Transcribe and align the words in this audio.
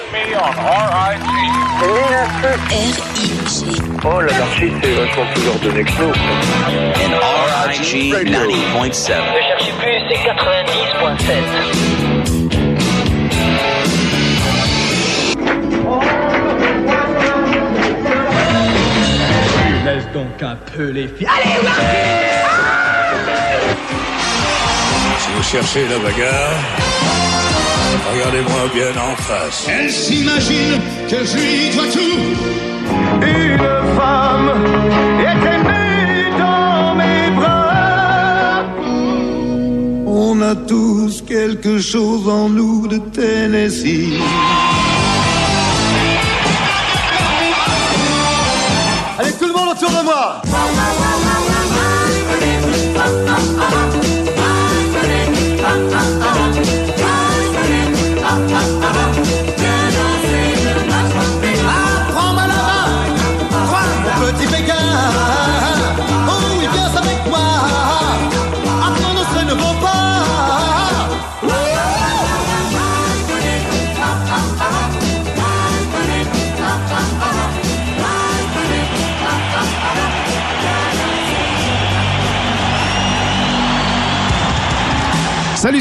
join 0.00 0.12
me 0.12 0.34
on 0.34 0.52
RIG. 0.92 1.24
Oh, 4.02 4.18
l'anarchie, 4.20 4.72
c'est 4.82 4.94
vachement 4.94 5.26
plus 5.34 5.46
ordonné 5.48 5.84
que 5.84 5.92
nous. 5.92 6.14
and 6.96 7.14
RIG 7.68 8.12
90.7. 8.12 9.12
cherchez 9.48 9.72
plus, 9.78 9.98
c'est 10.08 10.22
90.7. 10.24 12.80
Laisse 19.84 20.06
donc 20.12 20.42
un 20.42 20.56
peu 20.76 20.90
les 20.90 21.08
filles. 21.08 21.26
Si 25.18 25.28
vous 25.34 25.42
cherchez 25.42 25.88
la 25.88 25.98
bagarre, 25.98 26.60
regardez-moi 28.12 28.62
bien 28.74 28.92
en 29.00 29.16
face. 29.16 29.66
Elle 29.68 29.90
s'imagine 29.90 30.80
que 31.08 31.24
je 31.24 31.36
lui 31.36 31.70
dois 31.74 31.88
tout. 31.92 32.20
Une 33.22 33.68
femme 33.96 34.50
était 35.20 35.62
née 35.68 36.38
dans 36.38 36.94
mes 36.94 37.30
bras. 37.36 38.64
On 40.06 40.40
a 40.42 40.54
tous 40.54 41.22
quelque 41.22 41.78
chose 41.78 42.28
en 42.28 42.48
nous 42.48 42.86
de 42.86 42.98
Tennessee. 42.98 44.18
Allez, 49.18 49.32
tout 49.32 49.46
le 49.46 49.52
monde 49.52 49.68
autour 49.76 49.90
de 49.90 50.04
moi 50.04 50.42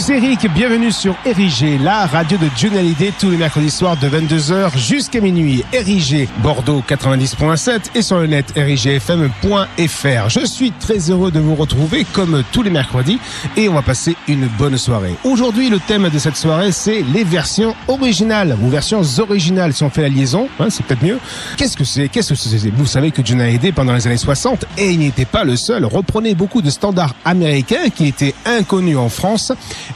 c'est 0.09 0.17
Eric, 0.17 0.51
bienvenue 0.55 0.91
sur 0.91 1.15
Érigé, 1.23 1.77
la 1.77 2.07
radio 2.07 2.35
de 2.39 2.47
Johnny 2.57 2.79
Hallyday 2.79 3.13
tous 3.19 3.29
les 3.29 3.37
mercredis 3.37 3.69
soirs 3.69 3.95
de 3.97 4.07
22h 4.09 4.75
jusqu'à 4.75 5.21
minuit. 5.21 5.63
Érigé, 5.71 6.27
Bordeaux 6.41 6.83
90.7 6.87 7.91
et 7.93 8.01
sur 8.01 8.17
le 8.17 8.25
net 8.25 8.53
érigéfm.fr. 8.55 10.29
Je 10.29 10.45
suis 10.47 10.71
très 10.71 11.11
heureux 11.11 11.29
de 11.29 11.39
vous 11.39 11.53
retrouver 11.53 12.05
comme 12.11 12.43
tous 12.51 12.63
les 12.63 12.71
mercredis 12.71 13.19
et 13.55 13.69
on 13.69 13.73
va 13.73 13.83
passer 13.83 14.15
une 14.27 14.47
bonne 14.47 14.79
soirée. 14.79 15.13
Aujourd'hui, 15.23 15.69
le 15.69 15.79
thème 15.79 16.09
de 16.09 16.17
cette 16.17 16.37
soirée, 16.37 16.71
c'est 16.71 17.03
les 17.03 17.23
versions 17.23 17.75
originales 17.87 18.57
ou 18.63 18.69
versions 18.69 19.03
originales 19.19 19.73
si 19.73 19.83
on 19.83 19.91
fait 19.91 20.01
la 20.01 20.09
liaison, 20.09 20.49
hein, 20.59 20.71
c'est 20.71 20.83
peut-être 20.85 21.03
mieux. 21.03 21.19
Qu'est-ce 21.55 21.77
que 21.77 21.83
c'est? 21.83 22.07
Qu'est-ce 22.07 22.29
que 22.29 22.35
c'est? 22.35 22.71
Vous 22.71 22.87
savez 22.87 23.11
que 23.11 23.23
Johnny 23.23 23.43
Hallyday 23.43 23.71
pendant 23.73 23.93
les 23.93 24.07
années 24.07 24.17
60 24.17 24.65
et 24.77 24.89
il 24.89 24.99
n'était 24.99 25.25
pas 25.25 25.43
le 25.43 25.55
seul, 25.55 25.85
reprenait 25.85 26.33
beaucoup 26.33 26.63
de 26.63 26.71
standards 26.71 27.13
américains 27.25 27.89
qui 27.93 28.07
étaient 28.07 28.33
inconnus 28.45 28.97
en 28.97 29.09
France 29.09 29.51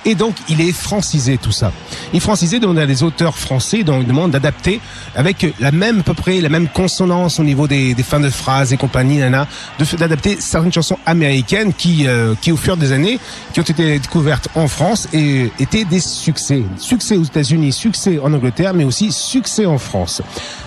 et 0.05 0.15
donc 0.15 0.35
il 0.49 0.61
est 0.61 0.71
francisé 0.71 1.37
tout 1.37 1.51
ça. 1.51 1.71
Il 2.11 2.17
est 2.17 2.19
francisé 2.19 2.59
donc 2.59 2.71
on 2.75 2.77
a 2.77 2.85
des 2.85 3.03
auteurs 3.03 3.37
français 3.37 3.83
donc 3.83 4.01
il 4.01 4.07
demande 4.07 4.31
d'adapter 4.31 4.79
avec 5.15 5.53
la 5.59 5.71
même 5.71 5.99
à 5.99 6.03
peu 6.03 6.13
près 6.13 6.41
la 6.41 6.49
même 6.49 6.67
consonance 6.67 7.39
au 7.39 7.43
niveau 7.43 7.67
des, 7.67 7.93
des 7.93 8.03
fins 8.03 8.19
de 8.19 8.29
phrases 8.29 8.73
et 8.73 8.77
compagnie 8.77 9.17
nana 9.17 9.47
de 9.79 9.85
d'adapter 9.97 10.37
certaines 10.39 10.73
chansons 10.73 10.97
américaines 11.05 11.73
qui 11.73 12.07
euh, 12.07 12.35
qui 12.41 12.51
au 12.51 12.57
fur 12.57 12.77
des 12.77 12.91
années 12.91 13.19
qui 13.53 13.59
ont 13.59 13.63
été 13.63 13.99
découvertes 13.99 14.49
en 14.55 14.67
France 14.67 15.07
et 15.13 15.51
étaient 15.59 15.85
des 15.85 15.99
succès. 15.99 16.63
Succès 16.77 17.15
aux 17.17 17.23
États-Unis, 17.23 17.71
succès 17.71 18.19
en 18.19 18.33
Angleterre 18.33 18.73
mais 18.73 18.83
aussi 18.83 19.11
succès 19.11 19.65
en 19.65 19.77
France. 19.77 20.21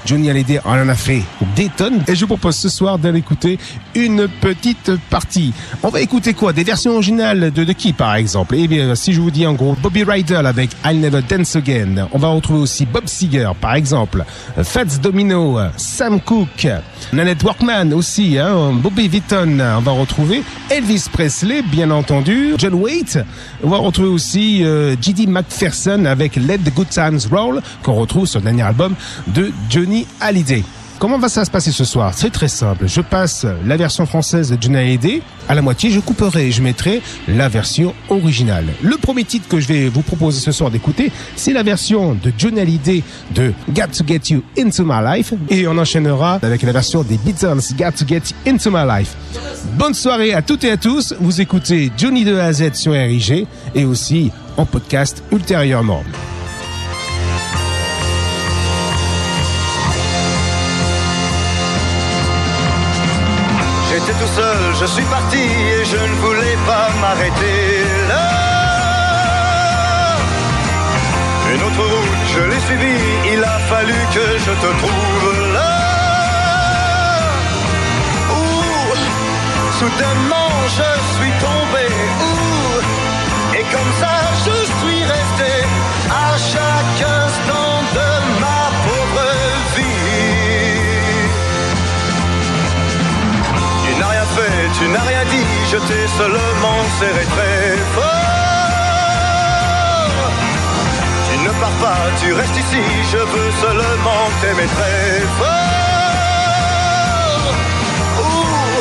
Johnny 0.05 0.31
Hallyday 0.31 0.61
en 0.65 0.89
a 0.89 0.95
fait 0.95 1.23
des 1.57 1.69
tonnes 1.69 2.03
et 2.07 2.15
je 2.15 2.21
vous 2.21 2.29
propose 2.29 2.57
ce 2.57 2.69
soir 2.69 2.99
d'aller 2.99 3.19
écouter 3.19 3.59
une 3.95 4.29
petite 4.29 4.93
partie. 5.11 5.53
On 5.83 5.89
va 5.89 6.01
écouter 6.01 6.35
quoi? 6.35 6.53
Des 6.53 6.65
versions 6.65 6.93
originales 6.93 7.51
de, 7.51 7.65
de 7.65 7.73
qui 7.73 7.93
par 7.93 8.15
exemple? 8.15 8.55
Eh 8.57 8.69
bien 8.69 8.95
si 8.95 9.13
je 9.13 9.21
vous 9.21 9.26
dis 9.31 9.47
en 9.47 9.55
gros 9.55 9.77
Bobby 9.83 10.05
Ryder 10.05 10.43
avec 10.45 10.71
I'll 10.85 11.01
Never 11.01 11.21
Dance 11.23 11.57
Again, 11.57 12.09
on 12.13 12.19
va 12.19 12.29
retrouver 12.29 12.61
aussi 12.61 12.87
Bob 12.87 13.07
Seger 13.07 13.51
par 13.61 13.75
exemple, 13.75 14.25
Fats 14.63 14.99
Domino, 15.03 15.59
Sam 15.77 16.21
Cooke, 16.21 16.69
Nanette 17.13 17.43
Workman 17.43 17.93
aussi, 17.93 18.39
hein, 18.39 18.73
Bobby 18.75 19.09
Vitton, 19.09 19.59
on 19.61 19.81
va 19.81 19.93
retrouver 19.93 20.43
Elvis 20.71 21.07
Presley 21.13 21.63
bien 21.63 21.91
entendu, 21.91 22.55
John 22.59 22.75
Waite, 22.75 23.19
on 23.63 23.69
va 23.69 23.79
retrouver 23.79 24.09
aussi 24.09 24.65
euh, 24.65 24.97
J.D. 25.01 25.27
McPherson 25.27 26.05
avec 26.05 26.37
Let 26.37 26.59
the 26.59 26.75
Good 26.75 26.89
Times 26.89 27.21
Roll 27.31 27.61
qu'on 27.83 27.95
retrouve 27.95 28.27
sur 28.27 28.41
le 28.41 28.45
dernier 28.45 28.63
album 28.63 28.95
de 29.29 29.53
Johnny 29.71 30.07
Hallyday. 30.21 30.65
Comment 30.99 31.19
va 31.19 31.29
ça 31.29 31.45
se 31.45 31.51
passer 31.51 31.73
ce 31.73 31.85
soir? 31.85 32.13
C'est 32.15 32.31
très 32.31 32.49
simple. 32.49 32.87
Je 32.89 33.03
passe 33.03 33.47
la 33.67 33.77
version 33.77 34.07
française 34.07 34.51
de 34.51 34.57
Johnny 34.61 34.77
Hallyday. 34.77 35.23
À 35.47 35.55
la 35.55 35.61
moitié, 35.61 35.91
je 35.91 36.01
couperai 36.01 36.49
et 36.49 36.53
je 36.53 36.63
mettrai 36.63 37.03
la 37.29 37.51
version 37.51 37.95
originale. 38.09 38.65
Le 38.83 38.97
premier 38.97 39.25
titre 39.25 39.47
que 39.47 39.61
je 39.61 39.69
vais 39.69 39.89
vous 39.89 40.01
proposer 40.01 40.41
ce 40.41 40.53
soir 40.53 40.71
d'écouter, 40.71 41.13
c'est 41.37 41.53
la 41.53 41.63
version 41.63 42.15
de 42.15 42.33
Johnny 42.39 42.61
Hallyday 42.61 43.03
de 43.35 43.53
Got 43.71 43.89
to 43.99 44.07
Get 44.07 44.21
You 44.31 44.43
Into 44.59 44.85
My 44.87 45.03
Life. 45.05 45.35
Et 45.51 45.69
on 45.69 45.77
enchaînera 45.77 46.39
avec 46.43 46.63
la 46.63 46.73
version 46.73 47.03
des 47.03 47.19
Beatles 47.19 47.61
Got 47.79 47.93
to 47.99 48.07
Get 48.07 48.23
Into 48.47 48.71
My 48.71 48.87
Life. 48.89 49.15
Bonne 49.75 49.95
soirée 49.95 50.33
à 50.33 50.41
toutes 50.41 50.65
et 50.65 50.71
à 50.71 50.79
tous. 50.79 51.15
Vous 51.21 51.43
écoutez 51.43 51.93
Johnny 51.99 52.25
de 52.25 52.37
A 52.37 52.47
à 52.47 52.53
Z 52.55 52.73
sur 52.73 52.93
RIG 52.93 53.47
et 53.75 53.85
aussi 53.85 54.31
en 54.57 54.65
podcast 54.65 55.23
ultérieurement. 55.31 56.03
Suis 64.97 65.05
parti 65.05 65.45
et 65.77 65.85
je 65.85 65.97
ne 66.11 66.15
voulais 66.25 66.59
pas 66.71 66.89
m'arrêter 67.03 67.59
là. 68.09 68.29
Une 71.53 71.63
autre 71.69 71.85
route, 71.93 72.23
je 72.35 72.41
l'ai 72.49 72.61
suivie, 72.69 73.05
il 73.35 73.45
a 73.45 73.59
fallu 73.71 73.99
que 74.15 74.27
je 74.45 74.53
te 74.63 74.71
trouve 74.81 75.53
là. 75.57 75.75
Ouh, 78.37 78.95
soudainement 79.79 80.46
t'ai 95.87 96.07
seulement 96.09 96.81
serré 96.99 97.25
très 97.35 97.77
fort. 97.95 98.05
Tu 101.29 101.35
ne 101.47 101.51
pars 101.61 101.79
pas, 101.85 102.03
tu 102.21 102.33
restes 102.33 102.57
ici, 102.57 102.83
je 103.13 103.19
veux 103.19 103.51
seulement 103.63 104.25
t'aimer 104.41 104.69
très 104.77 105.21
fort. 105.39 105.57
Ouh, 108.21 108.81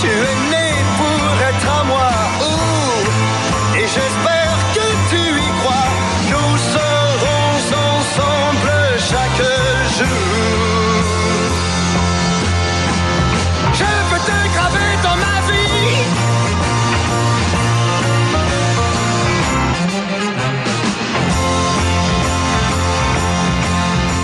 tu 0.00 0.08
es 0.08 0.36
né 0.50 0.65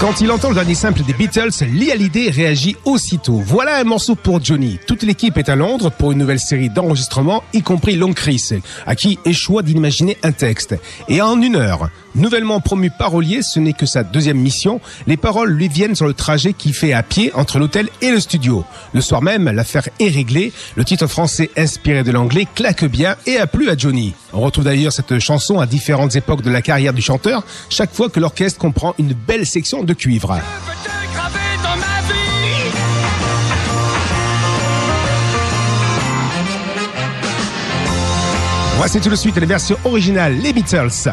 Quand 0.02 0.20
il 0.20 0.32
entend 0.32 0.48
le 0.48 0.56
dernier 0.56 0.74
simple 0.74 1.02
des 1.04 1.12
Beatles, 1.12 1.64
Lee 1.64 1.92
Hallyday 1.92 2.28
réagit 2.28 2.76
aussitôt. 2.84 3.36
Voilà 3.36 3.76
un 3.76 3.84
morceau 3.84 4.16
pour 4.16 4.42
Johnny. 4.42 4.80
Toute 4.84 5.04
l'équipe 5.04 5.38
est 5.38 5.48
à 5.48 5.54
Londres 5.54 5.92
pour 5.92 6.10
une 6.10 6.18
nouvelle 6.18 6.40
série 6.40 6.70
d'enregistrements, 6.70 7.44
y 7.52 7.62
compris 7.62 7.94
Long 7.94 8.12
Chris, 8.12 8.50
à 8.84 8.96
qui 8.96 9.20
échoua 9.24 9.62
d'imaginer 9.62 10.18
un 10.24 10.32
texte. 10.32 10.74
Et 11.08 11.22
en 11.22 11.40
une 11.40 11.54
heure, 11.54 11.88
Nouvellement 12.14 12.60
promu 12.60 12.90
parolier, 12.90 13.40
ce 13.42 13.58
n'est 13.58 13.72
que 13.72 13.86
sa 13.86 14.02
deuxième 14.04 14.36
mission. 14.36 14.80
Les 15.06 15.16
paroles 15.16 15.50
lui 15.50 15.68
viennent 15.68 15.94
sur 15.94 16.06
le 16.06 16.12
trajet 16.12 16.52
qu'il 16.52 16.74
fait 16.74 16.92
à 16.92 17.02
pied 17.02 17.32
entre 17.34 17.58
l'hôtel 17.58 17.88
et 18.02 18.10
le 18.10 18.20
studio. 18.20 18.64
Le 18.92 19.00
soir 19.00 19.22
même, 19.22 19.44
l'affaire 19.44 19.88
est 19.98 20.08
réglée. 20.08 20.52
Le 20.76 20.84
titre 20.84 21.06
français 21.06 21.50
inspiré 21.56 22.02
de 22.02 22.10
l'anglais 22.10 22.46
claque 22.54 22.84
bien 22.84 23.16
et 23.26 23.38
a 23.38 23.46
plu 23.46 23.70
à 23.70 23.76
Johnny. 23.76 24.14
On 24.34 24.40
retrouve 24.40 24.64
d'ailleurs 24.64 24.92
cette 24.92 25.18
chanson 25.20 25.58
à 25.58 25.66
différentes 25.66 26.14
époques 26.14 26.42
de 26.42 26.50
la 26.50 26.60
carrière 26.60 26.92
du 26.92 27.00
chanteur, 27.02 27.44
chaque 27.70 27.94
fois 27.94 28.10
que 28.10 28.20
l'orchestre 28.20 28.58
comprend 28.58 28.94
une 28.98 29.14
belle 29.14 29.46
section 29.46 29.82
de 29.82 29.94
cuivre. 29.94 30.38
Voici 38.76 39.00
tout 39.00 39.10
de 39.10 39.16
suite 39.16 39.36
les 39.36 39.46
versions 39.46 39.76
originales, 39.84 40.36
les 40.42 40.52
Beatles. 40.52 41.12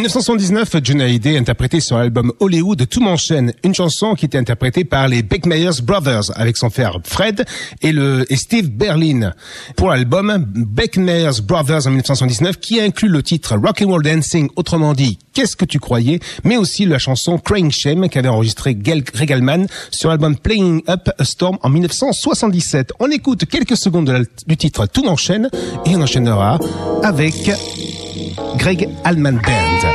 1979, 0.00 0.76
Johnny 0.82 1.02
Hallyday 1.02 1.36
interprétait 1.36 1.80
sur 1.80 1.98
l'album 1.98 2.32
Hollywood 2.40 2.88
Tout 2.88 3.02
m'enchaîne, 3.02 3.52
une 3.62 3.74
chanson 3.74 4.14
qui 4.14 4.24
était 4.24 4.38
interprétée 4.38 4.84
par 4.84 5.08
les 5.08 5.22
Beckmeyers 5.22 5.82
Brothers 5.82 6.32
avec 6.36 6.56
son 6.56 6.70
frère 6.70 6.96
Fred 7.04 7.44
et 7.82 7.92
le 7.92 8.24
et 8.32 8.36
Steve 8.36 8.70
Berlin. 8.70 9.34
Pour 9.76 9.90
l'album 9.90 10.46
Beckmeyers 10.46 11.42
Brothers 11.42 11.86
en 11.86 11.90
1979 11.90 12.56
qui 12.60 12.80
inclut 12.80 13.10
le 13.10 13.22
titre 13.22 13.58
Rock'n'Roll 13.58 14.02
Dancing, 14.02 14.48
autrement 14.56 14.94
dit 14.94 15.18
Qu'est-ce 15.34 15.54
que 15.54 15.66
tu 15.66 15.78
croyais, 15.78 16.18
mais 16.44 16.56
aussi 16.56 16.86
la 16.86 16.98
chanson 16.98 17.36
Crying 17.36 17.70
Shame 17.70 18.08
qu'avait 18.08 18.28
enregistré 18.28 18.74
Gail 18.74 19.04
Regalman 19.14 19.66
sur 19.90 20.08
l'album 20.08 20.34
Playing 20.34 20.80
Up 20.88 21.10
a 21.18 21.24
Storm 21.26 21.58
en 21.62 21.68
1977. 21.68 22.94
On 23.00 23.10
écoute 23.10 23.44
quelques 23.44 23.76
secondes 23.76 24.24
du 24.46 24.56
titre 24.56 24.86
Tout 24.86 25.04
m'enchaîne 25.04 25.50
et 25.84 25.94
on 25.94 26.00
enchaînera 26.00 26.58
avec 27.02 27.50
Greg 28.56 28.88
Allman 29.04 29.40
Band. 29.44 29.89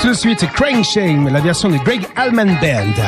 tout 0.00 0.08
de 0.08 0.14
suite 0.14 0.44
Crank 0.52 0.84
Shame, 0.84 1.28
la 1.28 1.40
version 1.40 1.68
de 1.68 1.76
Greg 1.76 2.02
Allman 2.16 2.58
Band. 2.60 3.02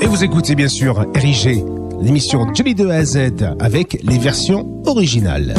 Et 0.00 0.06
vous 0.06 0.24
écoutez 0.24 0.54
bien 0.54 0.68
sûr 0.68 1.04
Érigé, 1.14 1.64
l'émission 2.00 2.46
Jolie 2.54 2.74
de 2.74 2.88
A 2.88 2.96
à 2.96 3.04
Z 3.04 3.32
avec 3.58 3.98
les 4.02 4.18
versions 4.18 4.82
originales. 4.86 5.54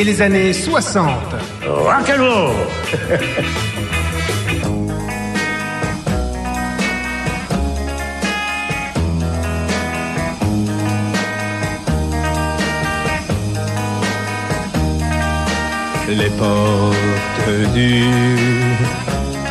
et 0.00 0.04
les 0.04 0.22
années 0.22 0.52
60. 0.54 1.10
Les 16.08 16.30
portes 16.30 17.72
du 17.74 18.04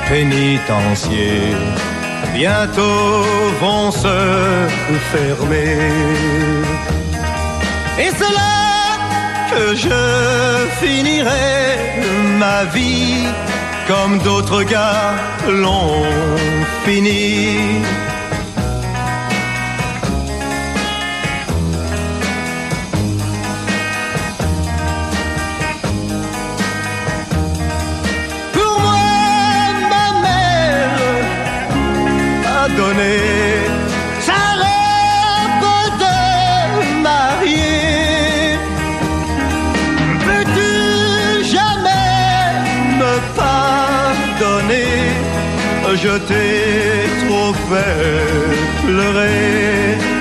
pénitencier 0.09 1.53
bientôt 2.33 3.23
vont 3.61 3.91
se 3.91 4.17
fermer. 5.11 5.77
Et 7.99 8.09
cela 8.09 8.58
je 9.75 10.67
finirai 10.79 11.49
ma 12.37 12.63
vie 12.65 13.25
comme 13.87 14.19
d'autres 14.19 14.63
gars 14.63 15.13
l'ont 15.47 16.03
fini. 16.85 17.81
je 45.95 46.17
t'ai 46.27 47.25
trop 47.25 47.53
fait 47.53 48.85
pleurer. 48.85 50.18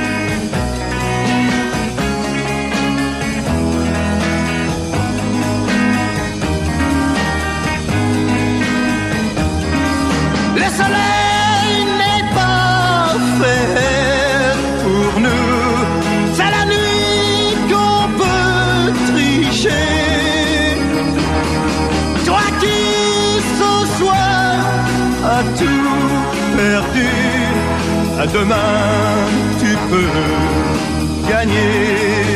Demain, 28.32 29.26
tu 29.58 29.76
peux 29.90 31.30
gagner. 31.30 32.28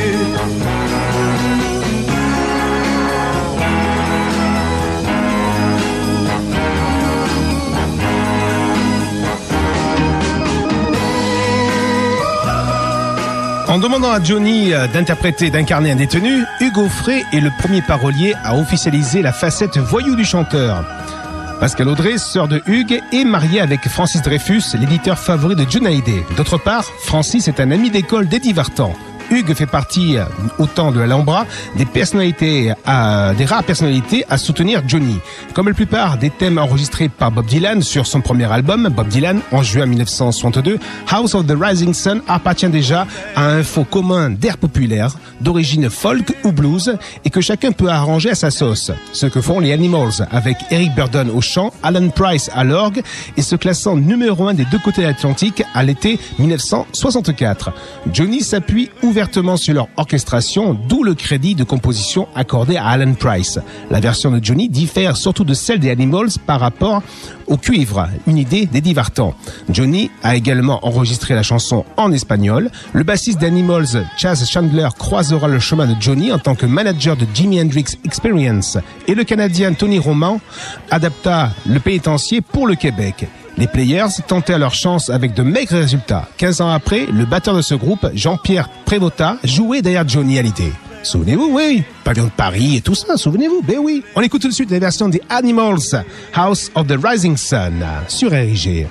En 13.72 13.78
demandant 13.78 14.12
à 14.12 14.22
Johnny 14.22 14.74
euh, 14.74 14.86
d'interpréter, 14.86 15.48
d'incarner 15.48 15.92
un 15.92 15.96
détenu, 15.96 16.44
Hugo 16.60 16.90
Frey 16.90 17.24
est 17.32 17.40
le 17.40 17.50
premier 17.58 17.80
parolier 17.80 18.34
à 18.44 18.54
officialiser 18.54 19.22
la 19.22 19.32
facette 19.32 19.78
voyou 19.78 20.14
du 20.14 20.26
chanteur. 20.26 20.84
Pascal 21.62 21.86
Audrey, 21.90 22.18
sœur 22.18 22.48
de 22.48 22.60
Hugues, 22.66 23.00
est 23.12 23.22
mariée 23.22 23.60
avec 23.60 23.88
Francis 23.88 24.20
Dreyfus, 24.20 24.64
l'éditeur 24.80 25.16
favori 25.16 25.54
de 25.54 25.64
John 25.70 25.86
Hallyday. 25.86 26.24
D'autre 26.36 26.58
part, 26.58 26.82
Francis 26.82 27.46
est 27.46 27.60
un 27.60 27.70
ami 27.70 27.88
d'école 27.88 28.26
d'Eddie 28.26 28.52
Vartan. 28.52 28.92
Hugues 29.32 29.54
fait 29.54 29.66
partie, 29.66 30.18
euh, 30.18 30.24
autant 30.58 30.92
de 30.92 31.00
l'Alhambra, 31.00 31.46
des 31.76 31.86
personnalités, 31.86 32.72
des 33.38 33.44
rares 33.44 33.64
personnalités 33.64 34.24
à 34.28 34.36
soutenir 34.36 34.82
Johnny. 34.86 35.18
Comme 35.54 35.68
la 35.68 35.74
plupart 35.74 36.18
des 36.18 36.28
thèmes 36.28 36.58
enregistrés 36.58 37.08
par 37.08 37.30
Bob 37.30 37.46
Dylan 37.46 37.80
sur 37.80 38.06
son 38.06 38.20
premier 38.20 38.50
album, 38.52 38.90
Bob 38.94 39.08
Dylan, 39.08 39.40
en 39.50 39.62
juin 39.62 39.86
1962, 39.86 40.78
House 41.10 41.34
of 41.34 41.46
the 41.46 41.54
Rising 41.58 41.94
Sun 41.94 42.20
appartient 42.28 42.68
déjà 42.68 43.06
à 43.34 43.46
un 43.46 43.62
faux 43.62 43.84
commun 43.84 44.28
d'air 44.28 44.58
populaire, 44.58 45.16
d'origine 45.40 45.88
folk 45.88 46.34
ou 46.44 46.52
blues, 46.52 46.96
et 47.24 47.30
que 47.30 47.40
chacun 47.40 47.72
peut 47.72 47.88
arranger 47.88 48.30
à 48.30 48.34
sa 48.34 48.50
sauce. 48.50 48.92
Ce 49.12 49.26
que 49.26 49.40
font 49.40 49.60
les 49.60 49.72
Animals, 49.72 50.26
avec 50.30 50.58
Eric 50.70 50.94
Burdon 50.94 51.30
au 51.34 51.40
chant, 51.40 51.72
Alan 51.82 52.08
Price 52.10 52.50
à 52.54 52.64
l'orgue, 52.64 53.02
et 53.36 53.42
se 53.42 53.56
classant 53.56 53.96
numéro 53.96 54.46
un 54.48 54.54
des 54.54 54.66
deux 54.66 54.78
côtés 54.78 55.02
de 55.02 55.06
l'Atlantique 55.06 55.62
à 55.74 55.82
l'été 55.82 56.18
1964. 56.38 57.72
Johnny 58.12 58.42
s'appuie 58.42 58.90
ouvertement 59.02 59.21
sur 59.56 59.74
leur 59.74 59.88
orchestration, 59.96 60.74
d'où 60.88 61.02
le 61.02 61.14
crédit 61.14 61.54
de 61.54 61.64
composition 61.64 62.26
accordé 62.34 62.76
à 62.76 62.86
Alan 62.86 63.14
Price. 63.14 63.58
La 63.90 64.00
version 64.00 64.30
de 64.30 64.42
Johnny 64.42 64.68
diffère 64.68 65.16
surtout 65.16 65.44
de 65.44 65.54
celle 65.54 65.78
des 65.78 65.90
Animals 65.90 66.30
par 66.46 66.60
rapport 66.60 67.02
au 67.46 67.56
cuivre, 67.56 68.08
une 68.26 68.38
idée 68.38 68.66
d'Eddie 68.66 68.94
Vartan. 68.94 69.34
Johnny 69.68 70.10
a 70.22 70.36
également 70.36 70.84
enregistré 70.86 71.34
la 71.34 71.42
chanson 71.42 71.84
en 71.96 72.12
espagnol. 72.12 72.70
Le 72.92 73.04
bassiste 73.04 73.40
d'Animals, 73.40 74.06
Chaz 74.16 74.44
Chandler, 74.48 74.88
croisera 74.98 75.48
le 75.48 75.58
chemin 75.58 75.86
de 75.86 76.00
Johnny 76.00 76.32
en 76.32 76.38
tant 76.38 76.54
que 76.54 76.66
manager 76.66 77.16
de 77.16 77.26
Jimi 77.34 77.60
Hendrix 77.60 77.98
Experience. 78.04 78.78
Et 79.06 79.14
le 79.14 79.24
Canadien 79.24 79.72
Tony 79.74 79.98
Roman 79.98 80.40
adapta 80.90 81.50
le 81.66 81.80
pénitencier 81.80 82.40
pour 82.40 82.66
le 82.66 82.74
Québec. 82.74 83.26
Les 83.58 83.66
Players 83.66 84.08
tentaient 84.26 84.58
leur 84.58 84.74
chance 84.74 85.10
avec 85.10 85.34
de 85.34 85.42
maigres 85.42 85.76
résultats. 85.76 86.28
15 86.38 86.60
ans 86.60 86.70
après, 86.70 87.06
le 87.06 87.24
batteur 87.24 87.54
de 87.54 87.62
ce 87.62 87.74
groupe, 87.74 88.06
Jean-Pierre 88.14 88.68
Prévota, 88.84 89.36
jouait 89.44 89.82
derrière 89.82 90.08
Johnny 90.08 90.38
Hallyday. 90.38 90.72
Souvenez-vous, 91.02 91.50
oui. 91.52 91.82
Pavillon 92.04 92.26
de 92.26 92.30
Paris 92.30 92.76
et 92.76 92.80
tout 92.80 92.94
ça, 92.94 93.16
souvenez-vous, 93.16 93.62
ben 93.62 93.78
oui. 93.78 94.02
On 94.14 94.22
écoute 94.22 94.42
tout 94.42 94.48
de 94.48 94.52
suite 94.52 94.70
la 94.70 94.78
version 94.78 95.08
des 95.08 95.20
Animals, 95.28 96.04
House 96.34 96.70
of 96.74 96.86
the 96.86 96.96
Rising 97.02 97.36
Sun, 97.36 97.84
sur 98.08 98.30
RIG. 98.30 98.86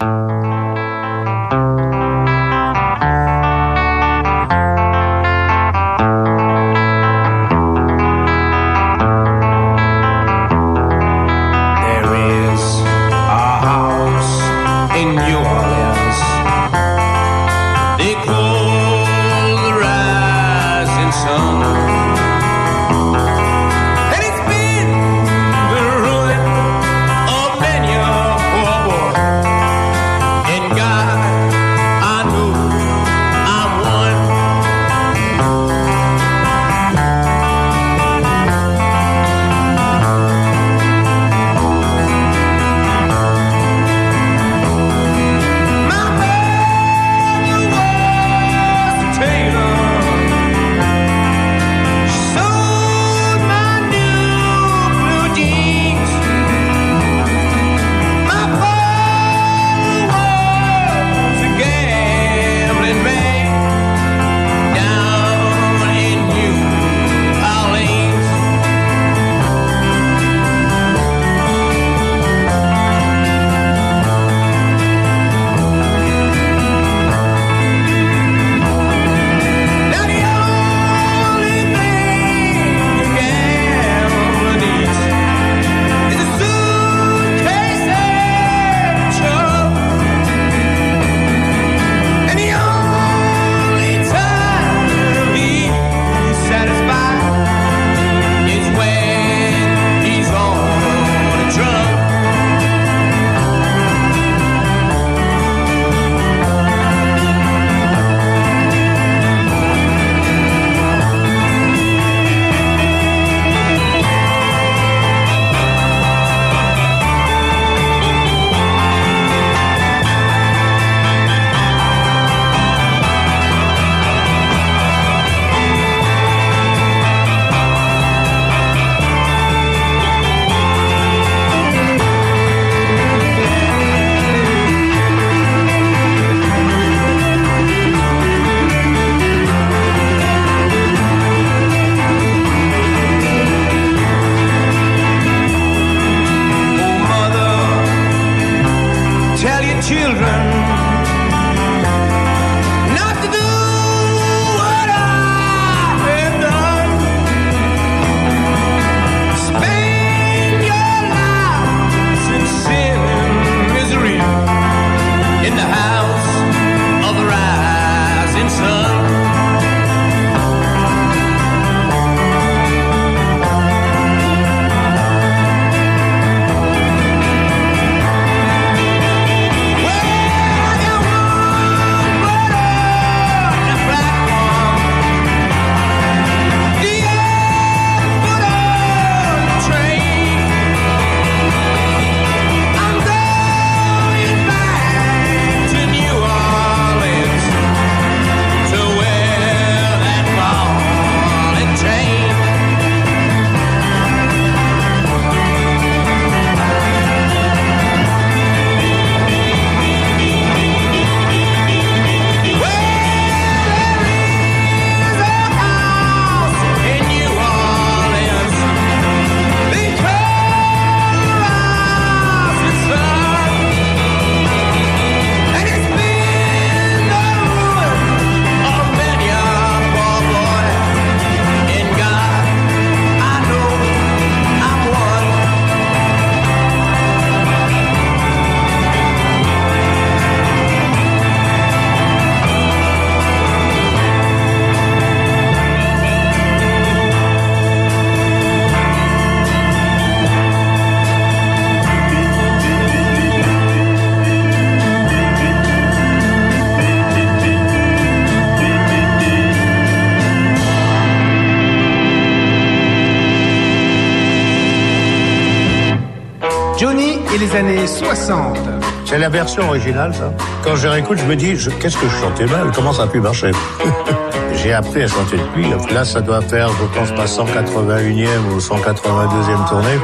60. 268.25 268.57
C'est 269.05 269.17
la 269.17 269.29
version 269.29 269.67
originale, 269.67 270.13
ça. 270.13 270.31
Quand 270.63 270.75
je 270.75 270.87
réécoute, 270.87 271.17
je 271.17 271.25
me 271.25 271.35
dis, 271.35 271.55
je- 271.57 271.69
qu'est-ce 271.71 271.97
que 271.97 272.07
je 272.07 272.15
chantais 272.21 272.45
mal? 272.45 272.71
Comment 272.75 272.93
ça 272.93 273.03
a 273.03 273.07
pu 273.07 273.19
marcher? 273.19 273.51
J'ai 274.63 274.73
appris 274.73 275.01
à 275.03 275.07
chanter 275.07 275.37
depuis. 275.37 275.65
Là, 275.93 276.05
ça 276.05 276.21
doit 276.21 276.41
faire, 276.41 276.69
je 276.69 276.85
pense, 276.99 277.09
ma 277.17 277.25
181e 277.25 278.27
ou 278.53 278.59
182e 278.59 279.69
tournée. 279.69 279.99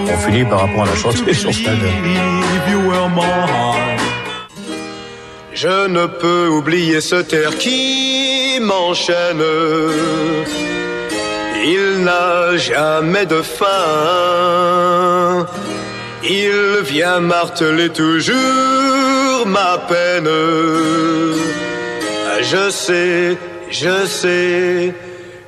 On 0.00 0.16
finit 0.18 0.44
par 0.44 0.64
apprendre 0.64 0.90
à 0.92 0.96
chanter 0.96 1.32
sur 1.32 1.54
scène. 1.54 1.78
Je 5.54 5.88
ne 5.88 6.06
peux 6.06 6.48
oublier 6.48 7.00
ce 7.00 7.16
terre 7.16 7.56
qui 7.56 8.58
m'enchaîne. 8.60 9.42
Il 11.64 12.04
n'a 12.04 12.56
jamais 12.58 13.24
de 13.26 13.40
fin. 13.40 13.64
Il 16.26 16.82
vient 16.84 17.20
marteler 17.20 17.90
toujours 17.90 19.46
ma 19.46 19.78
peine. 19.88 20.28
Je 22.40 22.70
sais, 22.70 23.36
je 23.70 24.06
sais, 24.06 24.94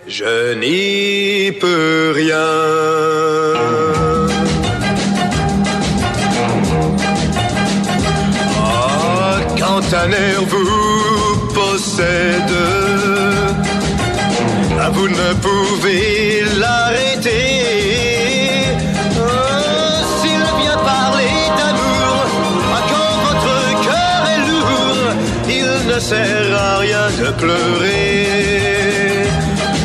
je 0.07 0.55
n'y 0.55 1.53
peux 1.53 2.13
rien. 2.15 2.37
Ah, 8.63 9.39
quand 9.59 9.95
un 9.95 10.11
air 10.11 10.43
vous 10.47 11.53
possède, 11.55 12.57
vous 14.93 15.09
ne 15.09 15.35
pouvez 15.41 15.56
sert 26.09 26.55
à 26.55 26.79
rien 26.79 27.07
de 27.21 27.29
pleurer. 27.33 28.27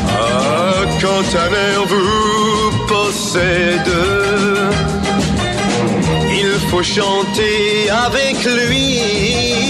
Ah, 0.08 0.84
quand 1.00 1.28
un 1.44 1.52
air 1.68 1.80
vous 1.92 2.86
possède, 2.86 3.92
il 6.42 6.52
faut 6.68 6.84
chanter 6.84 7.90
avec 8.06 8.36
lui. 8.44 9.61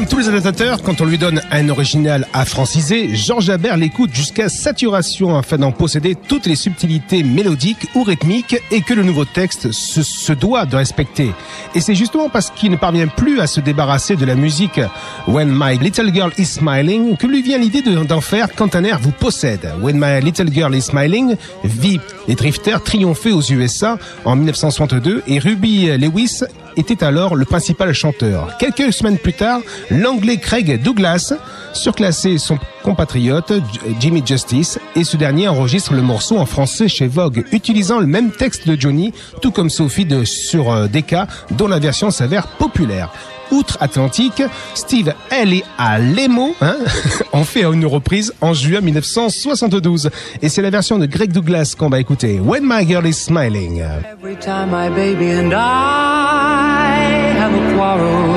Comme 0.00 0.08
tous 0.08 0.16
les 0.16 0.28
adaptateurs, 0.28 0.80
quand 0.82 1.02
on 1.02 1.04
lui 1.04 1.18
donne 1.18 1.42
un 1.50 1.68
original 1.68 2.26
à 2.32 2.46
franciser, 2.46 3.14
Georges 3.14 3.50
Habert 3.50 3.76
l'écoute 3.76 4.14
jusqu'à 4.14 4.48
saturation 4.48 5.36
afin 5.36 5.58
d'en 5.58 5.72
posséder 5.72 6.14
toutes 6.14 6.46
les 6.46 6.56
subtilités 6.56 7.22
mélodiques 7.22 7.86
ou 7.94 8.02
rythmiques 8.02 8.56
et 8.70 8.80
que 8.80 8.94
le 8.94 9.02
nouveau 9.02 9.26
texte 9.26 9.72
se, 9.72 10.32
doit 10.32 10.64
de 10.64 10.76
respecter. 10.76 11.32
Et 11.74 11.82
c'est 11.82 11.94
justement 11.94 12.30
parce 12.30 12.48
qu'il 12.48 12.70
ne 12.70 12.76
parvient 12.76 13.08
plus 13.08 13.40
à 13.40 13.46
se 13.46 13.60
débarrasser 13.60 14.16
de 14.16 14.24
la 14.24 14.36
musique 14.36 14.80
When 15.28 15.50
My 15.52 15.76
Little 15.76 16.14
Girl 16.14 16.32
Is 16.38 16.46
Smiling 16.46 17.18
que 17.18 17.26
lui 17.26 17.42
vient 17.42 17.58
l'idée 17.58 17.82
de- 17.82 18.02
d'en 18.02 18.22
faire 18.22 18.48
quand 18.56 18.74
un 18.76 18.84
air 18.84 19.00
vous 19.02 19.12
possède. 19.12 19.70
When 19.82 19.98
My 20.00 20.24
Little 20.24 20.50
Girl 20.50 20.74
Is 20.74 20.80
Smiling 20.80 21.36
vit 21.62 22.00
les 22.30 22.36
drifters 22.36 22.80
triompher 22.84 23.32
aux 23.32 23.42
USA 23.42 23.98
en 24.24 24.36
1962 24.36 25.24
et 25.26 25.40
Ruby 25.40 25.86
Lewis 25.98 26.42
était 26.76 27.02
alors 27.02 27.34
le 27.34 27.44
principal 27.44 27.92
chanteur. 27.92 28.56
Quelques 28.56 28.92
semaines 28.92 29.18
plus 29.18 29.32
tard, 29.32 29.60
l'anglais 29.90 30.36
Craig 30.36 30.80
Douglas 30.80 31.32
surclassait 31.72 32.38
son 32.38 32.56
compatriote 32.84 33.52
Jimmy 33.98 34.22
Justice 34.24 34.78
et 34.94 35.02
ce 35.02 35.16
dernier 35.16 35.48
enregistre 35.48 35.92
le 35.92 36.02
morceau 36.02 36.38
en 36.38 36.46
français 36.46 36.86
chez 36.86 37.08
Vogue, 37.08 37.44
utilisant 37.50 37.98
le 37.98 38.06
même 38.06 38.30
texte 38.30 38.68
de 38.68 38.80
Johnny, 38.80 39.12
tout 39.42 39.50
comme 39.50 39.68
Sophie 39.68 40.06
sur 40.24 40.70
euh, 40.70 40.86
Decca, 40.86 41.26
dont 41.50 41.66
la 41.66 41.80
version 41.80 42.12
s'avère 42.12 42.46
populaire. 42.46 43.10
Outre-Atlantique, 43.50 44.42
Steve 44.74 45.14
Ellie 45.30 45.64
à 45.78 45.98
Lemo 45.98 46.54
hein, 46.60 46.76
en 47.32 47.44
fait 47.44 47.62
une 47.62 47.86
reprise 47.86 48.32
en 48.40 48.52
juin 48.54 48.80
1972. 48.80 50.10
Et 50.42 50.48
c'est 50.48 50.62
la 50.62 50.70
version 50.70 50.98
de 50.98 51.06
Greg 51.06 51.32
Douglas 51.32 51.74
qu'on 51.78 51.88
va 51.88 52.00
écouter. 52.00 52.40
When 52.40 52.62
My 52.64 52.86
Girl 52.86 53.06
Is 53.06 53.14
Smiling. 53.14 53.80
Every 53.80 54.36
time 54.36 54.70
my 54.70 54.88
baby 54.88 55.30
and 55.30 55.52
I 55.52 57.00
have 57.38 57.54
a 57.54 57.74
quarrel, 57.74 58.34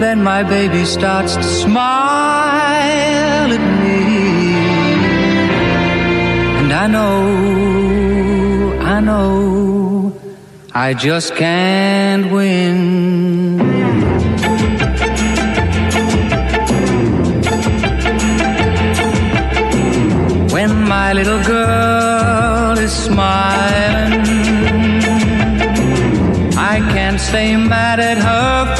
Then 0.00 0.22
my 0.22 0.42
baby 0.42 0.84
starts 0.84 1.36
to 1.36 1.42
smile 1.42 1.76
at 3.50 3.64
me. 3.80 4.54
And 6.58 6.72
I 6.72 6.86
know, 6.86 7.65
I 8.96 9.00
know, 9.00 10.10
I 10.72 10.94
just 10.94 11.34
can't 11.34 12.32
win. 12.32 13.58
when 20.50 20.88
my 20.88 21.12
little 21.12 21.42
girl 21.44 22.78
is 22.78 22.90
smiling. 22.90 24.14
I 26.56 26.80
can't 26.94 27.20
stay 27.20 27.54
mad 27.54 28.00
at 28.00 28.16
her 28.16 28.76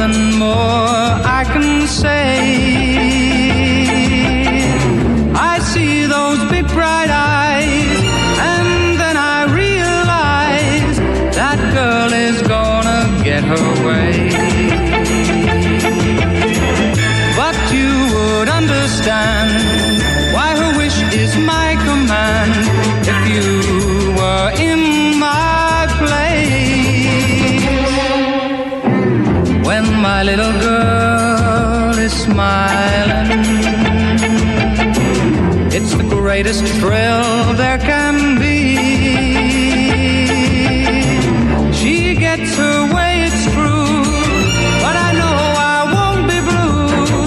nothing 0.00 0.38
more. 0.38 0.48
I 0.48 1.39
greatest 36.30 36.64
thrill 36.78 37.54
there 37.54 37.78
can 37.78 38.38
be. 38.38 38.76
She 41.72 42.14
gets 42.14 42.54
her 42.54 42.94
way, 42.94 43.14
it's 43.26 43.44
true, 43.54 44.04
but 44.84 44.94
I 45.06 45.10
know 45.20 45.38
I 45.74 45.80
won't 45.96 46.24
be 46.32 46.38
blue 46.48 47.24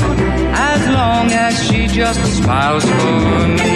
as 0.71 0.81
long 0.99 1.25
as 1.45 1.53
she 1.67 1.85
just 1.87 2.21
smiles 2.37 2.85
for 2.97 3.47
me. 3.59 3.75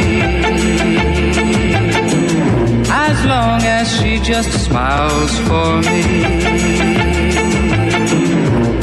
As 2.89 3.17
long 3.25 3.61
as 3.77 3.85
she 3.97 4.19
just 4.31 4.51
smiles 4.65 5.33
for 5.47 5.81
me 5.87 6.01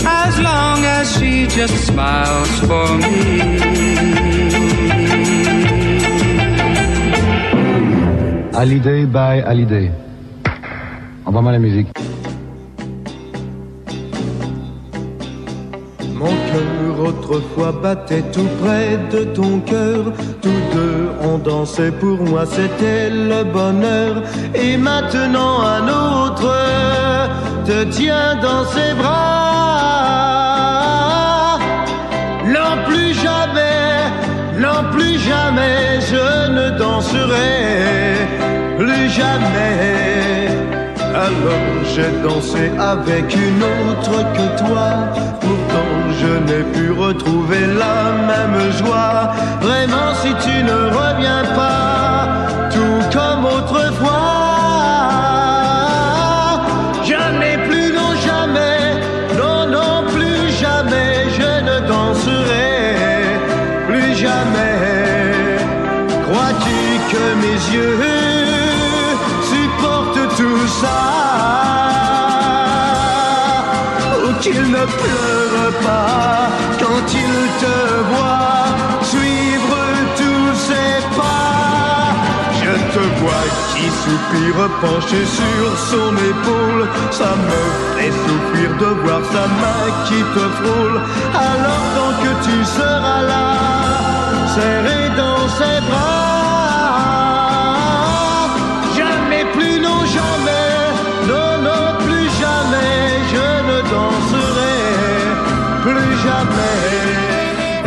as 0.06 0.40
long 0.40 0.84
as 0.84 1.06
she 1.16 1.46
just 1.46 1.86
smiles 1.86 2.52
for 2.68 2.88
me. 2.98 4.13
Hallyday 8.54 9.04
by 9.04 9.42
Hallyday. 9.42 9.90
Envoie-moi 11.26 11.50
la 11.50 11.58
musique. 11.58 11.88
Mon 16.14 16.30
cœur 16.50 17.00
autrefois 17.04 17.72
battait 17.72 18.22
tout 18.32 18.48
près 18.62 18.96
de 19.10 19.24
ton 19.24 19.58
cœur. 19.58 20.12
Tous 20.40 20.62
deux 20.72 21.10
ont 21.28 21.38
dansé 21.38 21.90
pour 21.90 22.22
moi, 22.22 22.46
c'était 22.46 23.10
le 23.10 23.42
bonheur. 23.42 24.22
Et 24.54 24.76
maintenant 24.76 25.60
un 25.62 25.88
autre 25.88 26.54
te 27.64 27.82
tient 27.90 28.36
dans 28.40 28.64
ses 28.66 28.94
bras. 28.94 29.18
Non 32.46 32.84
plus 32.86 33.14
jamais, 33.14 34.12
non 34.60 34.92
plus 34.92 35.18
jamais 35.18 35.98
je 36.08 36.50
ne 36.52 36.78
danserai 36.78 38.43
alors 41.14 41.84
j'ai 41.94 42.10
dansé 42.22 42.70
avec 42.78 43.26
une 43.36 43.62
autre 43.62 44.16
que 44.34 44.46
toi. 44.66 44.88
Pourtant 45.40 45.94
je 46.20 46.32
n'ai 46.46 46.64
pu 46.72 46.90
retrouver 46.90 47.60
la 47.82 47.96
même 48.30 48.72
joie. 48.72 49.32
Vraiment 49.60 50.10
si 50.20 50.30
tu 50.44 50.64
ne 50.64 50.78
reviens 50.98 51.44
pas, 51.54 51.83
pleurent 74.86 75.74
pas 75.82 76.48
quand 76.80 77.06
ils 77.12 77.48
te 77.64 77.76
voient 78.10 78.68
suivre 79.02 79.76
tous 80.16 80.54
ces 80.68 80.98
pas. 81.16 82.14
Je 82.60 82.74
te 82.94 83.04
vois 83.20 83.46
qui 83.72 83.86
soupire 84.02 84.68
penché 84.80 85.24
sur 85.40 85.64
son 85.90 86.12
épaule. 86.32 86.88
Ça 87.10 87.30
me 87.48 87.60
fait 87.96 88.12
souffrir 88.24 88.70
de 88.78 88.90
voir 89.02 89.20
sa 89.32 89.46
main 89.62 89.84
qui 90.06 90.20
te 90.34 90.44
frôle. 90.58 91.00
Alors 91.34 91.84
tant 91.96 92.14
que 92.22 92.32
tu 92.46 92.64
seras 92.64 93.22
là 93.22 93.44
serré 94.54 95.10
dans 95.16 95.48
ses 95.58 95.83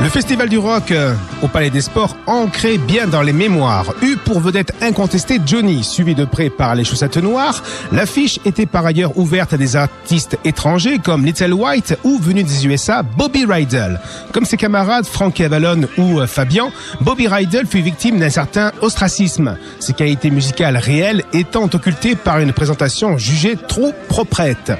Le 0.08 0.12
Festival 0.12 0.48
du 0.48 0.58
Rock 0.58 0.92
euh, 0.92 1.16
au 1.42 1.50
Palais 1.50 1.70
des 1.70 1.82
Sports, 1.82 2.16
ancré 2.28 2.78
bien 2.78 3.08
dans 3.08 3.22
les 3.22 3.34
mémoires, 3.34 3.94
pour 4.28 4.42
vedette 4.42 4.74
incontestée 4.82 5.40
Johnny, 5.46 5.86
suivi 5.86 6.14
de 6.14 6.26
près 6.26 6.50
par 6.50 6.76
les 6.76 6.84
Chaussettes 6.84 7.16
Noires. 7.16 7.64
L'affiche 7.94 8.40
était 8.44 8.66
par 8.66 8.86
ailleurs 8.86 9.18
ouverte 9.18 9.54
à 9.54 9.58
des 9.58 9.78
artistes 9.78 10.38
étrangers 10.44 11.00
comme 11.00 11.26
Little 11.26 11.54
White 11.54 11.98
ou 12.04 12.20
venu 12.20 12.44
des 12.44 12.68
USA, 12.68 13.04
Bobby 13.04 13.46
Rydell. 13.46 14.02
Comme 14.34 14.44
ses 14.44 14.58
camarades 14.58 15.06
Frankie 15.06 15.46
Avalon 15.46 15.88
ou 15.98 16.20
euh, 16.20 16.28
Fabian, 16.28 16.72
Bobby 17.00 17.30
Rydell 17.30 17.68
fut 17.68 17.80
victime 17.80 18.20
d'un 18.20 18.30
certain 18.30 18.74
ostracisme, 18.82 19.56
ses 19.80 19.94
qualités 19.94 20.30
musicales 20.30 20.76
réelles 20.76 21.24
étant 21.32 21.70
occultées 21.74 22.16
par 22.16 22.40
une 22.40 22.52
présentation 22.52 23.18
jugée 23.18 23.56
trop 23.56 23.94
proprette. 24.10 24.74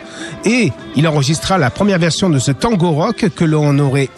Et 0.44 0.74
il 0.98 1.08
enregistra 1.08 1.58
la 1.58 1.70
première 1.70 2.00
version 2.00 2.30
de 2.30 2.40
ce 2.40 2.52
tango 2.52 2.92
rock 2.92 3.30
que 3.34 3.46
l'on 3.46 3.80
aurait 3.80 4.10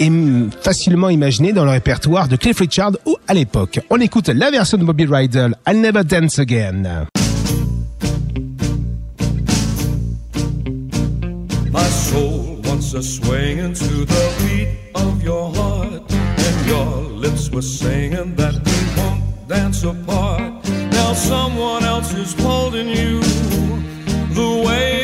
facilement 0.61 1.09
imaginé 1.09 1.53
dans 1.53 1.65
le 1.65 1.71
répertoire 1.71 2.27
de 2.27 2.35
Cliff 2.35 2.59
Richard 2.59 2.93
ou 3.05 3.17
à 3.27 3.33
l'époque. 3.33 3.79
On 3.89 3.99
écoute 3.99 4.29
la 4.29 4.49
version 4.49 4.77
de 4.77 4.83
Bobby 4.83 5.05
Rydell, 5.05 5.18
I'll 5.65 5.75
Never 5.75 6.01
Dance 6.01 6.39
Again. 6.39 6.83
My 11.71 11.83
soul 11.83 12.61
wants 12.63 12.93
a 12.93 13.03
the 14.05 14.25
beat 14.39 14.69
of 14.95 15.21
your 15.21 15.53
heart, 15.53 16.09
and 16.09 16.65
your 16.65 16.87
lips 17.19 17.49
were 17.49 17.61
saying 17.61 18.35
that 18.35 18.53
we 18.53 18.79
won't 18.97 19.47
dance 19.49 19.83
apart. 19.83 20.53
Now 20.93 21.11
someone 21.13 21.83
else 21.83 22.13
is 22.13 22.33
holding 22.41 22.87
you 22.87 23.19
the 24.39 24.63
way 24.65 24.98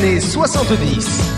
années 0.00 0.20
70. 0.20 1.29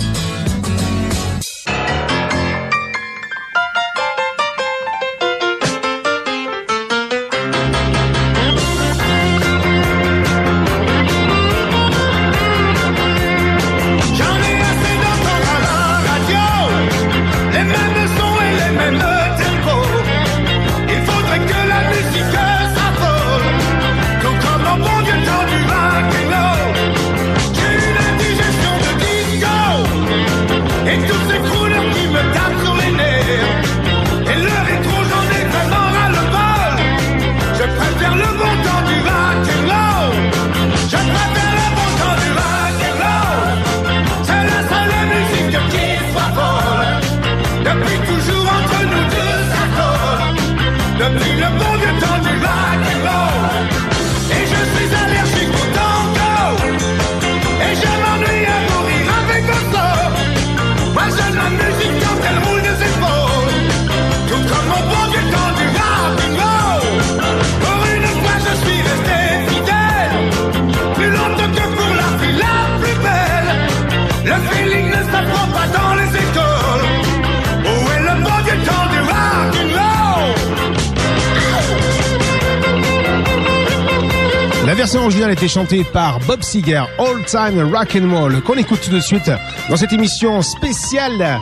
chanté 85.53 85.85
par 85.85 86.19
Bob 86.21 86.43
Seger, 86.43 86.85
All 86.99 87.23
Time 87.27 87.75
Rock 87.75 87.95
and 88.01 88.11
Roll, 88.11 88.41
qu'on 88.41 88.55
écoute 88.55 88.81
tout 88.83 88.91
de 88.91 89.01
suite 89.01 89.31
dans 89.69 89.77
cette 89.77 89.93
émission 89.93 90.41
spéciale 90.41 91.39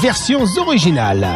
versions 0.00 0.44
originales. 0.58 1.26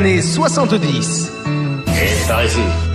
années 0.00 0.22
70. 0.22 1.32
Et 1.86 2.28
par 2.28 2.44
ici. 2.44 2.87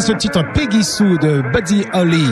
ce 0.00 0.12
titre 0.12 0.42
Peggy 0.54 0.84
Sue 0.84 1.16
de 1.18 1.42
Buddy 1.52 1.84
Holly, 1.92 2.26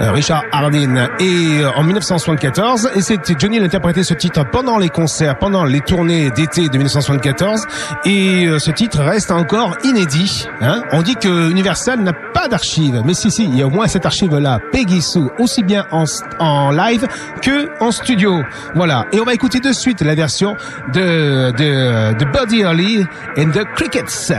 euh, 0.00 0.10
Richard 0.12 0.44
Hardin, 0.52 1.08
et 1.20 1.60
euh, 1.60 1.70
en 1.76 1.82
1974. 1.82 2.90
Et 2.94 3.00
c'était 3.00 3.34
Johnny 3.38 3.58
l'interprétait 3.58 4.02
ce 4.02 4.14
titre 4.14 4.44
pendant 4.50 4.78
les 4.78 4.88
concerts, 4.88 5.38
pendant 5.38 5.64
les 5.64 5.80
tournées 5.80 6.30
d'été 6.30 6.68
de 6.68 6.76
1974. 6.76 7.66
Et 8.04 8.46
euh, 8.46 8.58
ce 8.58 8.70
titre 8.70 9.00
reste 9.00 9.30
encore 9.30 9.76
inédit. 9.84 10.46
Hein 10.60 10.82
On 10.92 11.02
dit 11.02 11.14
que 11.16 11.50
Universal 11.50 12.00
n'a 12.00 12.12
pas 12.12 12.48
d'archives, 12.48 13.02
mais 13.04 13.14
si 13.14 13.30
si, 13.30 13.44
il 13.44 13.56
y 13.56 13.62
a 13.62 13.66
au 13.66 13.70
moins 13.70 13.86
cette 13.86 14.06
archive 14.06 14.36
là, 14.36 14.58
Peggy 14.72 15.02
Sue, 15.02 15.28
aussi 15.38 15.62
bien 15.62 15.86
en, 15.90 16.70
live 16.70 17.06
que 17.42 17.68
en 17.80 17.90
studio. 17.90 18.42
Voilà. 18.74 19.06
Et 19.12 19.20
on 19.20 19.24
va 19.24 19.34
écouter 19.34 19.60
de 19.60 19.72
suite 19.72 20.00
la 20.02 20.14
version 20.14 20.56
de 20.92 21.52
de, 21.52 22.24
Buddy 22.32 22.64
Holly 22.64 23.04
and 23.38 23.50
the 23.50 23.64
Crickets. 23.74 24.32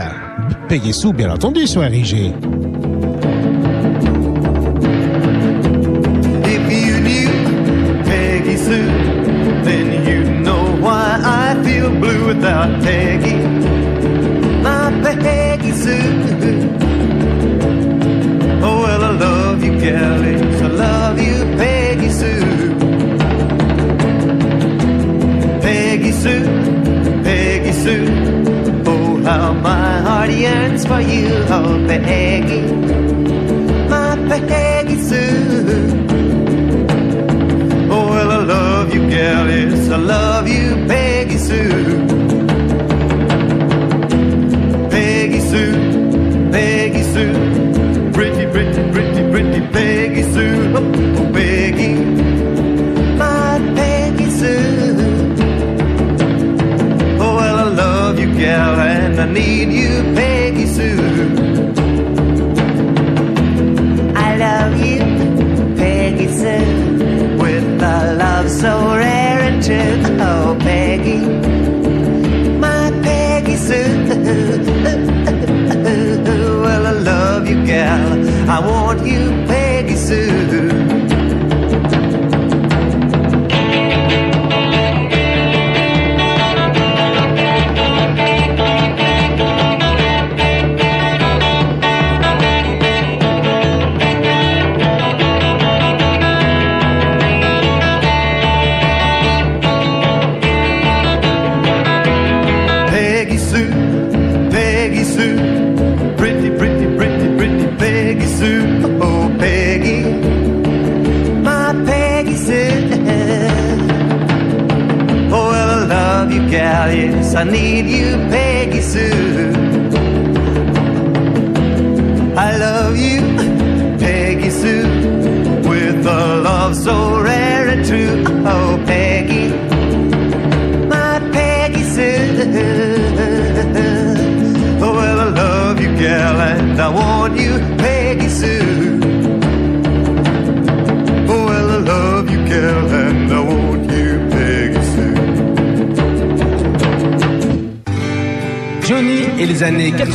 Peggy 0.68 0.92
Sue, 0.92 1.12
bien 1.12 1.30
entendu, 1.30 1.66
sur 1.66 1.82
RIG. 1.82 2.34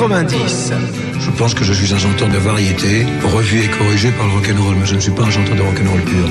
90. 0.09 0.73
Je 1.17 1.31
pense 1.31 1.53
que 1.53 1.63
je 1.63 1.71
suis 1.71 1.93
un 1.93 1.97
chanteur 1.97 2.27
de 2.27 2.37
variété, 2.37 3.05
revu 3.23 3.63
et 3.63 3.69
corrigé 3.69 4.11
par 4.11 4.27
le 4.27 4.33
rock'n'roll, 4.33 4.75
mais 4.75 4.85
je 4.85 4.95
ne 4.95 4.99
suis 4.99 5.11
pas 5.11 5.23
un 5.23 5.31
chanteur 5.31 5.55
de 5.55 5.61
rock'n'roll 5.61 6.01
pur. 6.01 6.27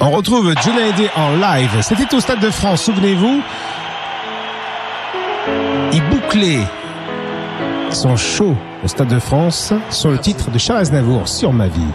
On 0.00 0.10
retrouve 0.10 0.54
Johnny 0.64 0.82
Hallyday 0.82 1.10
en 1.16 1.32
live. 1.36 1.70
C'était 1.82 2.14
au 2.14 2.20
Stade 2.20 2.38
de 2.38 2.50
France, 2.50 2.82
souvenez-vous. 2.82 3.42
Il 5.92 6.02
bouclait 6.10 6.60
son 7.90 8.16
show 8.16 8.54
au 8.84 8.86
Stade 8.86 9.08
de 9.08 9.18
France 9.18 9.72
sur 9.90 10.12
le 10.12 10.18
titre 10.18 10.52
de 10.52 10.58
Charles 10.58 10.80
Aznavour, 10.82 11.26
Sur 11.26 11.52
ma 11.52 11.66
vie. 11.66 11.92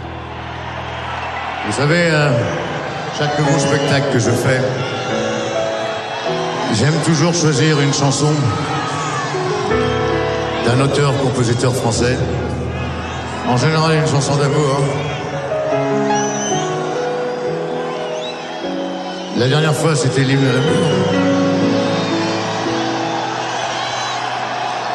Vous 1.66 1.72
savez, 1.72 2.10
euh, 2.10 2.30
chaque 3.18 3.38
nouveau 3.38 3.58
spectacle 3.58 4.12
que 4.12 4.18
je 4.18 4.30
fais, 4.30 4.60
j'aime 6.74 6.94
toujours 7.04 7.32
choisir 7.32 7.80
une 7.80 7.92
chanson 7.92 8.32
d'un 10.66 10.80
auteur-compositeur 10.80 11.74
français. 11.74 12.16
En 13.48 13.56
général, 13.56 13.96
une 13.96 14.06
chanson 14.06 14.34
d'amour. 14.36 14.80
La 19.36 19.48
dernière 19.48 19.74
fois, 19.74 19.94
c'était 19.94 20.22
l'hymne 20.22 20.46
à 20.46 20.52
l'amour. 20.52 20.88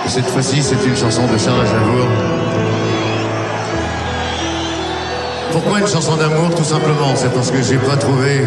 Et 0.06 0.10
cette 0.10 0.28
fois-ci, 0.28 0.62
c'est 0.62 0.86
une 0.86 0.98
chanson 0.98 1.28
de 1.28 1.38
Charles 1.38 1.62
Aznavour. 1.62 2.08
Pourquoi 5.52 5.80
une 5.80 5.88
chanson 5.88 6.16
d'amour 6.18 6.54
Tout 6.56 6.64
simplement, 6.64 7.16
c'est 7.16 7.34
parce 7.34 7.52
que 7.52 7.62
j'ai 7.62 7.78
pas 7.78 7.96
trouvé 7.96 8.44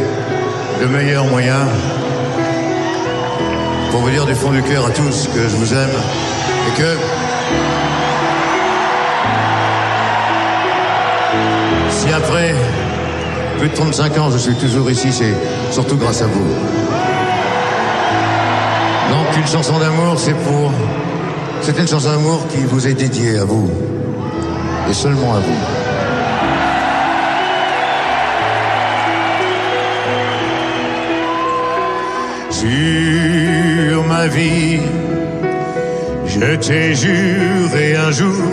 de 0.81 0.87
meilleur 0.87 1.25
moyen 1.27 1.67
pour 3.93 4.01
vous 4.01 4.11
dire 4.11 4.25
du 4.25 4.35
fond 4.35 4.51
du 4.51 4.63
cœur 4.63 4.87
à 4.87 4.91
tous 4.91 5.29
que 5.35 5.43
je 5.43 5.55
vous 5.55 5.75
aime 5.75 5.91
et 6.67 6.81
que 6.81 6.97
si 11.91 12.11
après 12.11 12.55
plus 13.59 13.69
de 13.69 13.75
35 13.75 14.19
ans 14.19 14.31
je 14.31 14.39
suis 14.39 14.55
toujours 14.55 14.91
ici, 14.91 15.13
c'est 15.13 15.35
surtout 15.71 15.97
grâce 15.97 16.23
à 16.23 16.27
vous. 16.27 16.41
Donc 19.11 19.37
une 19.37 19.47
chanson 19.47 19.79
d'amour, 19.79 20.15
c'est 20.17 20.35
pour... 20.35 20.73
C'est 21.61 21.79
une 21.79 21.87
chanson 21.87 22.11
d'amour 22.11 22.47
qui 22.49 22.65
vous 22.65 22.89
est 22.89 22.95
dédiée 22.95 23.39
à 23.39 23.45
vous. 23.45 23.71
Et 24.91 24.95
seulement 24.95 25.35
à 25.35 25.39
vous. 25.39 25.83
Je 36.27 36.55
t'ai 36.57 36.95
juré 36.95 37.97
un 37.97 38.13
jour 38.13 38.53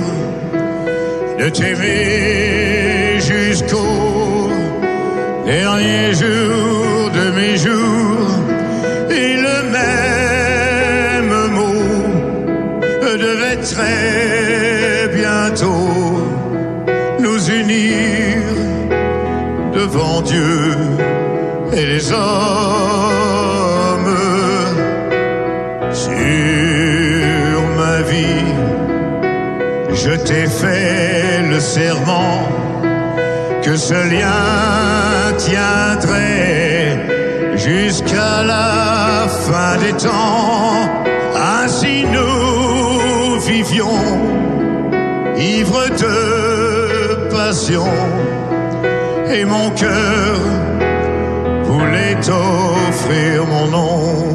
de 1.38 1.50
t'aimer 1.50 3.20
jusqu'au 3.20 4.50
dernier 5.46 6.14
jour 6.14 7.12
de 7.14 7.32
mes 7.38 7.58
jours. 7.58 8.32
Et 9.12 9.36
le 9.36 9.58
même 9.80 11.52
mot 11.52 11.86
devait 13.26 13.62
très 13.62 15.08
bientôt 15.14 16.24
nous 17.20 17.42
unir 17.48 18.42
devant 19.74 20.22
Dieu 20.22 20.74
et 21.74 21.86
les 21.86 22.12
hommes 22.12 23.19
Je 30.02 30.12
t'ai 30.12 30.47
fait 30.47 31.41
le 31.52 31.60
serment 31.60 32.47
que 33.62 33.76
ce 33.76 34.00
lien 34.14 35.36
tiendrait 35.38 36.97
jusqu'à 37.58 38.43
la 38.43 39.28
fin 39.28 39.76
des 39.84 39.91
temps. 39.91 40.88
Ainsi 41.36 42.06
nous 42.16 43.39
vivions, 43.41 44.00
ivres 45.38 45.89
de 46.04 47.30
passion, 47.30 47.89
et 49.30 49.43
mon 49.43 49.70
cœur 49.72 50.38
voulait 51.66 52.16
t'offrir 52.22 53.45
mon 53.45 53.68
nom. 53.68 54.29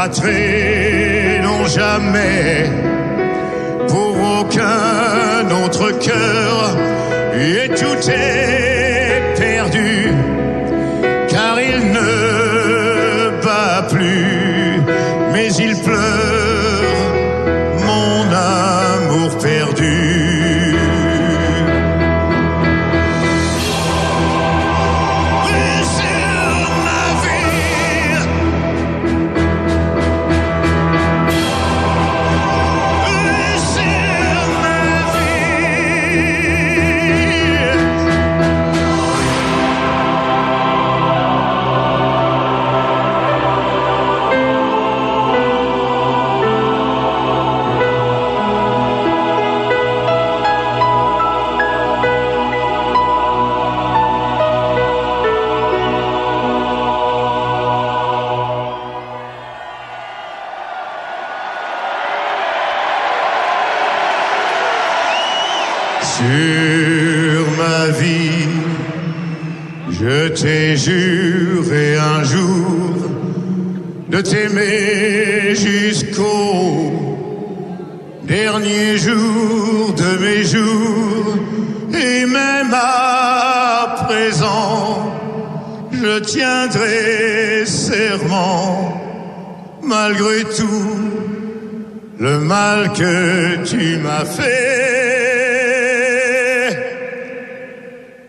Ne 0.00 0.08
battrait 0.08 1.40
non 1.42 1.66
jamais 1.66 2.70
pour 3.88 4.16
aucun 4.40 5.50
autre 5.64 5.90
cœur 5.98 6.76
et 7.34 7.68
tout 7.68 8.10
est 8.10 8.19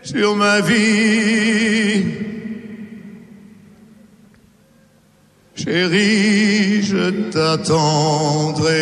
sur 0.02 0.36
ma 0.36 0.60
vie. 0.60 2.04
Chérie, 5.54 6.82
je 6.82 7.10
t'attendrai. 7.30 8.72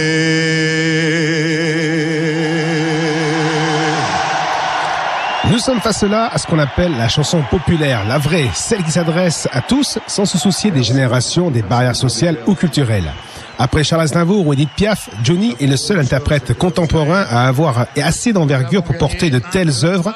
Nous 5.50 5.58
sommes 5.58 5.80
face 5.80 6.04
là 6.04 6.30
à 6.32 6.38
ce 6.38 6.46
qu'on 6.46 6.58
appelle 6.58 6.96
la 6.96 7.08
chanson 7.08 7.42
populaire, 7.50 8.06
la 8.06 8.18
vraie, 8.18 8.48
celle 8.54 8.82
qui 8.82 8.92
s'adresse 8.92 9.48
à 9.52 9.60
tous 9.60 9.98
sans 10.06 10.24
se 10.24 10.38
soucier 10.38 10.70
des 10.70 10.82
générations, 10.82 11.50
des 11.50 11.62
barrières 11.62 11.96
sociales 11.96 12.36
ou 12.46 12.54
culturelles. 12.54 13.10
Après 13.62 13.84
Charles 13.84 14.04
Aznavour 14.04 14.46
ou 14.46 14.54
Edith 14.54 14.70
Piaf, 14.74 15.10
Johnny 15.22 15.54
est 15.60 15.66
le 15.66 15.76
seul 15.76 16.00
interprète 16.00 16.56
contemporain 16.56 17.26
à 17.28 17.46
avoir 17.46 17.84
assez 18.02 18.32
d'envergure 18.32 18.82
pour 18.82 18.96
porter 18.96 19.28
de 19.28 19.38
telles 19.38 19.84
œuvres 19.84 20.14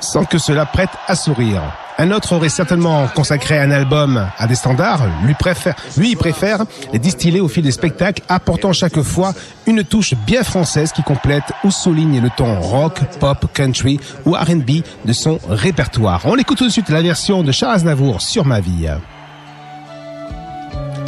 sans 0.00 0.24
que 0.24 0.38
cela 0.38 0.66
prête 0.66 0.90
à 1.06 1.14
sourire. 1.14 1.62
Un 1.98 2.10
autre 2.10 2.32
aurait 2.32 2.48
certainement 2.48 3.06
consacré 3.14 3.60
un 3.60 3.70
album 3.70 4.26
à 4.36 4.48
des 4.48 4.56
standards, 4.56 5.06
lui 5.24 5.34
préfère, 5.34 5.76
lui 5.96 6.16
préfère 6.16 6.64
les 6.92 6.98
distiller 6.98 7.40
au 7.40 7.46
fil 7.46 7.62
des 7.62 7.70
spectacles, 7.70 8.22
apportant 8.28 8.72
chaque 8.72 9.02
fois 9.02 9.34
une 9.68 9.84
touche 9.84 10.14
bien 10.26 10.42
française 10.42 10.90
qui 10.90 11.04
complète 11.04 11.52
ou 11.62 11.70
souligne 11.70 12.20
le 12.20 12.30
ton 12.36 12.58
rock, 12.60 12.98
pop, 13.20 13.46
country 13.54 14.00
ou 14.26 14.32
R&B 14.32 14.82
de 15.04 15.12
son 15.12 15.38
répertoire. 15.48 16.22
On 16.24 16.36
écoute 16.36 16.58
tout 16.58 16.66
de 16.66 16.72
suite 16.72 16.88
la 16.88 17.02
version 17.02 17.44
de 17.44 17.52
Charles 17.52 17.76
Aznavour 17.76 18.20
sur 18.20 18.44
ma 18.44 18.58
vie. 18.58 18.88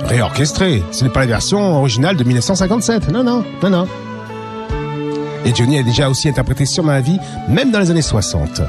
Réorchestrée, 0.05 0.83
ce 0.91 1.05
n'est 1.05 1.11
pas 1.11 1.21
la 1.21 1.27
version 1.27 1.79
originale 1.79 2.17
de 2.17 2.25
1957, 2.25 3.11
non, 3.11 3.23
non, 3.23 3.45
non, 3.63 3.71
non. 3.71 3.89
Et 5.45 5.55
Johnny 5.55 5.79
a 5.79 5.83
déjà 5.83 6.11
aussi 6.11 6.29
interprété 6.29 6.67
sur 6.67 6.85
ma 6.85 7.01
vie, 7.01 7.19
même 7.49 7.71
dans 7.71 7.81
les 7.81 7.91
années 7.91 8.03
60. 8.03 8.63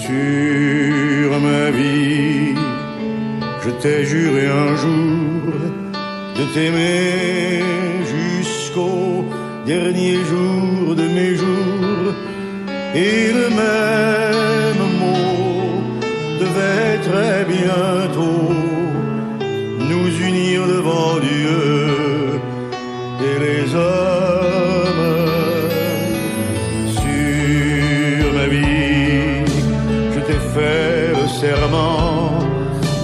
Sur 0.00 1.40
ma 1.40 1.70
vie, 1.70 2.54
je 3.64 3.70
t'ai 3.80 4.04
juré 4.04 4.46
un 4.48 4.76
jour 4.76 5.52
de 6.36 6.44
t'aimer 6.54 7.62
jusqu'au 8.14 9.24
dernier 9.66 10.16
jour 10.24 10.94
de 10.94 11.02
mes 11.02 11.34
jours. 11.36 12.14
Et 12.94 13.32
le 13.32 13.48
même 13.50 14.82
mot 15.00 15.31
devait 16.52 16.98
très 16.98 17.44
bientôt 17.44 18.52
nous 19.78 20.08
unir 20.28 20.66
devant 20.66 21.18
Dieu 21.20 22.40
et 23.20 23.38
les 23.44 23.74
hommes. 23.74 25.30
Sur 27.00 28.32
ma 28.34 28.46
vie, 28.46 29.44
je 30.14 30.20
t'ai 30.20 30.40
fait 30.54 31.12
le 31.20 31.26
serment 31.40 32.38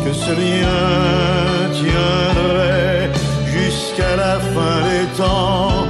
que 0.04 0.12
ce 0.12 0.32
lien 0.44 1.70
tiendrait 1.80 3.10
jusqu'à 3.54 4.16
la 4.16 4.38
fin 4.54 4.76
des 4.88 5.06
temps. 5.16 5.86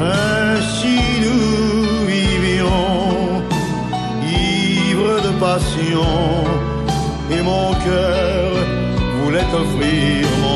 Ainsi 0.00 0.98
nous 1.24 2.06
vivions, 2.06 3.42
ivres 4.22 5.20
de 5.26 5.32
passion, 5.38 6.49
mon 7.42 7.72
cœur 7.74 8.52
voulait 9.18 9.50
offrir 9.62 10.26
mon 10.42 10.49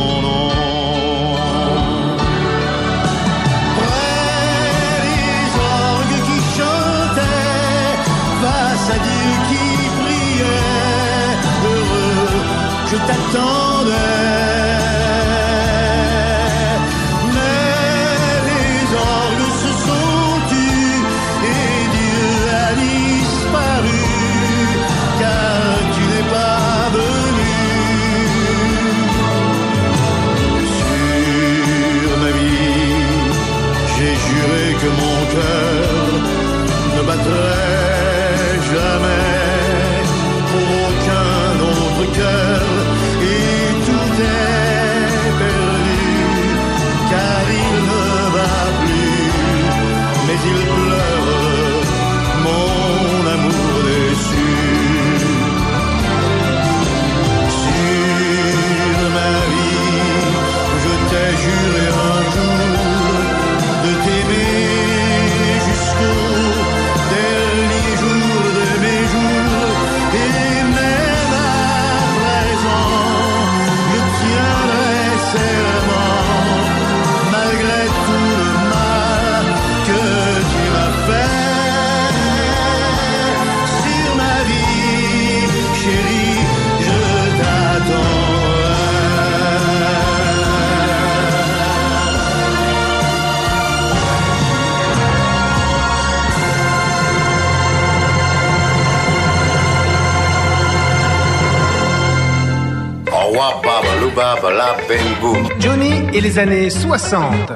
les 106.25 106.39
années 106.39 106.71
60. 106.71 107.53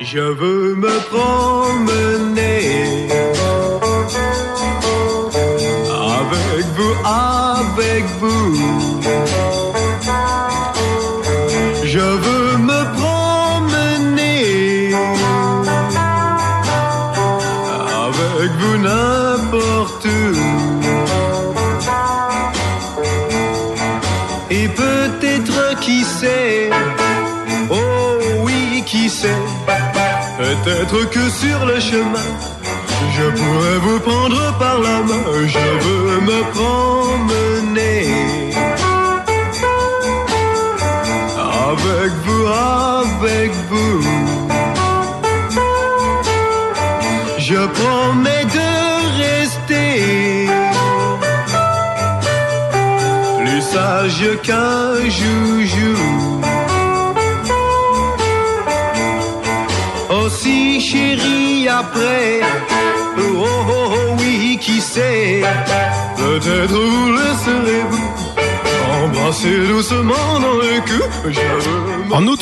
Je 0.00 0.18
veux 0.18 0.49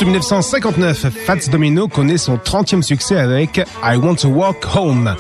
août 0.01 0.05
1959, 0.05 1.07
Fats 1.27 1.51
Domino 1.51 1.89
connaît 1.89 2.19
son 2.19 2.37
30e 2.37 2.83
succès 2.83 3.17
avec 3.17 3.59
I 3.83 3.97
Want 3.97 4.17
to 4.17 4.29
Walk 4.29 4.65
Home. 4.77 5.17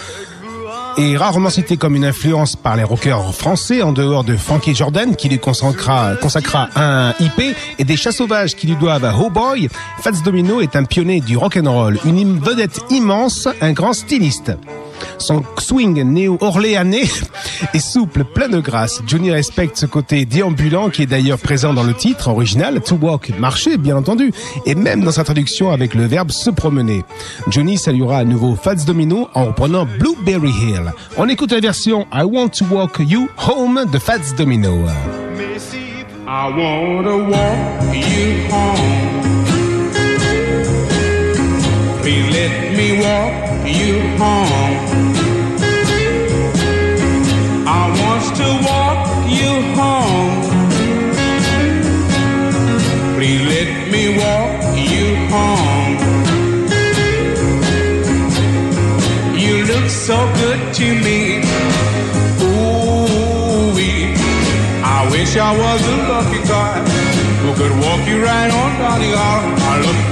Et 0.96 1.16
rarement 1.16 1.50
cité 1.50 1.76
comme 1.76 1.96
une 1.96 2.04
influence 2.04 2.54
par 2.54 2.76
les 2.76 2.84
rockers 2.84 3.34
français 3.34 3.82
en 3.82 3.92
dehors 3.92 4.24
de 4.24 4.36
Frankie 4.36 4.74
Jordan 4.74 5.16
qui 5.16 5.28
lui 5.28 5.38
consacra, 5.38 6.14
un 6.76 7.12
IP 7.18 7.56
et 7.78 7.84
des 7.84 7.96
chats 7.96 8.12
sauvages 8.12 8.54
qui 8.54 8.66
lui 8.66 8.76
doivent 8.76 9.12
Oh 9.20 9.30
Boy, 9.30 9.68
Fats 10.00 10.22
Domino 10.24 10.60
est 10.60 10.76
un 10.76 10.84
pionnier 10.84 11.20
du 11.20 11.36
rock'n'roll, 11.36 11.98
une 12.04 12.38
vedette 12.38 12.80
immense, 12.90 13.48
un 13.60 13.72
grand 13.72 13.92
styliste. 13.92 14.52
Son 15.18 15.42
swing 15.58 16.02
néo-orléanais 16.02 17.08
est 17.74 17.78
souple, 17.78 18.24
plein 18.24 18.48
de 18.48 18.60
grâce. 18.60 19.02
Johnny 19.06 19.30
respecte 19.30 19.76
ce 19.76 19.86
côté 19.86 20.24
déambulant 20.24 20.90
qui 20.90 21.02
est 21.02 21.06
d'ailleurs 21.06 21.38
présent 21.38 21.72
dans 21.72 21.82
le 21.82 21.94
titre 21.94 22.28
original, 22.28 22.80
To 22.80 22.96
Walk, 22.96 23.32
marcher 23.38 23.76
bien 23.76 23.96
entendu, 23.96 24.32
et 24.66 24.74
même 24.74 25.02
dans 25.02 25.12
sa 25.12 25.24
traduction 25.24 25.70
avec 25.70 25.94
le 25.94 26.06
verbe 26.06 26.30
se 26.30 26.50
promener. 26.50 27.04
Johnny 27.48 27.78
saluera 27.78 28.18
à 28.18 28.24
nouveau 28.24 28.54
Fats 28.54 28.84
Domino 28.86 29.28
en 29.34 29.46
reprenant 29.46 29.86
Blueberry 29.98 30.50
Hill. 30.50 30.92
On 31.16 31.28
écoute 31.28 31.52
la 31.52 31.60
version 31.60 32.06
I 32.12 32.22
Want 32.22 32.48
to 32.50 32.64
Walk 32.70 32.98
You 33.00 33.28
Home 33.48 33.84
de 33.92 33.98
Fats 33.98 34.34
Domino. 34.36 34.84
Let 53.58 53.90
me 53.90 54.04
walk 54.22 54.52
you 54.92 55.06
home. 55.34 55.94
You 59.44 59.54
look 59.70 59.88
so 59.90 60.16
good 60.42 60.60
to 60.78 60.86
me. 61.06 61.20
Ooh, 62.42 63.72
I 64.96 65.08
wish 65.10 65.36
I 65.36 65.50
was 65.64 65.80
a 65.94 65.98
lucky 66.12 66.42
guy 66.54 66.78
who 67.42 67.50
could 67.58 67.74
walk 67.84 68.02
you 68.06 68.22
right 68.22 68.50
on 68.60 68.70
down 68.78 69.00
the. 69.00 69.12
I 69.16 69.80
love 69.84 70.07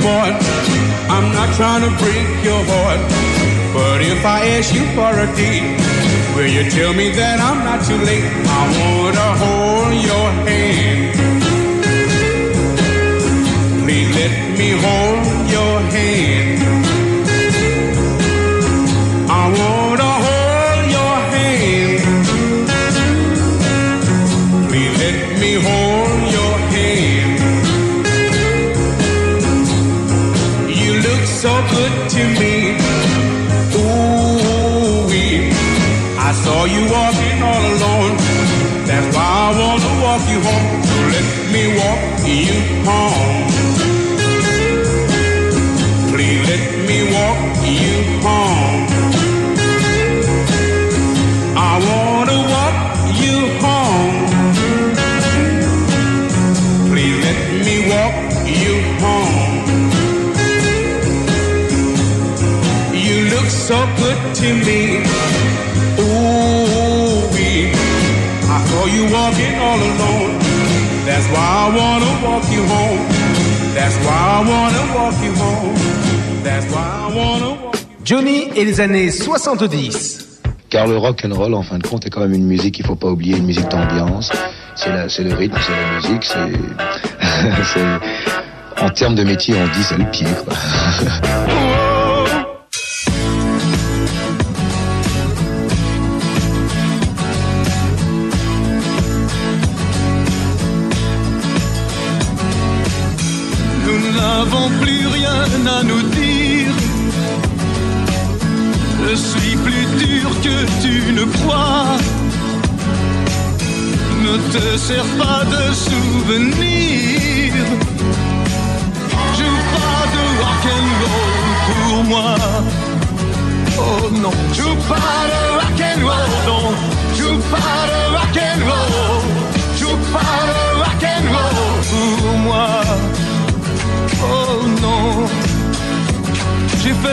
smart. 0.00 0.34
I'm 1.10 1.32
not 1.32 1.54
trying 1.56 1.82
to 1.82 1.92
break 2.02 2.28
your 2.44 2.62
heart. 2.70 3.00
But 3.74 4.00
if 4.02 4.24
I 4.24 4.40
ask 4.56 4.74
you 4.74 4.84
for 4.96 5.12
a 5.26 5.28
date, 5.36 5.68
will 6.34 6.50
you 6.56 6.70
tell 6.70 6.92
me 6.92 7.10
that 7.20 7.36
I'm 7.40 7.60
not 7.68 7.80
too 7.88 8.00
late? 8.10 8.28
I 8.58 8.62
wanna 8.78 9.28
hold 9.42 9.94
your 10.10 10.28
hand. 10.48 11.02
Please 13.84 14.10
let 14.20 14.34
me 14.58 14.70
hold 14.84 15.50
your 15.50 15.80
hand. 15.94 16.57
Années 78.80 79.10
70. 79.10 80.40
Car 80.70 80.86
le 80.86 80.96
rock 80.98 81.24
and 81.24 81.34
roll, 81.34 81.54
en 81.54 81.62
fin 81.62 81.78
de 81.78 81.86
compte, 81.86 82.06
est 82.06 82.10
quand 82.10 82.20
même 82.20 82.34
une 82.34 82.46
musique 82.46 82.74
qu'il 82.74 82.84
faut 82.86 82.94
pas 82.94 83.08
oublier, 83.08 83.36
une 83.36 83.46
musique 83.46 83.68
d'ambiance. 83.68 84.30
C'est 84.76 85.24
le 85.24 85.34
rythme, 85.34 85.56
c'est 85.60 85.72
la 85.72 85.96
musique, 86.12 86.24
c'est- 87.74 88.84
en 88.84 88.90
termes 88.90 89.16
de 89.16 89.24
métier, 89.24 89.54
on 89.58 89.66
dit 89.76 89.82
c'est 89.82 89.96
le 89.98 90.04
pied, 90.10 90.26
quoi. 90.44 90.54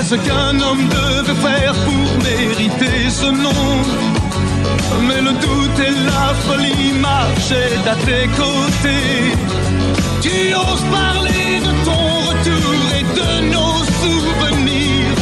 ce 0.05 0.15
qu'un 0.15 0.59
homme 0.59 0.87
devait 0.87 1.39
faire 1.47 1.73
pour 1.73 2.07
mériter 2.23 3.09
ce 3.09 3.25
nom. 3.25 3.65
Mais 5.07 5.21
le 5.21 5.31
doute 5.31 5.79
et 5.79 5.95
la 6.11 6.27
folie 6.45 6.93
marchaient 6.99 7.79
à 7.93 7.95
tes 8.05 8.27
côtés. 8.41 9.33
Tu 10.21 10.53
oses 10.53 10.85
parler 11.01 11.59
de 11.67 11.71
ton 11.87 12.05
retour 12.29 12.73
et 12.97 13.05
de 13.19 13.31
nos 13.55 13.77
souvenirs 14.01 15.15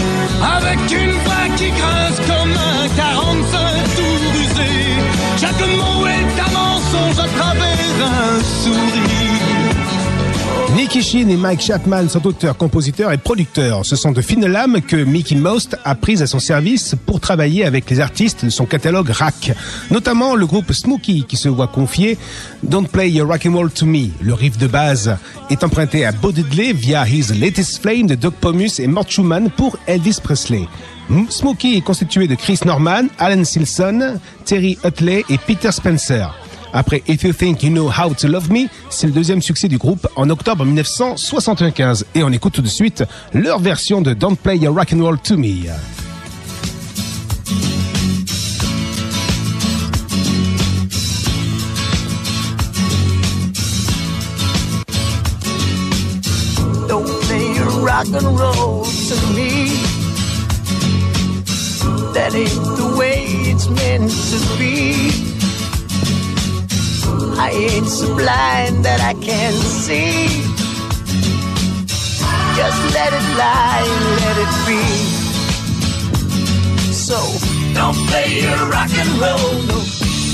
avec 0.57 0.79
une 0.91 1.15
voix 1.23 1.47
qui 1.55 1.69
grince 1.79 2.19
comme 2.27 2.53
un 2.73 2.87
45 2.89 3.95
tours 3.97 4.25
usé. 4.43 4.73
Chaque 5.39 5.65
mot 5.79 6.07
est 6.07 6.33
un 6.45 6.51
mensonge 6.59 7.19
à 7.19 7.29
travers 7.37 7.97
un 8.19 8.43
sourire. 8.43 9.12
Nicky 10.75 11.03
Sheen 11.03 11.29
et 11.29 11.37
Mike 11.37 11.61
Chapman 11.61 12.09
sont 12.09 12.25
auteurs, 12.25 12.57
compositeurs 12.57 13.11
et 13.11 13.19
producteurs. 13.19 13.85
Ce 13.85 13.95
sont 13.95 14.11
de 14.11 14.21
fines 14.21 14.47
lames 14.47 14.81
que 14.81 14.95
Mickey 14.95 15.35
Most 15.35 15.77
a 15.85 15.93
prises 15.93 16.23
à 16.23 16.27
son 16.27 16.39
service 16.39 16.95
pour 17.05 17.19
travailler 17.19 17.63
avec 17.63 17.87
les 17.91 17.99
artistes 17.99 18.43
de 18.45 18.49
son 18.49 18.65
catalogue 18.65 19.09
rack. 19.09 19.51
Notamment 19.91 20.33
le 20.33 20.47
groupe 20.47 20.73
Smokey 20.73 21.25
qui 21.27 21.37
se 21.37 21.47
voit 21.47 21.67
confier 21.67 22.17
Don't 22.63 22.87
Play 22.87 23.11
Your 23.11 23.27
Rock'n'Roll 23.27 23.69
to 23.69 23.85
Me. 23.85 24.07
Le 24.19 24.33
riff 24.33 24.57
de 24.57 24.65
base 24.65 25.15
est 25.51 25.63
emprunté 25.63 26.05
à 26.05 26.11
Bo 26.11 26.31
via 26.31 27.07
His 27.07 27.39
Latest 27.39 27.79
Flame 27.79 28.07
de 28.07 28.15
Doug 28.15 28.33
Pomus 28.33 28.79
et 28.79 28.87
Mort 28.87 29.05
Schumann 29.07 29.51
pour 29.51 29.77
Elvis 29.85 30.17
Presley. 30.23 30.67
Smokey 31.29 31.77
est 31.77 31.81
constitué 31.81 32.27
de 32.27 32.33
Chris 32.33 32.59
Norman, 32.65 33.03
Alan 33.19 33.43
Silson, 33.43 34.15
Terry 34.43 34.79
Utley 34.83 35.23
et 35.29 35.37
Peter 35.37 35.71
Spencer. 35.71 36.33
Après 36.73 37.03
If 37.07 37.23
You 37.23 37.33
Think 37.33 37.63
You 37.63 37.69
Know 37.69 37.89
How 37.89 38.13
to 38.15 38.27
Love 38.27 38.51
Me, 38.51 38.67
c'est 38.89 39.05
le 39.07 39.13
deuxième 39.13 39.41
succès 39.41 39.67
du 39.67 39.77
groupe 39.77 40.07
en 40.15 40.29
octobre 40.29 40.65
1975. 40.65 42.05
Et 42.15 42.23
on 42.23 42.31
écoute 42.31 42.53
tout 42.53 42.63
de 42.63 42.67
suite 42.67 43.03
leur 43.33 43.59
version 43.59 44.01
de 44.01 44.13
Don't 44.13 44.35
Play 44.35 44.57
Your 44.57 44.75
Rock'n'Roll 44.75 45.19
to 45.19 45.37
Me. 45.37 45.67
Don't 56.87 57.05
play 57.21 57.55
your 57.55 57.85
rock 57.85 58.07
and 58.07 58.37
roll 58.37 58.83
to 58.83 59.15
me. 59.35 59.69
That 62.13 62.35
ain't 62.35 62.77
the 62.77 62.95
way 62.97 63.25
it's 63.45 63.69
meant 63.69 64.09
to 64.09 64.57
be. 64.57 65.42
I 67.37 67.49
ain't 67.51 67.87
so 67.87 68.15
blind 68.15 68.85
that 68.85 69.01
I 69.01 69.13
can't 69.15 69.55
see. 69.55 70.27
Just 72.55 72.81
let 72.93 73.11
it 73.13 73.27
lie 73.37 74.03
let 74.21 74.37
it 74.45 74.53
be. 74.67 74.83
So 76.93 77.19
don't 77.73 77.97
play 78.07 78.41
your 78.41 78.69
rock 78.69 78.91
and 78.93 79.11
roll, 79.23 79.53
no. 79.69 79.77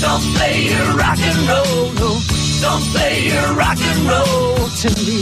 Don't 0.00 0.24
play 0.36 0.68
your 0.70 0.96
rock 0.96 1.18
and 1.18 1.40
roll, 1.48 1.92
no. 2.00 2.10
Don't 2.60 2.84
play 2.92 3.28
your 3.28 3.54
rock 3.54 3.78
and 3.80 4.00
roll 4.12 4.68
to 4.82 4.88
me. 5.06 5.20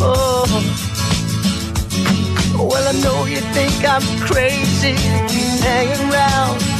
Oh, 0.00 0.46
well, 2.56 2.88
I 2.88 2.92
know 3.02 3.24
you 3.26 3.40
think 3.52 3.84
I'm 3.84 4.02
crazy 4.26 4.94
hanging 5.62 6.12
around. 6.12 6.77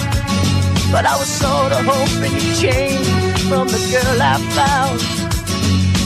But 0.91 1.05
I 1.05 1.16
was 1.18 1.28
sorta 1.28 1.82
hoping 1.84 2.32
you'd 2.32 2.57
change 2.57 3.07
from 3.49 3.68
the 3.68 3.80
girl 3.93 4.18
I 4.22 4.36
found. 4.57 4.99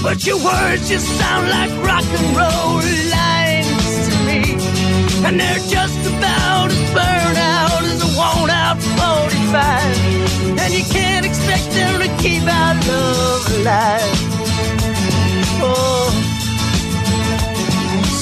But 0.03 0.27
your 0.27 0.39
words 0.43 0.89
just 0.89 1.07
sound 1.19 1.49
like 1.49 1.71
rock 1.87 2.03
and 2.03 2.37
roll 2.37 2.83
lines 3.15 4.09
to 4.09 4.13
me. 4.27 4.43
And 5.25 5.39
they're 5.39 5.65
just 5.71 6.01
about 6.11 6.73
as 6.73 6.83
burned 6.91 7.39
out 7.39 7.83
as 7.85 8.03
a 8.03 8.11
worn 8.19 8.51
out 8.51 8.83
45. 8.83 10.59
And 10.59 10.75
you 10.75 10.85
can't 10.91 11.25
expect 11.25 11.71
them 11.71 12.01
to 12.03 12.09
keep 12.21 12.43
our 12.43 12.75
love 12.75 13.47
alive. 13.59 14.19
Oh. 15.63 16.11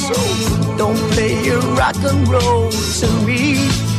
So 0.05 0.77
don't 0.77 1.01
play 1.13 1.43
your 1.43 1.61
rock 1.81 1.97
and 1.97 2.29
roll 2.29 2.71
to 2.71 3.09
me. 3.27 3.90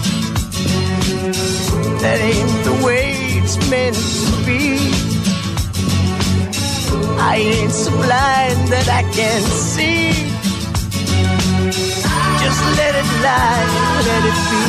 That 1.11 2.19
ain't 2.21 2.63
the 2.63 2.85
way 2.85 3.11
it's 3.37 3.57
meant 3.69 3.95
to 3.95 4.35
be. 4.45 4.79
I 7.19 7.35
ain't 7.35 7.71
so 7.71 7.91
blind 7.91 8.59
that 8.71 8.87
I 8.87 9.03
can't 9.11 9.45
see. 9.45 10.13
Just 12.41 12.61
let 12.79 12.93
it 13.01 13.09
lie, 13.27 13.67
let 14.07 14.23
it 14.31 14.39
be. 14.51 14.63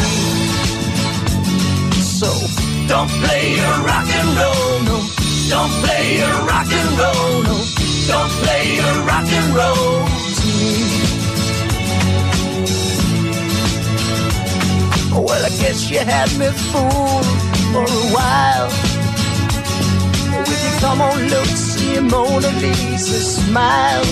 So 2.03 2.31
don't 2.89 3.11
play 3.23 3.55
your 3.55 3.77
rock 3.87 4.09
and 4.19 4.29
roll, 4.41 4.83
no. 4.91 4.99
Don't 5.49 5.73
play 5.85 6.19
your 6.19 6.37
rock 6.51 6.71
and 6.81 6.91
roll, 6.99 7.43
no. 7.49 7.57
Don't 8.11 8.33
play 8.43 8.65
your 8.81 8.95
rock 9.07 9.29
and 9.31 9.55
roll 9.55 10.13
Well, 15.15 15.45
I 15.45 15.51
guess 15.61 15.91
you 15.91 15.99
had 15.99 16.31
me 16.39 16.47
fooled 16.73 17.27
for 17.73 17.85
a 17.85 18.07
while. 18.17 18.69
With 20.39 20.63
your 20.65 20.81
come 20.81 21.01
on 21.03 21.21
and 21.21 21.93
your 21.93 22.03
Mona 22.03 22.49
Lisa 22.61 23.21
smile. 23.21 24.05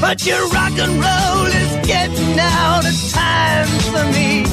But 0.00 0.24
your 0.24 0.46
rock 0.48 0.72
and 0.78 0.94
roll 1.06 1.46
is 1.46 1.86
getting 1.86 2.38
out 2.38 2.84
of 2.86 2.96
time 3.10 3.66
for 3.90 4.04
me. 4.16 4.44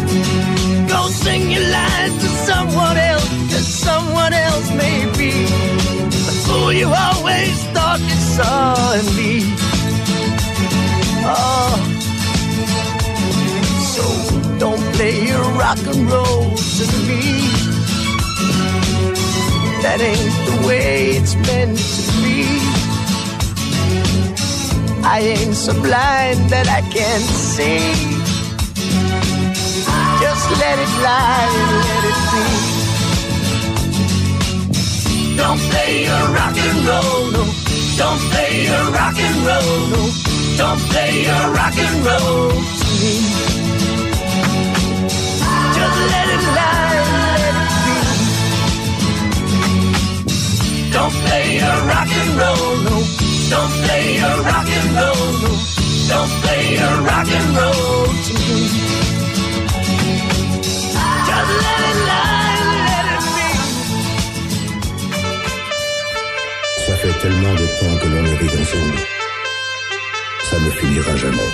Go 0.88 1.08
sing 1.10 1.52
your 1.52 1.68
lines 1.70 2.18
to 2.24 2.30
someone 2.50 2.98
else, 2.98 3.30
cause 3.52 3.68
someone 3.68 4.34
else 4.34 4.70
may 4.72 5.06
be 5.18 5.32
the 6.26 6.34
fool 6.46 6.74
you 6.74 6.88
always 6.88 7.64
thought 7.74 8.00
you 8.00 8.18
saw 8.36 8.94
in 9.00 9.06
me. 9.16 9.34
Oh. 11.26 11.94
So 13.94 14.43
play 14.94 15.26
your 15.28 15.44
rock 15.60 15.80
and 15.92 16.10
roll 16.12 16.56
to 16.56 16.86
me. 17.08 17.22
That 19.84 20.00
ain't 20.00 20.38
the 20.48 20.56
way 20.68 21.18
it's 21.18 21.36
meant 21.36 21.78
to 21.78 22.12
be. 22.24 22.40
I 25.04 25.20
ain't 25.36 25.56
so 25.56 25.74
blind 25.74 26.40
that 26.54 26.68
I 26.70 26.82
can't 26.96 27.30
see. 27.54 27.82
Just 30.24 30.46
let 30.62 30.78
it 30.86 30.94
lie 31.08 31.50
and 31.62 31.72
let 31.88 32.04
it 32.12 32.20
be. 32.32 32.46
Don't 35.36 35.62
play 35.70 35.92
your 36.08 36.26
rock 36.38 36.56
and 36.68 36.78
roll, 36.90 37.24
no. 37.36 37.44
Don't 37.98 38.22
play 38.32 38.54
your 38.70 38.86
rock 38.98 39.18
and 39.28 39.38
roll, 39.48 39.80
no. 39.94 40.02
Don't 40.62 40.82
play 40.92 41.12
your 41.28 41.46
rock 41.58 41.76
and 41.86 42.06
roll 42.06 42.52
to 42.80 42.88
me. 43.02 43.63
Let 46.12 46.28
it 46.36 46.44
lie 46.58 46.84
let 47.14 47.40
it 47.50 47.58
be. 47.86 47.98
Don't 50.96 51.16
play 51.26 51.46
your 51.62 51.78
rock 51.92 52.12
and 52.22 52.32
roll, 52.42 52.72
no. 52.88 52.96
Don't 53.54 53.74
play 53.84 54.04
your 54.22 54.36
rock 54.50 54.68
and 54.78 54.90
roll, 54.98 55.26
no. 55.44 55.52
Don't 56.12 56.32
play 56.44 56.64
your 56.80 56.96
rock 57.10 57.30
and 57.38 57.50
roll 57.58 58.06
to 58.26 58.34
me. 58.48 58.60
Just 61.28 61.52
let 61.66 61.82
it 61.90 61.98
lie 62.10 62.56
and 62.60 62.70
let 62.88 63.06
it 63.16 63.24
be. 63.36 63.50
Ça 66.86 66.94
fait 67.02 67.16
tellement 67.22 67.56
de 67.62 67.68
temps 67.80 67.96
que 68.02 68.08
l'on 68.12 68.26
est 68.26 68.54
ensemble. 68.62 69.00
Ça 70.50 70.58
ne 70.60 70.70
finira 70.72 71.14
jamais. 71.18 71.52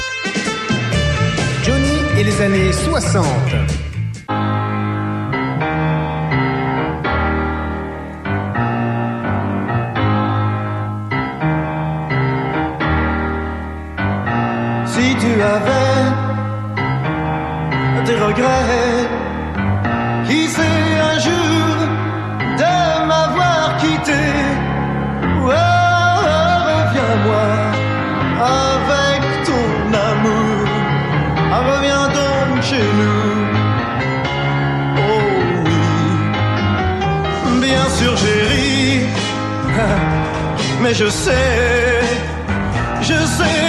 Johnny 1.64 1.98
et 2.18 2.24
les 2.24 2.38
années 2.42 2.72
60. 2.74 3.89
Si 14.86 15.15
tu 15.15 15.41
avais 15.41 16.05
des 18.05 18.15
regrets, 18.15 19.09
mais 40.82 40.93
je 40.93 41.09
sais, 41.09 42.01
je 43.01 43.25
sais. 43.25 43.68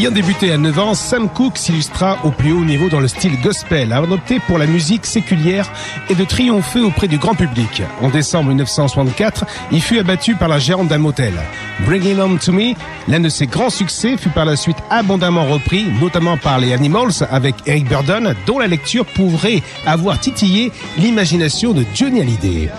Ayant 0.00 0.12
débuté 0.12 0.50
à 0.50 0.56
9 0.56 0.78
ans, 0.78 0.94
Sam 0.94 1.28
Cooke 1.28 1.58
s'illustra 1.58 2.16
au 2.24 2.30
plus 2.30 2.52
haut 2.52 2.64
niveau 2.64 2.88
dans 2.88 3.00
le 3.00 3.06
style 3.06 3.38
gospel, 3.42 3.92
avant 3.92 4.06
d'opter 4.06 4.40
pour 4.46 4.56
la 4.56 4.64
musique 4.64 5.04
séculière 5.04 5.70
et 6.08 6.14
de 6.14 6.24
triompher 6.24 6.80
auprès 6.80 7.06
du 7.06 7.18
grand 7.18 7.34
public. 7.34 7.82
En 8.00 8.08
décembre 8.08 8.48
1964, 8.48 9.44
il 9.70 9.82
fut 9.82 9.98
abattu 9.98 10.36
par 10.36 10.48
la 10.48 10.58
gérante 10.58 10.88
d'un 10.88 10.96
motel. 10.96 11.34
Bring 11.80 12.02
It 12.02 12.18
On 12.18 12.38
To 12.38 12.50
Me, 12.50 12.72
l'un 13.08 13.20
de 13.20 13.28
ses 13.28 13.46
grands 13.46 13.68
succès, 13.68 14.16
fut 14.16 14.30
par 14.30 14.46
la 14.46 14.56
suite 14.56 14.78
abondamment 14.88 15.44
repris, 15.44 15.84
notamment 16.00 16.38
par 16.38 16.58
les 16.58 16.72
Animals 16.72 17.28
avec 17.30 17.56
Eric 17.66 17.86
Burdon, 17.86 18.34
dont 18.46 18.58
la 18.58 18.68
lecture 18.68 19.04
pourrait 19.04 19.62
avoir 19.84 20.18
titillé 20.18 20.72
l'imagination 20.96 21.74
de 21.74 21.84
Johnny 21.94 22.22
Hallyday. 22.22 22.70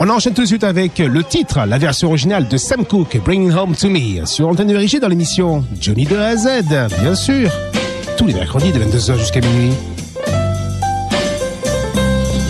On 0.00 0.08
enchaîne 0.10 0.32
tout 0.32 0.42
de 0.42 0.46
suite 0.46 0.62
avec 0.62 0.98
le 0.98 1.24
titre, 1.24 1.58
la 1.66 1.76
version 1.76 2.08
originale 2.08 2.46
de 2.46 2.56
Sam 2.56 2.84
Cooke, 2.84 3.20
Bringing 3.24 3.52
Home 3.52 3.74
to 3.74 3.88
Me, 3.88 4.24
sur 4.26 4.46
Antenne 4.46 4.70
Érigée 4.70 5.00
dans 5.00 5.08
l'émission 5.08 5.64
Johnny 5.80 6.04
de 6.04 6.16
A 6.16 6.26
à 6.26 6.36
Z, 6.36 6.48
bien 7.00 7.16
sûr, 7.16 7.50
tous 8.16 8.26
les 8.26 8.34
mercredis 8.34 8.70
de 8.70 8.78
22h 8.78 9.18
jusqu'à 9.18 9.40
minuit. 9.40 9.72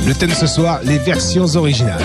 Le 0.07 0.13
thème 0.13 0.29
de 0.29 0.35
ce 0.35 0.47
soir, 0.47 0.81
les 0.85 0.99
versions 0.99 1.47
originales. 1.57 2.03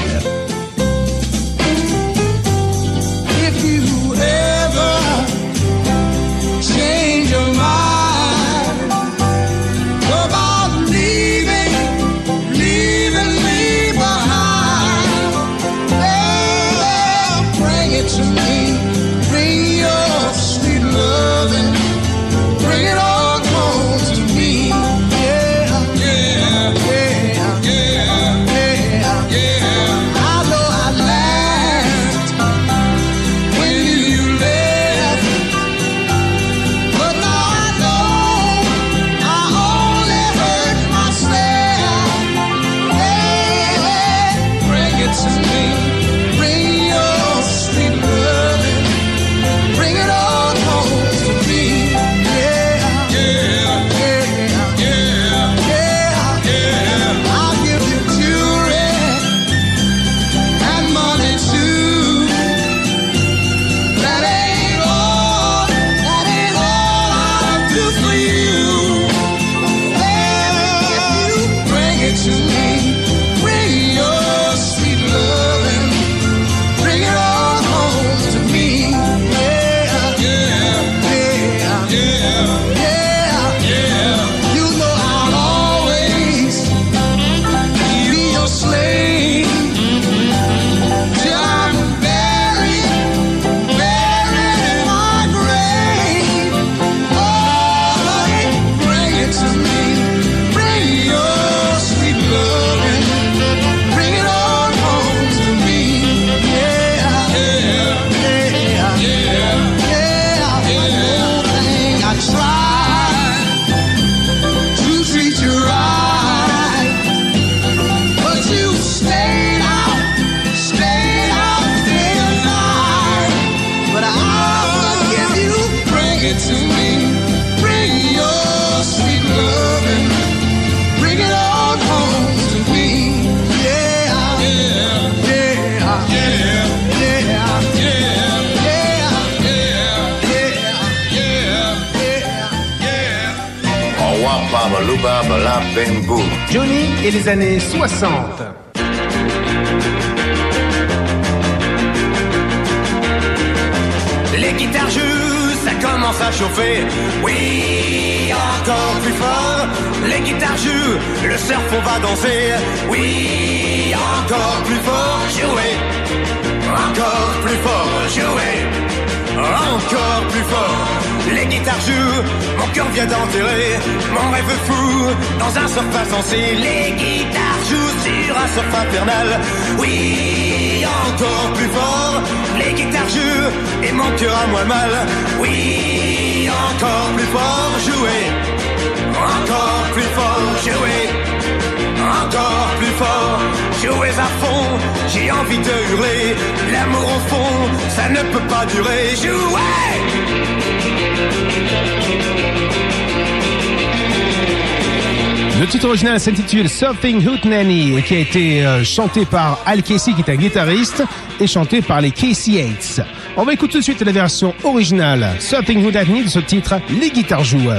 s'intitule 206.23 206.69
Something 206.69 207.27
Hoot 207.27 207.43
Nanny 207.43 208.01
qui 208.01 208.15
a 208.15 208.19
été 208.19 208.65
euh, 208.65 208.81
chanté 208.85 209.25
par 209.25 209.59
Al 209.65 209.83
Casey 209.83 210.13
qui 210.13 210.21
est 210.21 210.29
un 210.31 210.37
guitariste 210.37 211.03
et 211.41 211.47
chanté 211.47 211.81
par 211.81 211.99
les 211.99 212.11
KC8. 212.11 213.03
On 213.35 213.43
va 213.43 213.51
écouter 213.51 213.73
tout 213.73 213.79
de 213.79 213.83
suite 213.83 214.01
la 214.01 214.11
version 214.13 214.55
originale 214.63 215.27
Something 215.39 215.85
Hoot 215.85 215.93
Nanny 215.93 216.23
de 216.23 216.29
ce 216.29 216.39
titre 216.39 216.75
Les 217.01 217.09
guitares 217.09 217.43
jouent. 217.43 217.71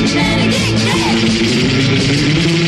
Better 0.00 0.50
get 0.50 0.74
back. 0.84 2.61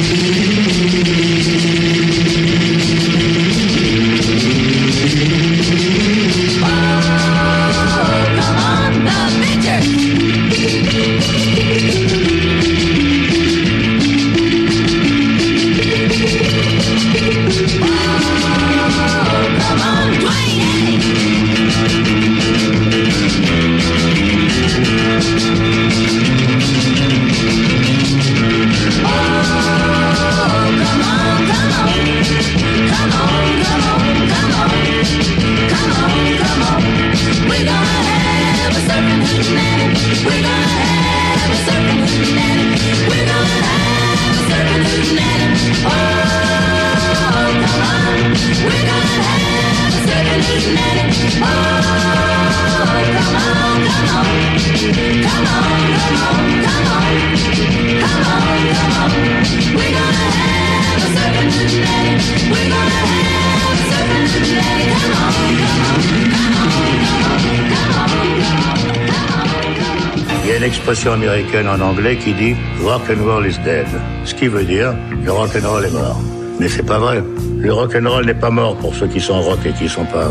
En 71.75 71.81
anglais 71.81 72.17
qui 72.17 72.33
dit 72.33 72.55
rock 72.85 73.03
and 73.11 73.25
roll 73.25 73.47
is 73.47 73.59
dead. 73.65 73.87
Ce 74.25 74.35
qui 74.35 74.49
veut 74.49 74.65
dire 74.65 74.95
le 75.25 75.33
rock 75.33 75.51
and 75.57 75.69
roll 75.69 75.85
est 75.85 75.93
mort. 75.93 76.21
Mais 76.61 76.69
c'est 76.69 76.85
pas 76.85 76.99
vrai. 76.99 77.23
Le 77.59 77.73
rock 77.73 77.97
and 77.97 78.09
roll 78.09 78.27
n'est 78.27 78.41
pas 78.47 78.51
mort 78.51 78.77
pour 78.77 78.95
ceux 78.95 79.09
qui 79.09 79.21
sont 79.21 79.41
rock 79.41 79.59
et 79.67 79.73
qui 79.73 79.89
sont 79.89 80.05
pas 80.05 80.31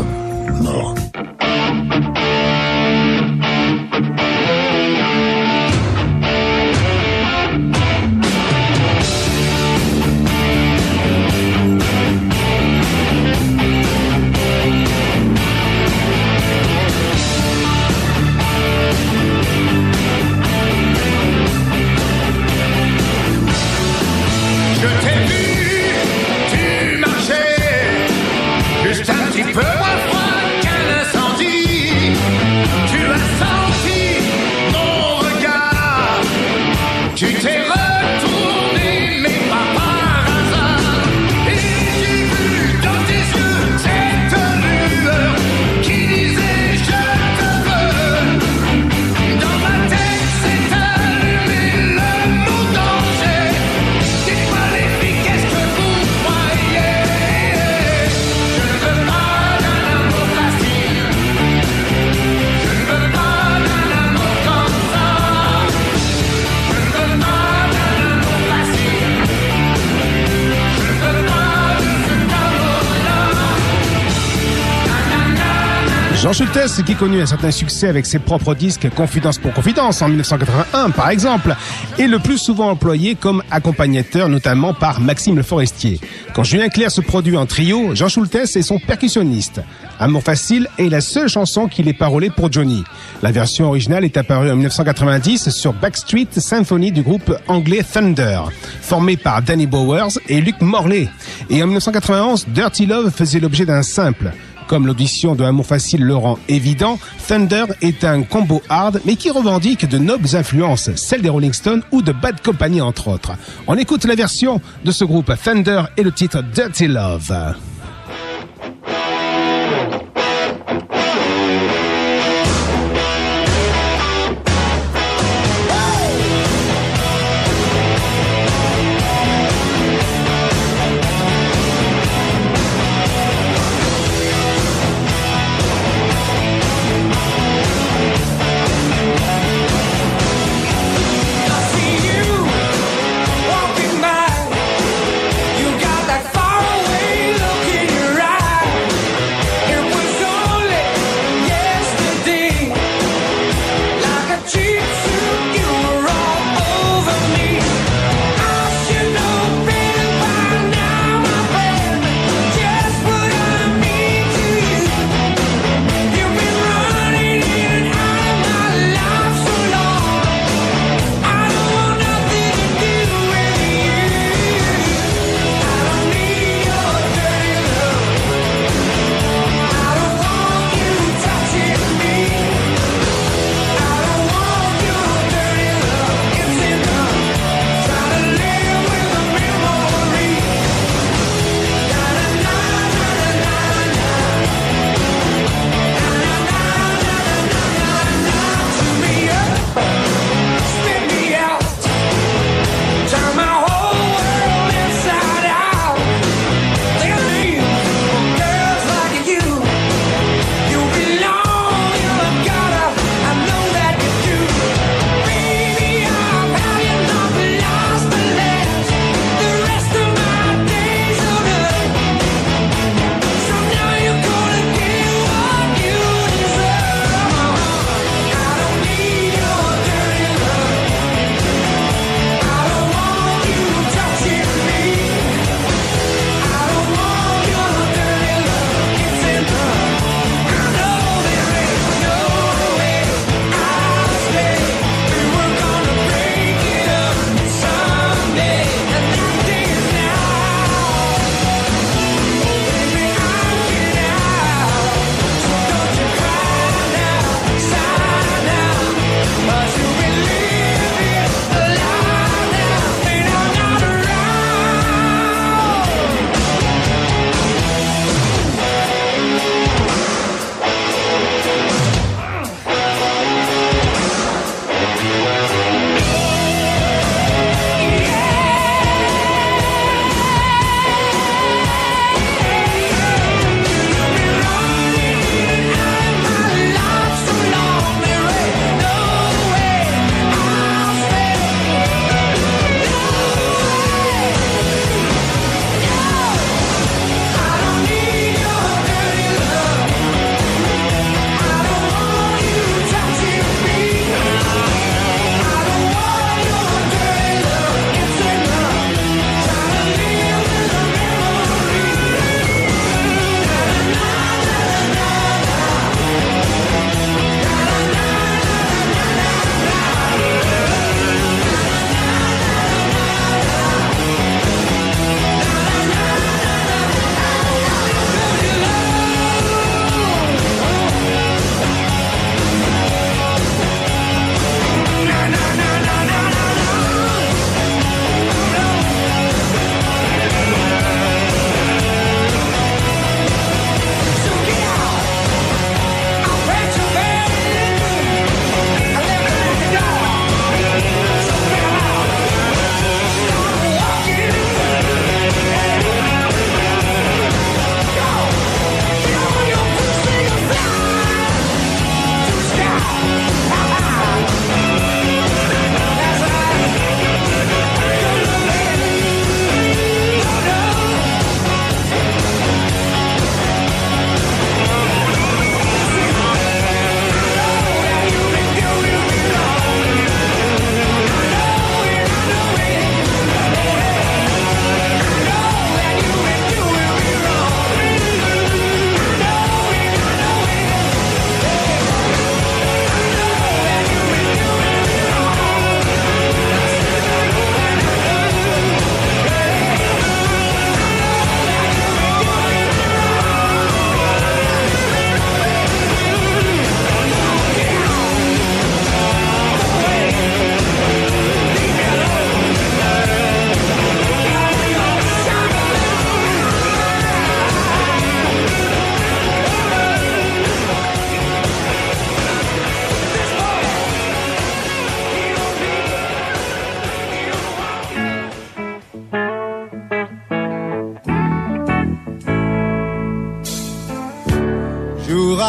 Schultes, 76.74 76.86
qui 76.86 76.94
connut 76.94 77.20
un 77.20 77.26
certain 77.26 77.50
succès 77.50 77.88
avec 77.88 78.06
ses 78.06 78.18
propres 78.18 78.54
disques 78.54 78.88
Confidence 78.90 79.38
pour 79.38 79.52
Confidence 79.52 80.02
en 80.02 80.08
1981 80.08 80.90
par 80.90 81.10
exemple, 81.10 81.54
est 81.98 82.06
le 82.06 82.18
plus 82.18 82.38
souvent 82.38 82.70
employé 82.70 83.14
comme 83.14 83.42
accompagnateur 83.50 84.28
notamment 84.28 84.74
par 84.74 85.00
Maxime 85.00 85.36
Le 85.36 85.42
Forestier. 85.42 86.00
Quand 86.34 86.42
Julien 86.42 86.68
Clerc 86.68 86.90
se 86.90 87.00
produit 87.00 87.36
en 87.36 87.46
trio, 87.46 87.94
Jean 87.94 88.08
Schultes 88.08 88.34
est 88.34 88.62
son 88.62 88.78
percussionniste. 88.78 89.60
Amour 89.98 90.22
facile 90.22 90.68
est 90.78 90.88
la 90.88 91.00
seule 91.00 91.28
chanson 91.28 91.68
qu'il 91.68 91.88
ait 91.88 91.92
parolée 91.92 92.30
pour 92.30 92.50
Johnny. 92.50 92.82
La 93.22 93.30
version 93.30 93.66
originale 93.66 94.04
est 94.04 94.16
apparue 94.16 94.50
en 94.50 94.56
1990 94.56 95.50
sur 95.50 95.72
Backstreet 95.72 96.28
Symphony 96.32 96.92
du 96.92 97.02
groupe 97.02 97.34
anglais 97.46 97.82
Thunder, 97.82 98.40
formé 98.80 99.16
par 99.16 99.42
Danny 99.42 99.66
Bowers 99.66 100.18
et 100.28 100.40
Luc 100.40 100.60
Morley. 100.60 101.08
Et 101.50 101.62
en 101.62 101.66
1991, 101.66 102.46
Dirty 102.48 102.86
Love 102.86 103.10
faisait 103.10 103.40
l'objet 103.40 103.64
d'un 103.64 103.82
simple. 103.82 104.32
Comme 104.66 104.86
l'audition 104.86 105.34
de 105.34 105.44
Amour 105.44 105.66
Facile 105.66 106.02
le 106.02 106.16
rend 106.16 106.38
évident, 106.48 106.98
Thunder 107.26 107.64
est 107.82 108.04
un 108.04 108.22
combo 108.22 108.62
hard 108.68 109.00
mais 109.04 109.16
qui 109.16 109.30
revendique 109.30 109.88
de 109.88 109.98
nobles 109.98 110.36
influences, 110.36 110.90
celles 110.96 111.22
des 111.22 111.28
Rolling 111.28 111.52
Stones 111.52 111.82
ou 111.92 112.02
de 112.02 112.12
Bad 112.12 112.42
Company 112.42 112.80
entre 112.80 113.08
autres. 113.08 113.32
On 113.66 113.76
écoute 113.76 114.04
la 114.04 114.14
version 114.14 114.60
de 114.84 114.90
ce 114.90 115.04
groupe 115.04 115.32
Thunder 115.42 115.82
et 115.96 116.02
le 116.02 116.12
titre 116.12 116.42
Dirty 116.42 116.86
Love. 116.86 117.73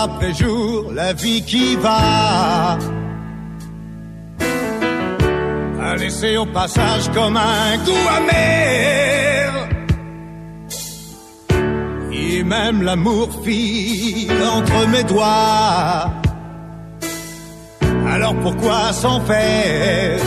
Après 0.06 0.34
jour, 0.34 0.92
la 0.94 1.14
vie 1.14 1.42
qui 1.42 1.76
va 1.76 2.78
a 5.88 5.96
laissé 5.98 6.38
au 6.38 6.46
passage 6.46 7.10
comme 7.14 7.38
un 7.38 7.78
goût 7.86 8.08
amer. 8.20 9.52
Et 12.12 12.44
même 12.44 12.82
l'amour 12.84 13.30
file 13.44 14.44
entre 14.58 14.88
mes 14.94 15.04
doigts. 15.04 16.12
Alors 18.14 18.36
pourquoi 18.44 18.94
s'en 18.94 19.20
faire? 19.22 20.20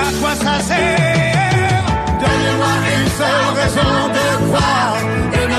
À 0.00 0.02
quoi 0.20 0.34
ça 0.44 0.60
sert? 0.70 1.84
Donnez-moi 2.22 2.74
une 2.96 3.10
seule 3.20 3.50
raison 3.60 3.94
de 4.16 4.26
croire 4.46 4.98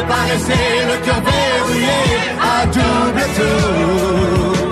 pas 0.08 0.26
laisser 0.30 0.86
le 0.90 0.96
cœur 1.06 1.22
verrouillé 1.22 2.00
à 2.42 2.66
double 2.66 3.24
tour. 3.38 4.70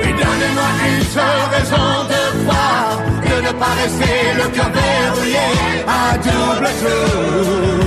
Oui, 0.00 0.10
donnez-moi 0.20 0.70
une 0.90 1.04
seule 1.16 1.46
raison 1.56 1.88
de 2.12 2.20
croire 2.44 2.98
de 3.22 3.36
ne 3.46 3.52
pas 3.52 3.74
laisser 3.80 4.18
le 4.40 4.46
cœur 4.54 4.70
verrouillé 4.78 5.46
à 5.86 6.16
double 6.18 6.68
tour. 6.82 7.78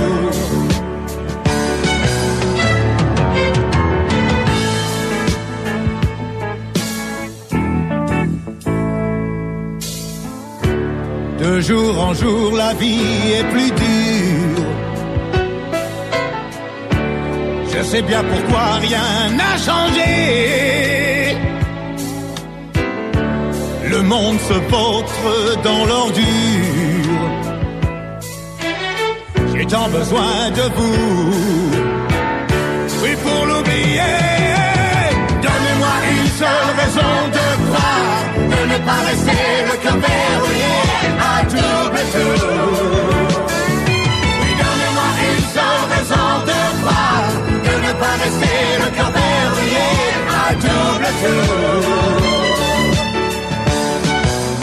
De 11.38 11.60
jour 11.60 12.00
en 12.00 12.14
jour, 12.14 12.56
la 12.56 12.72
vie 12.74 13.32
est 13.38 13.44
plus 13.50 13.70
dure. 13.72 14.51
Je 17.82 17.88
sais 17.88 18.02
bien 18.02 18.22
pourquoi 18.22 18.74
rien 18.80 19.28
n'a 19.38 19.54
changé. 19.58 21.36
Le 23.90 24.02
monde 24.02 24.38
se 24.38 24.52
vautre 24.70 25.24
dans 25.64 25.84
l'ordure. 25.84 26.24
J'ai 29.52 29.66
tant 29.66 29.88
besoin 29.88 30.50
de 30.58 30.64
vous. 30.76 31.72
Oui, 33.02 33.16
pour 33.24 33.46
l'oublier. 33.46 34.14
Donnez-moi 35.46 35.94
une 36.14 36.30
seule 36.40 36.70
raison 36.82 37.14
de 37.36 37.46
croire, 37.66 38.22
de 38.52 38.60
ne 38.72 38.78
pas 38.86 39.00
laisser 39.08 39.44
le 39.68 39.74
cœur 39.82 39.98
verrouillé 40.06 40.76
à 41.30 41.42
double 41.52 42.02
tour. 42.14 42.42
Oui, 44.40 44.50
donnez-moi 44.62 45.08
une 45.30 45.46
seule 45.56 45.84
raison 45.94 46.28
de 46.46 46.58
croire, 46.80 47.32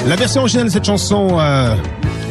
La 0.07 0.15
version 0.15 0.41
originale 0.41 0.67
de 0.67 0.71
cette 0.71 0.85
chanson, 0.85 1.37
euh, 1.39 1.75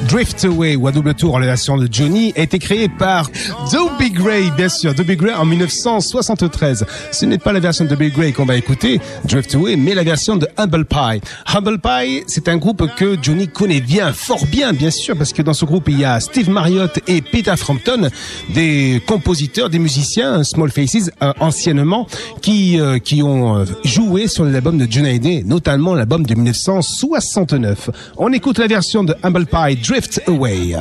Drift 0.09 0.43
Away 0.47 0.75
ou 0.75 0.87
à 0.87 0.93
double 0.93 1.13
tour, 1.13 1.39
la 1.39 1.45
version 1.45 1.77
de 1.77 1.87
Johnny, 1.91 2.33
a 2.35 2.41
été 2.41 2.59
créée 2.59 2.89
par 2.89 3.31
Dobie 3.71 4.11
Gray, 4.11 4.51
bien 4.57 4.71
sûr, 4.71 4.95
Dobie 4.95 5.17
Gray 5.17 5.35
en 5.35 5.45
1973. 5.45 6.87
Ce 7.13 7.27
n'est 7.27 7.37
pas 7.37 7.53
la 7.53 7.61
version 7.61 7.85
de 7.85 7.91
Dobie 7.91 8.11
Gray 8.11 8.33
qu'on 8.33 8.47
va 8.47 8.57
écouter, 8.57 9.03
Drift 9.27 9.55
Away, 9.55 9.77
mais 9.77 9.95
la 9.95 10.05
version 10.05 10.37
de 10.37 10.49
Humble 10.57 10.87
Pie. 10.87 11.21
Humble 11.55 11.79
Pie, 11.79 12.25
c'est 12.27 12.49
un 12.49 12.57
groupe 12.57 12.87
que 12.97 13.19
Johnny 13.21 13.49
connaît 13.49 13.83
bien, 13.83 14.15
fort 14.15 14.47
bien, 14.47 14.73
bien 14.73 14.91
sûr, 14.91 15.15
parce 15.15 15.35
que 15.35 15.43
dans 15.43 15.53
ce 15.53 15.67
groupe, 15.67 15.89
il 15.89 15.99
y 16.01 16.07
a 16.07 16.21
Steve 16.21 16.49
Marriott 16.49 17.01
et 17.07 17.21
Peter 17.21 17.55
Frampton, 17.57 18.09
des 18.55 19.03
compositeurs, 19.07 19.69
des 19.69 19.79
musiciens, 19.79 20.43
Small 20.43 20.71
Faces, 20.71 21.11
euh, 21.23 21.35
anciennement, 21.39 22.07
qui, 22.41 22.81
euh, 22.81 22.99
qui 22.99 23.23
ont 23.23 23.59
euh, 23.59 23.65
joué 23.85 24.27
sur 24.27 24.47
l'album 24.47 24.79
de 24.79 24.91
Johnny 24.91 25.11
Hallyday, 25.11 25.43
notamment 25.45 25.95
l'album 25.95 26.25
de 26.25 26.35
1969. 26.35 27.91
On 28.17 28.33
écoute 28.33 28.59
la 28.59 28.69
version 28.69 29.05
de 29.05 29.15
Humble 29.23 29.45
Pie, 29.45 29.77
Drift 29.77 29.98
Away. 29.99 30.77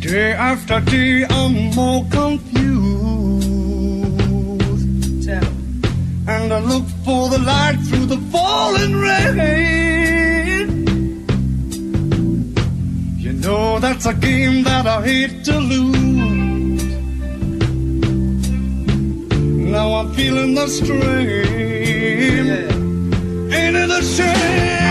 Day 0.00 0.32
after 0.34 0.80
day, 0.80 1.24
I'm 1.30 1.74
more 1.74 2.04
confused. 2.10 2.60
And 6.28 6.52
I 6.52 6.58
look 6.58 6.84
for 7.06 7.30
the 7.30 7.38
light 7.38 7.78
through 7.86 8.04
the 8.04 8.18
falling 8.30 8.94
rain. 8.96 10.68
You 13.16 13.32
know 13.32 13.78
that's 13.78 14.04
a 14.04 14.12
game 14.12 14.62
that 14.64 14.86
I 14.86 15.00
hate 15.06 15.42
to 15.44 15.58
lose. 15.58 16.84
Now 19.72 19.94
I'm 19.94 20.12
feeling 20.12 20.54
the 20.54 20.68
strain. 20.68 21.56
Ain't 22.66 22.75
it 23.56 23.90
a 23.90 24.02
shame? 24.02 24.85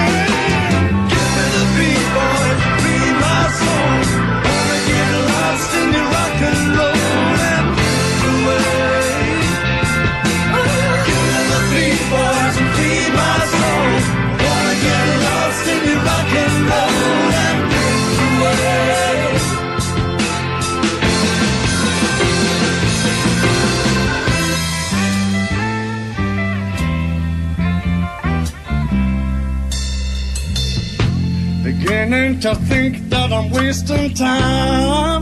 Beginning 31.85 32.39
to 32.39 32.55
think 32.65 33.09
that 33.11 33.31
I'm 33.31 33.51
wasting 33.51 34.11
time. 34.15 35.21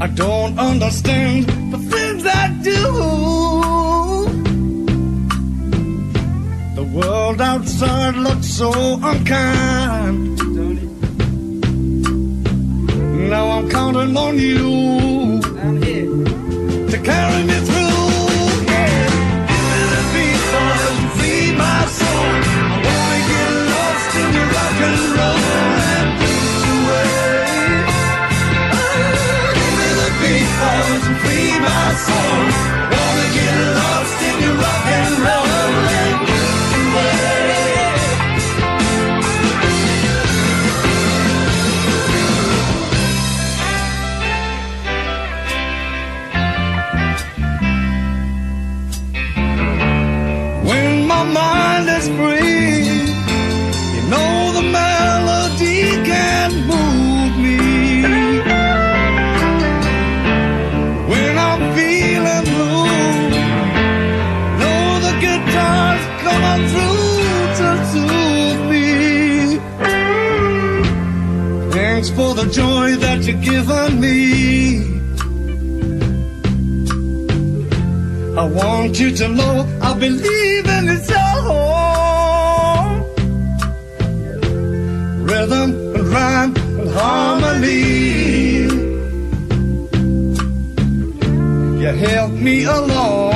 I 0.00 0.06
don't 0.06 0.58
understand 0.58 1.44
the 1.70 1.76
things 1.76 2.24
I 2.24 2.48
do. 2.62 2.80
The 6.76 6.84
world 6.96 7.42
outside 7.42 8.14
looks 8.14 8.46
so 8.46 8.72
unkind. 9.02 10.38
Now 13.28 13.50
I'm 13.50 13.68
counting 13.68 14.16
on 14.16 14.38
you 14.38 15.42
to 15.42 16.15
soul. 31.96 32.85
The 72.46 72.52
joy 72.52 72.96
that 72.96 73.26
you've 73.26 73.42
given 73.42 74.00
me. 74.00 74.94
I 78.38 78.44
want 78.44 79.00
you 79.00 79.10
to 79.16 79.28
know 79.28 79.66
I 79.80 79.94
believe 79.94 80.66
in 80.66 80.88
it's 80.88 81.10
all. 81.12 81.66
Rhythm 85.30 85.70
and 85.96 86.08
rhyme 86.14 86.56
and 86.56 86.90
harmony. 86.90 88.06
You 91.80 91.92
help 92.06 92.32
me 92.32 92.64
along. 92.64 93.35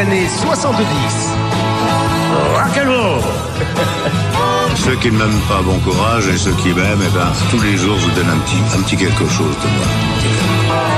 Années 0.00 0.26
70. 0.28 0.86
Rock'n'roll 2.54 3.20
Ceux 4.76 4.96
qui 4.96 5.10
ne 5.10 5.18
m'aiment 5.18 5.40
pas, 5.46 5.60
bon 5.62 5.78
courage, 5.80 6.26
et 6.28 6.38
ceux 6.38 6.52
qui 6.52 6.72
m'aiment, 6.72 7.02
eh 7.06 7.14
ben, 7.14 7.30
tous 7.50 7.60
les 7.60 7.76
jours, 7.76 7.98
je 7.98 8.06
vous 8.06 8.16
donne 8.16 8.30
un 8.30 8.38
petit, 8.38 8.56
un 8.78 8.82
petit 8.82 8.96
quelque 8.96 9.28
chose 9.28 9.56
de 9.62 9.68
moi. 9.76 10.89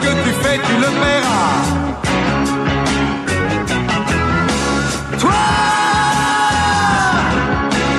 Que 0.00 0.12
tu 0.24 0.32
fais, 0.42 0.58
tu 0.66 0.74
le 0.84 0.90
verras. 1.02 1.56
Toi 5.18 5.42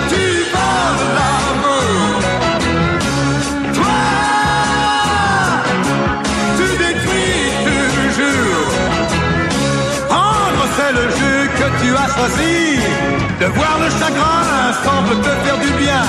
tu 0.10 0.24
veux 0.54 1.06
l'amour. 1.18 2.22
Toi 3.74 4.00
Tu 6.58 6.66
détruis 6.84 7.46
toujours 8.20 8.72
Prendre 10.10 10.64
c'est 10.76 10.94
le 11.00 11.06
jeu 11.20 11.38
que 11.60 11.68
tu 11.82 11.90
as 12.04 12.10
choisi. 12.16 12.80
De 13.40 13.46
voir 13.48 13.76
le 13.84 13.90
chagrin 14.00 14.44
semble 14.86 15.16
te 15.22 15.32
faire 15.44 15.58
du 15.66 15.72
bien. 15.84 16.04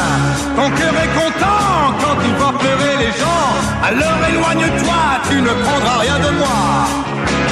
Ton 0.56 0.68
cœur 0.70 0.94
est 1.02 1.12
content 1.20 1.53
Alors 3.86 4.18
éloigne-toi, 4.26 5.20
tu 5.28 5.42
ne 5.42 5.50
prendras 5.62 5.98
rien 5.98 6.18
de 6.18 6.30
moi 6.38 7.43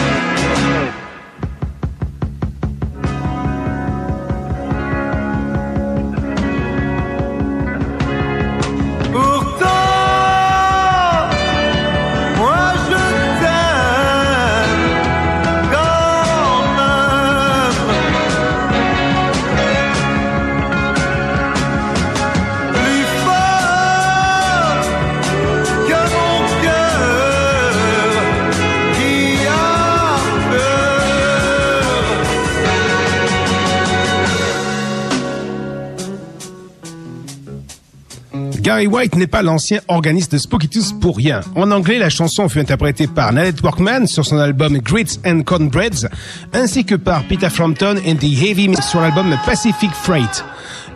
Gary 38.83 38.95
White 38.95 39.15
n'est 39.15 39.29
pas 39.29 39.43
l'ancien 39.43 39.79
organiste 39.87 40.33
de 40.33 40.39
Tooth 40.39 40.99
pour 41.01 41.17
rien. 41.17 41.43
En 41.55 41.71
anglais, 41.71 42.01
la 42.01 42.11
chanson 42.11 42.49
fut 42.49 42.59
interprétée 42.59 43.07
par 43.07 43.33
Nanette 43.33 43.63
Workman 43.63 44.09
sur 44.09 44.27
son 44.27 44.39
album 44.39 44.77
Grits 44.79 45.21
and 45.25 45.43
Cornbreads, 45.43 46.09
ainsi 46.53 46.85
que 46.85 46.97
par 46.97 47.23
Peter 47.29 47.49
Frampton 47.49 47.95
and 48.05 48.17
the 48.17 48.25
Heavy 48.25 48.67
Mix 48.67 48.89
sur 48.89 49.01
l'album 49.01 49.39
Pacific 49.47 49.93
Freight. 49.93 50.45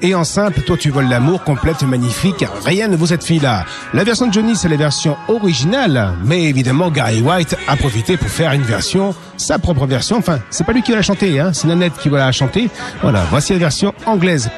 Et 0.03 0.17
en 0.17 0.25
simple, 0.25 0.63
Toi 0.63 0.77
tu 0.77 0.91
voles 0.91 1.09
l'amour, 1.09 1.45
complète, 1.45 1.85
magnifique, 1.85 2.45
rien 2.65 2.89
ne 2.89 2.97
vaut 2.97 3.07
cette 3.07 3.23
fille-là. 3.23 3.65
La 3.95 4.03
version 4.03 4.27
de 4.27 4.33
Johnny, 4.33 4.57
c'est 4.57 4.69
la 4.69 4.77
version 4.77 5.17
originale, 5.29 6.11
mais 6.25 6.43
évidemment, 6.43 6.91
Gary 6.91 7.21
White 7.21 7.57
a 7.69 7.77
profité 7.77 8.17
pour 8.17 8.29
faire 8.29 8.51
une 8.51 8.63
version, 8.63 9.15
sa 9.37 9.61
propre 9.61 9.87
version. 9.87 10.17
Enfin, 10.17 10.41
c'est 10.51 10.67
pas 10.67 10.73
lui 10.73 10.83
qui 10.83 10.91
va 10.91 10.97
la 10.97 11.03
chanter, 11.05 11.39
hein, 11.39 11.53
c'est 11.53 11.69
Nanette 11.69 11.97
qui 12.03 12.09
va 12.09 12.19
la 12.19 12.33
chanter. 12.33 12.69
Voilà, 13.01 13.25
voici 13.31 13.53
la 13.53 13.61
version 13.61 13.95
anglaise. 14.07 14.51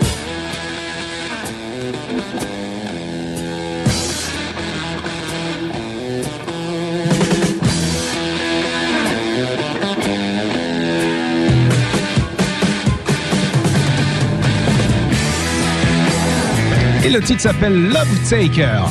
Et 17.09 17.11
le 17.11 17.23
titre 17.23 17.41
s'appelle 17.41 17.89
Love 17.89 18.29
Taker. 18.29 18.85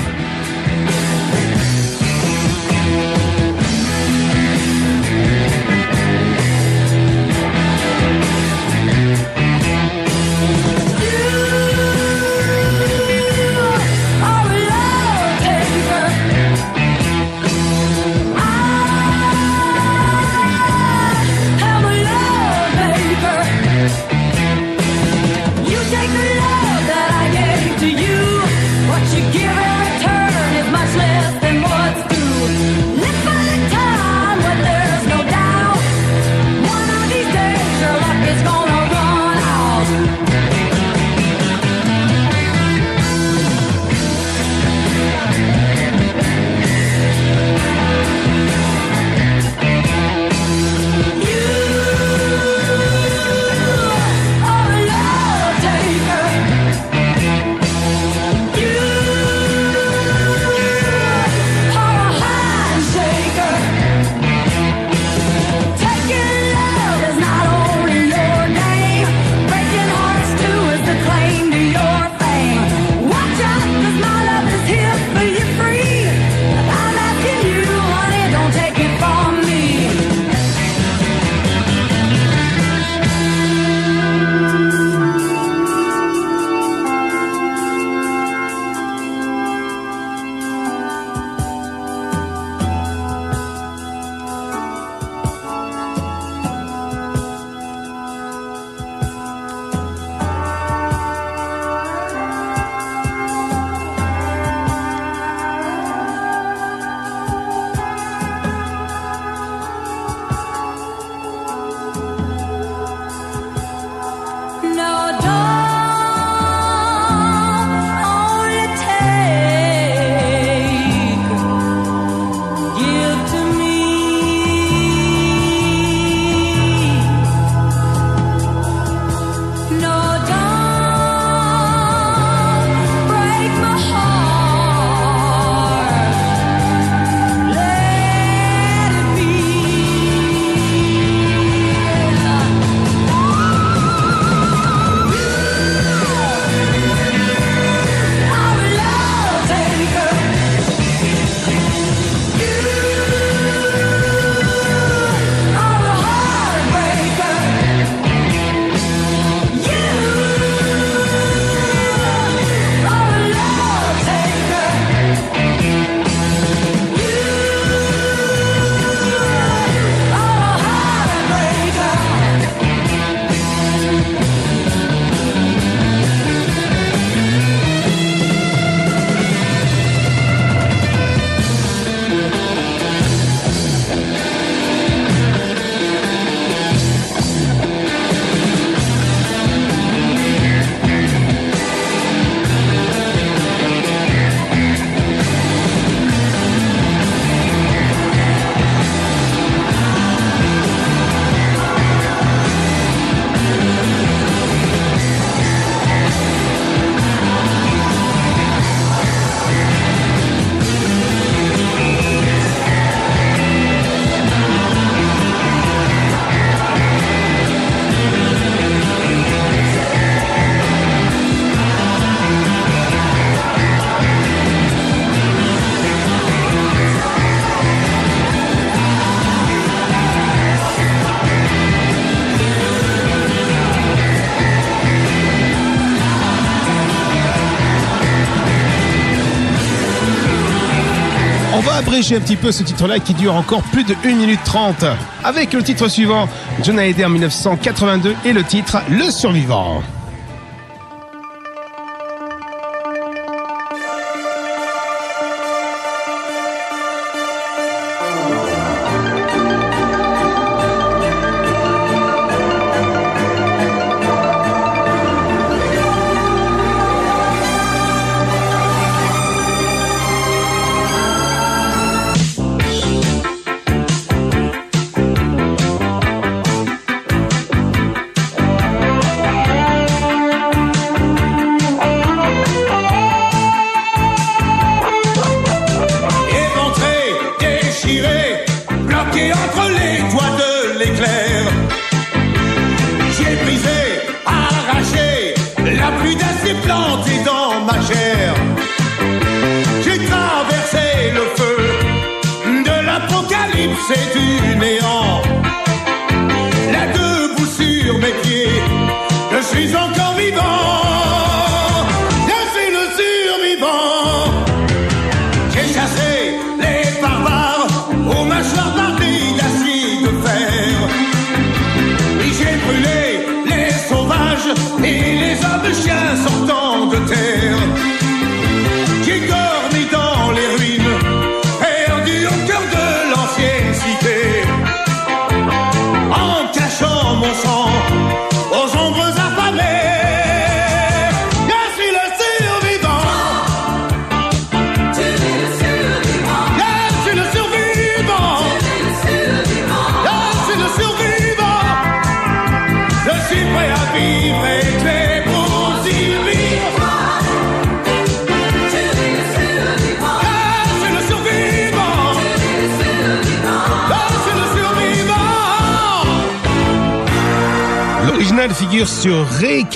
Abréger 241.75 242.17
un 242.17 242.19
petit 242.19 242.35
peu 242.35 242.51
ce 242.51 242.63
titre-là 242.63 242.99
qui 242.99 243.13
dure 243.13 243.35
encore 243.35 243.63
plus 243.63 243.83
de 243.83 243.95
1 244.05 244.15
minute 244.15 244.39
30. 244.45 244.85
Avec 245.23 245.53
le 245.53 245.63
titre 245.63 245.87
suivant, 245.87 246.27
John 246.63 246.79
en 246.79 247.09
1982 247.09 248.15
et 248.25 248.33
le 248.33 248.43
titre 248.43 248.77
Le 248.89 249.09
Survivant. 249.11 249.81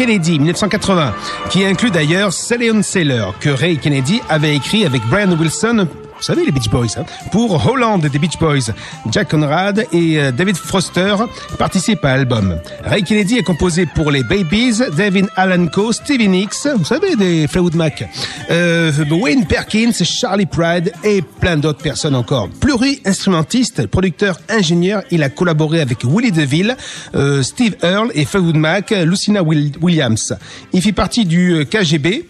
Kennedy 0.02 0.40
1980, 0.40 1.14
qui 1.52 1.64
inclut 1.64 1.92
d'ailleurs 1.92 2.34
Sally 2.34 2.72
Sailor, 2.82 3.38
que 3.38 3.52
Ray 3.52 3.78
Kennedy 3.78 4.20
avait 4.30 4.56
écrit 4.56 4.84
avec 4.84 5.04
Brian 5.12 5.32
Wilson. 5.40 5.88
Vous 6.22 6.28
savez, 6.28 6.46
les 6.46 6.52
Beach 6.52 6.70
Boys, 6.70 6.86
hein, 7.00 7.04
pour 7.32 7.66
Holland 7.68 8.00
des 8.00 8.20
Beach 8.20 8.38
Boys. 8.40 8.72
Jack 9.12 9.30
Conrad 9.32 9.88
et 9.92 10.20
euh, 10.20 10.32
David 10.32 10.56
Foster 10.56 11.16
participent 11.58 12.06
à 12.06 12.16
l'album. 12.18 12.60
Ray 12.84 13.02
Kennedy 13.04 13.40
est 13.40 13.44
composé 13.44 13.88
pour 13.88 14.12
les 14.12 14.22
Babies, 14.24 14.82
David 14.96 15.30
Allen 15.36 15.72
Co, 15.72 15.92
Stevie 15.92 16.28
Nicks, 16.28 16.68
vous 16.78 16.86
savez, 16.86 17.16
des 17.16 17.48
Fleetwood 17.48 17.74
Mac, 17.74 18.08
euh, 18.52 18.92
Wayne 19.10 19.48
Perkins, 19.48 19.92
Charlie 20.04 20.46
Pride 20.46 20.92
et 21.04 21.24
plein 21.24 21.58
d'autres 21.58 21.82
personnes 21.82 22.14
encore. 22.16 22.50
Pluri-instrumentiste, 22.60 23.88
producteur, 23.88 24.38
ingénieur, 24.48 25.02
il 25.10 25.24
a 25.24 25.30
collaboré 25.30 25.82
avec 25.82 26.04
Willie 26.04 26.32
DeVille, 26.32 26.78
euh, 27.16 27.42
Steve 27.42 27.76
Earle 27.82 28.12
et 28.14 28.26
Fleetwood 28.26 28.58
Mac, 28.58 28.92
Lucina 28.92 29.42
Will- 29.42 29.72
Williams. 29.82 30.36
Il 30.72 30.84
fit 30.84 30.92
partie 30.94 31.26
du 31.26 31.54
euh, 31.54 31.66
KGB, 31.66 32.28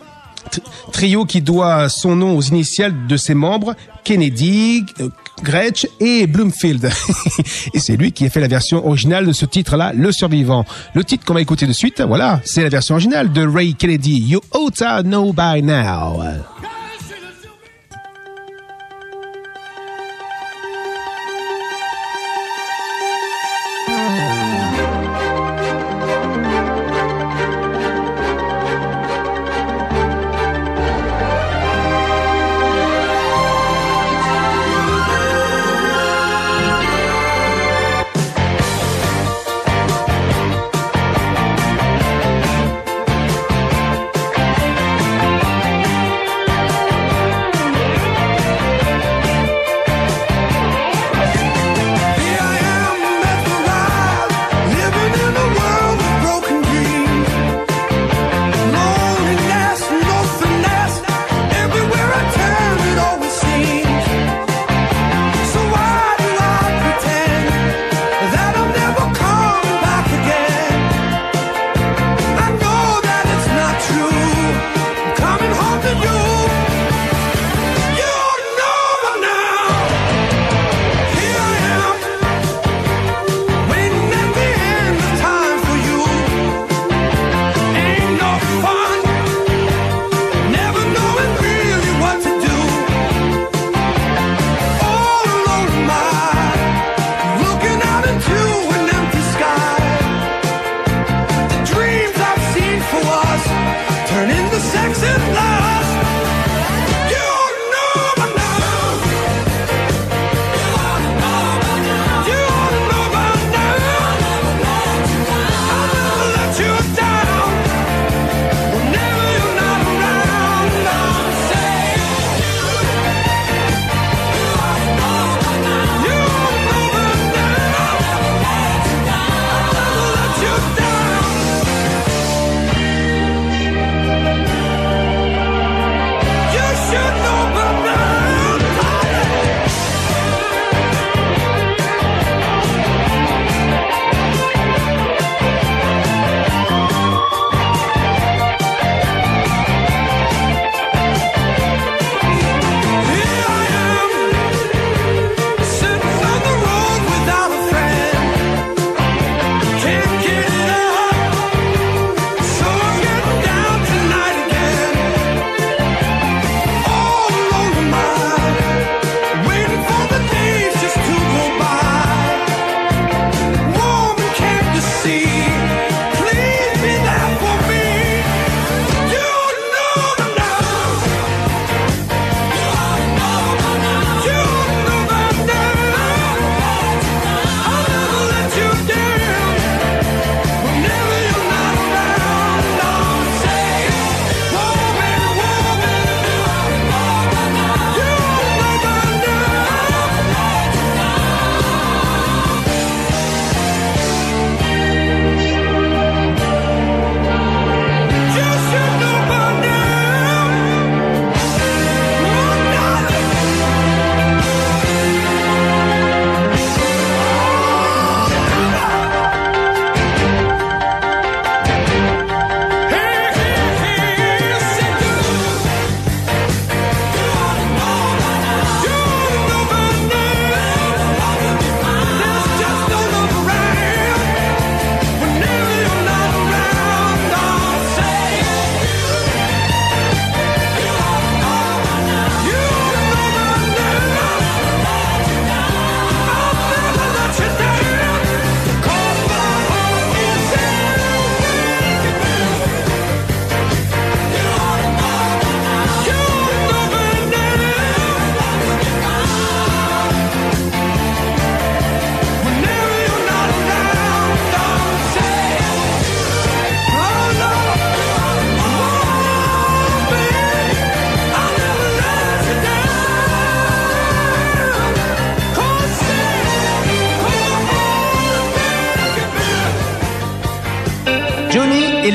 trio 0.91 1.25
qui 1.25 1.41
doit 1.41 1.89
son 1.89 2.15
nom 2.15 2.35
aux 2.35 2.41
initiales 2.41 3.07
de 3.07 3.17
ses 3.17 3.33
membres, 3.33 3.75
Kennedy, 4.03 4.85
euh, 4.99 5.09
Gretsch 5.43 5.87
et 5.99 6.27
Bloomfield. 6.27 6.89
et 7.73 7.79
c'est 7.79 7.95
lui 7.95 8.11
qui 8.11 8.25
a 8.25 8.29
fait 8.29 8.41
la 8.41 8.47
version 8.47 8.85
originale 8.85 9.25
de 9.25 9.33
ce 9.33 9.45
titre-là, 9.45 9.93
Le 9.93 10.11
Survivant. 10.11 10.65
Le 10.93 11.03
titre 11.03 11.25
qu'on 11.25 11.33
va 11.33 11.41
écouter 11.41 11.67
de 11.67 11.73
suite, 11.73 12.01
voilà, 12.01 12.41
c'est 12.43 12.63
la 12.63 12.69
version 12.69 12.95
originale 12.95 13.31
de 13.31 13.45
Ray 13.45 13.75
Kennedy, 13.75 14.19
You 14.19 14.41
Ought 14.53 14.71
to 14.71 15.03
Know 15.03 15.33
By 15.33 15.61
Now. 15.61 16.50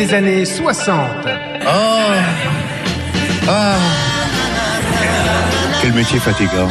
Les 0.07 0.15
années 0.15 0.45
60. 0.45 0.97
Oh 1.24 1.69
Ah 3.49 3.77
Quel 5.83 5.95
métier 5.95 6.20
fatigant. 6.20 6.69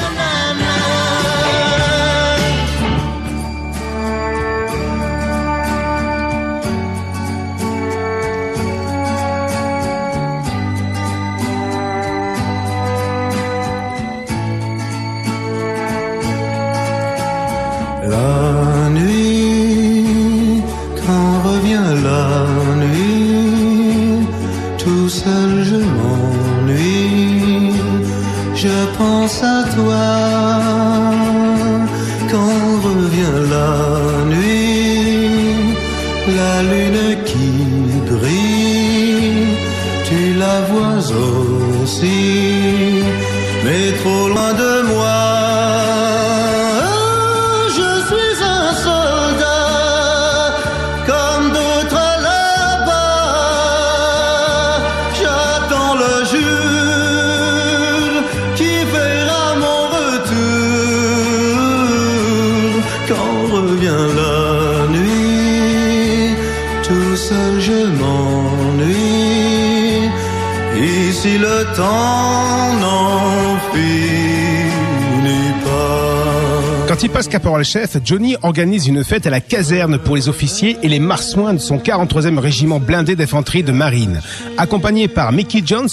Quand 76.88 77.02
il 77.02 77.10
passe 77.10 77.27
caporal-chef, 77.27 77.97
Johnny 78.06 78.38
organise 78.43 78.88
une 78.88 79.03
fête 79.03 79.26
à 79.26 79.31
la 79.31 79.41
caserne 79.41 79.97
pour 79.97 80.15
les 80.15 80.30
officiers 80.30 80.77
et 80.84 80.88
les 80.88 80.99
marsouins 80.99 81.56
de 81.56 81.60
son 81.60 81.77
43e 81.77 82.38
régiment 82.38 82.80
blindé 82.80 83.15
d'infanterie 83.15 83.64
de 83.64 83.72
marine. 83.72 84.22
Accompagné 84.57 85.07
par 85.07 85.31
Mickey 85.31 85.64
Jones, 85.65 85.89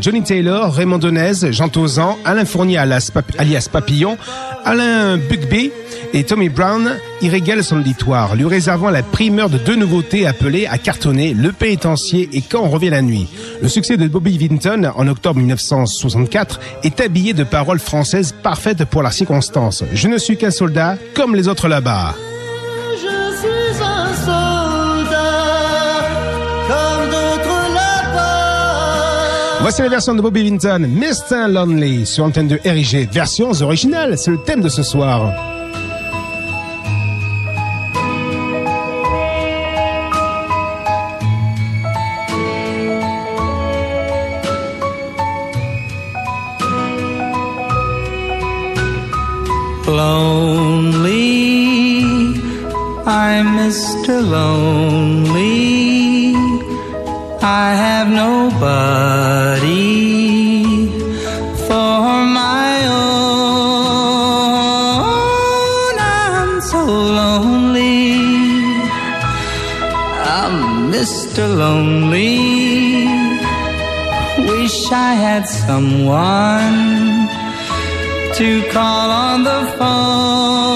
Johnny 0.00 0.22
Taylor, 0.22 0.72
Raymond 0.72 0.98
Donez, 0.98 1.50
Jean 1.50 1.68
Tauzan, 1.68 2.16
Alain 2.24 2.44
Fournier 2.44 2.78
alias 2.78 3.68
Papillon, 3.70 4.16
Alain 4.68 5.16
Bugby 5.16 5.70
et 6.12 6.24
Tommy 6.24 6.50
Brown, 6.50 6.98
il 7.22 7.30
régale 7.30 7.64
son 7.64 7.78
auditoire, 7.78 8.36
lui 8.36 8.44
réservant 8.44 8.90
la 8.90 9.02
primeur 9.02 9.48
de 9.48 9.56
deux 9.56 9.76
nouveautés 9.76 10.26
appelées 10.26 10.66
à 10.66 10.76
cartonner 10.76 11.32
Le 11.32 11.52
Pénitencier 11.52 12.28
et 12.34 12.42
Quand 12.42 12.64
on 12.64 12.68
revient 12.68 12.90
la 12.90 13.00
nuit. 13.00 13.28
Le 13.62 13.68
succès 13.68 13.96
de 13.96 14.06
Bobby 14.06 14.36
Vinton 14.36 14.92
en 14.94 15.08
octobre 15.08 15.38
1964 15.38 16.60
est 16.82 17.00
habillé 17.00 17.32
de 17.32 17.44
paroles 17.44 17.78
françaises 17.78 18.34
parfaites 18.42 18.84
pour 18.84 19.02
la 19.02 19.10
circonstance. 19.10 19.84
Je 19.94 20.06
ne 20.06 20.18
suis 20.18 20.36
qu'un 20.36 20.50
soldat 20.50 20.98
comme 21.14 21.34
les 21.34 21.48
autres 21.48 21.68
là-bas. 21.68 22.14
Voici 29.60 29.82
la 29.82 29.88
version 29.88 30.14
de 30.14 30.22
Bobby 30.22 30.44
Vinton, 30.44 30.86
Mr. 30.88 31.48
Lonely, 31.48 32.06
sur 32.06 32.24
l'antenne 32.24 32.48
de 32.48 32.58
RIG. 32.64 33.10
Versions 33.12 33.50
originales, 33.60 34.16
c'est 34.16 34.30
le 34.30 34.38
thème 34.38 34.60
de 34.62 34.68
ce 34.68 34.82
soir. 34.82 35.32
Lonely, 49.86 51.24
I'm 53.06 53.56
Mr. 53.56 54.22
Lonely. 54.22 55.57
I 57.50 57.74
have 57.86 58.08
nobody 58.10 59.68
for 61.66 62.26
my 62.40 62.70
own. 63.00 63.94
I'm 65.98 66.60
so 66.60 66.82
lonely. 67.20 68.10
I'm 70.38 70.56
Mr. 70.92 71.42
Lonely. 71.62 72.36
Wish 74.50 74.92
I 74.92 75.14
had 75.26 75.44
someone 75.48 76.80
to 78.38 78.48
call 78.74 79.08
on 79.26 79.44
the 79.44 79.60
phone. 79.78 80.67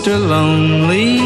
Mr. 0.00 0.16
Lonely. 0.18 1.20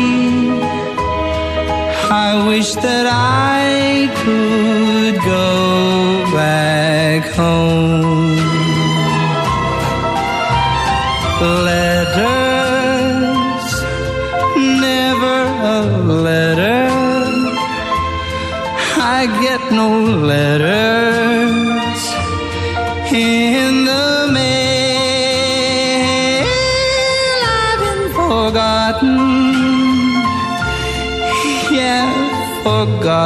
I 2.10 2.44
wish 2.48 2.74
that 2.74 3.06
I 3.06 4.10
could 4.22 5.14
go 5.22 6.24
back 6.34 7.22
home. 7.36 8.36
Letters, 11.68 12.64
never 14.82 15.38
a 15.74 15.80
letter. 16.26 16.88
I 18.98 19.26
get 19.40 19.60
no 19.70 19.88
letters 20.02 20.93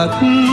Garden. 0.07 0.48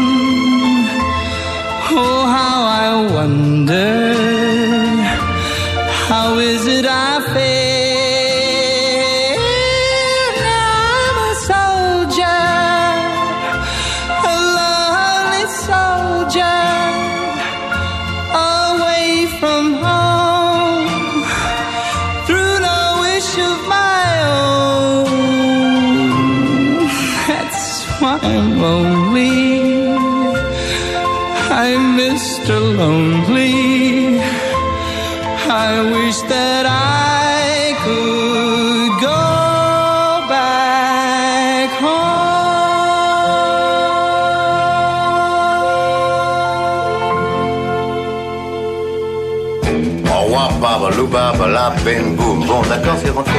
D'accord, 52.77 52.97
c'est 53.01 53.09
rentré. 53.09 53.33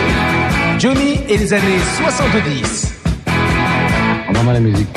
Johnny 0.78 1.20
et 1.28 1.36
les 1.36 1.52
années 1.52 1.78
70. 2.04 2.94
Envoie-moi 4.28 4.52
la 4.52 4.60
musique. 4.60 4.88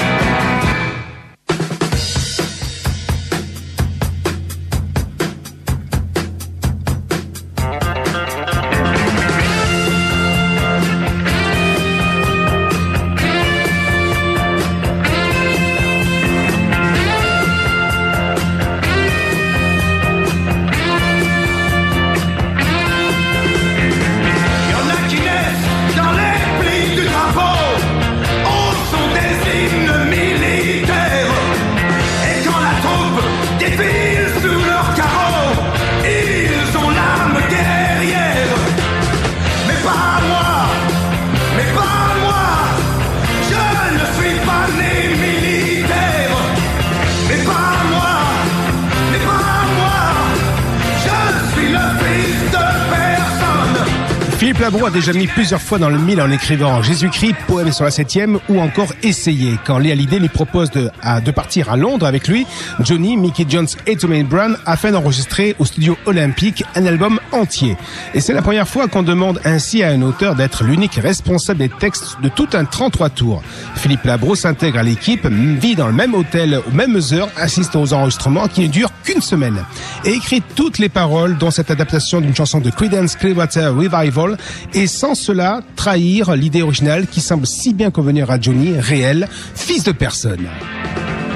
Malabro 54.70 54.86
a 54.86 54.92
déjà 54.92 55.14
mis 55.14 55.26
plusieurs 55.26 55.62
fois 55.64 55.80
dans 55.80 55.90
le 55.90 55.98
mille 55.98 56.22
en 56.22 56.30
écrivant 56.30 56.84
Jésus-Christ, 56.84 57.34
poème 57.48 57.72
sur 57.72 57.86
la 57.86 57.92
septième 57.92 58.38
ou 58.50 58.60
encore 58.60 58.94
Essayer. 59.02 59.56
Quand 59.66 59.80
Léa 59.80 59.96
lui 59.96 60.28
propose 60.28 60.70
de, 60.70 60.92
partir 61.32 61.72
à 61.72 61.78
Londres 61.78 62.06
avec 62.06 62.28
lui, 62.28 62.46
Johnny, 62.82 63.18
Mickey 63.18 63.48
Jones 63.50 63.66
et 63.88 63.96
Tommy 63.96 64.22
Brown 64.22 64.58
afin 64.68 64.92
d'enregistrer 64.92 65.56
au 65.58 65.66
studio 65.66 65.98
olympique 66.06 66.64
un 66.76 66.86
album 66.86 67.20
entier. 67.32 67.78
Et 68.14 68.22
c'est 68.22 68.34
la 68.34 68.44
première 68.44 68.68
fois 68.68 68.88
qu'on 68.88 69.02
demande 69.02 69.42
ainsi 69.44 69.82
à 69.82 69.90
un 69.90 70.04
auteur 70.04 70.36
d'être 70.36 70.64
l'unique 70.64 71.00
responsable 71.02 71.60
des 71.60 71.70
textes 71.70 72.18
de 72.22 72.30
tout 72.30 72.50
un 72.54 72.66
33 72.66 73.10
tours. 73.10 73.42
Philippe 73.76 74.04
Labro 74.04 74.36
s'intègre 74.36 74.78
à 74.78 74.84
l'équipe, 74.84 75.26
vit 75.26 75.76
dans 75.76 75.88
le 75.88 75.94
même 75.94 76.14
hôtel 76.14 76.62
aux 76.68 76.76
mêmes 76.76 77.00
heures, 77.14 77.30
assiste 77.38 77.76
aux 77.76 77.94
enregistrements 77.94 78.48
qui 78.48 78.62
ne 78.62 78.68
durent 78.68 78.92
qu'une 79.04 79.22
semaine 79.22 79.64
et 80.06 80.12
écrit 80.12 80.44
toutes 80.56 80.78
les 80.78 80.90
paroles 80.90 81.38
dont 81.40 81.50
cette 81.50 81.72
adaptation 81.72 82.22
d'une 82.22 82.36
chanson 82.36 82.60
de 82.60 82.70
Creedence 82.70 83.16
Clearwater 83.16 83.74
Revival 83.74 84.38
et 84.74 84.88
sans 84.88 85.16
cela 85.16 85.62
trahir 85.76 86.36
l'idée 86.36 86.62
originale 86.62 87.08
qui 87.08 87.22
semble 87.22 87.48
si 87.48 87.74
bien 87.74 87.92
convenir 87.92 88.32
à 88.32 88.40
Johnny, 88.40 88.80
réel, 88.80 89.28
fils 89.56 89.84
de 89.84 89.92
personne. 89.92 90.48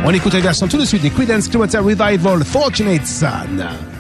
On 0.06 0.12
écoute 0.12 0.34
la 0.34 0.42
version 0.42 0.68
tout 0.68 0.78
de 0.78 0.86
suite 0.86 1.02
des 1.02 1.10
Creedence 1.10 1.48
Clearwater 1.48 1.84
Revival 1.84 2.44
Fortunate 2.44 3.08
Son. 3.08 3.93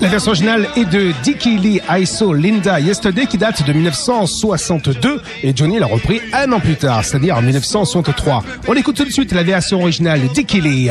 La 0.00 0.08
version 0.08 0.30
originale 0.30 0.66
est 0.76 0.86
de 0.86 1.12
Dickie 1.22 1.58
Lee 1.58 1.80
ISO 1.90 2.32
Linda 2.32 2.80
Yesterday 2.80 3.26
qui 3.26 3.38
date 3.38 3.66
de 3.66 3.72
1962 3.72 5.20
et 5.42 5.52
Johnny 5.54 5.78
l'a 5.78 5.86
repris 5.86 6.20
un 6.32 6.50
an 6.52 6.60
plus 6.60 6.76
tard, 6.76 7.04
c'est-à-dire 7.04 7.36
en 7.36 7.42
1963. 7.42 8.42
On 8.66 8.74
écoute 8.74 8.96
tout 8.96 9.04
de 9.04 9.10
suite 9.10 9.32
la 9.32 9.42
version 9.42 9.80
originale 9.80 10.20
Dickie 10.34 10.60
Lee. 10.60 10.90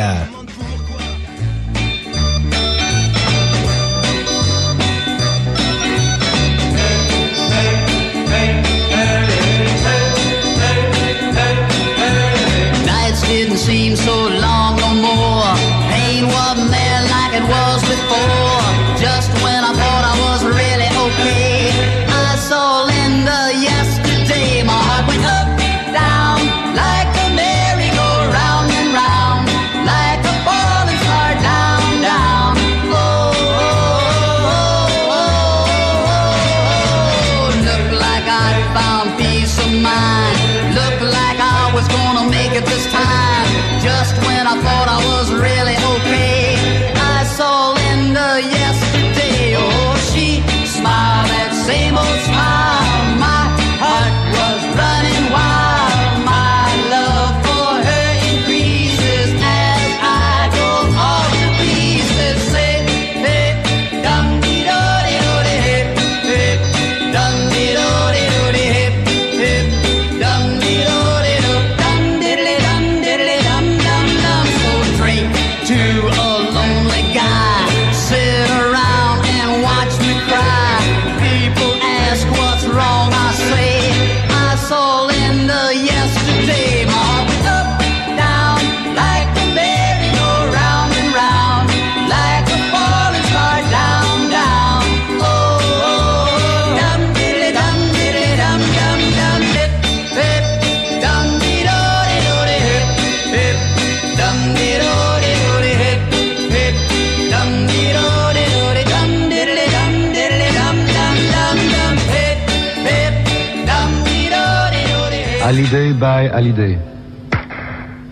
Hallyday 116.00 116.30
by 116.30 116.30
Hallyday. 116.34 116.78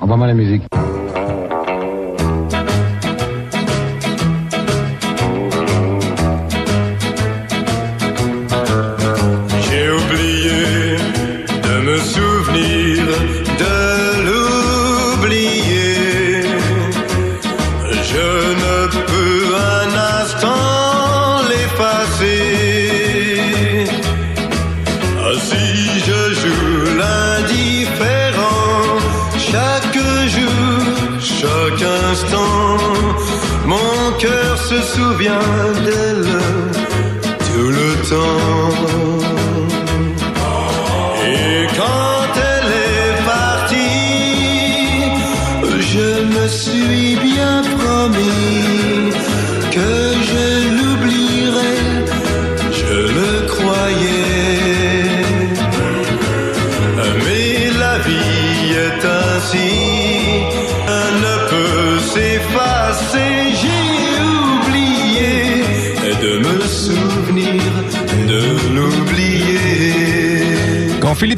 Envoie-moi 0.02 0.28
la 0.28 0.34
musique. 0.34 0.77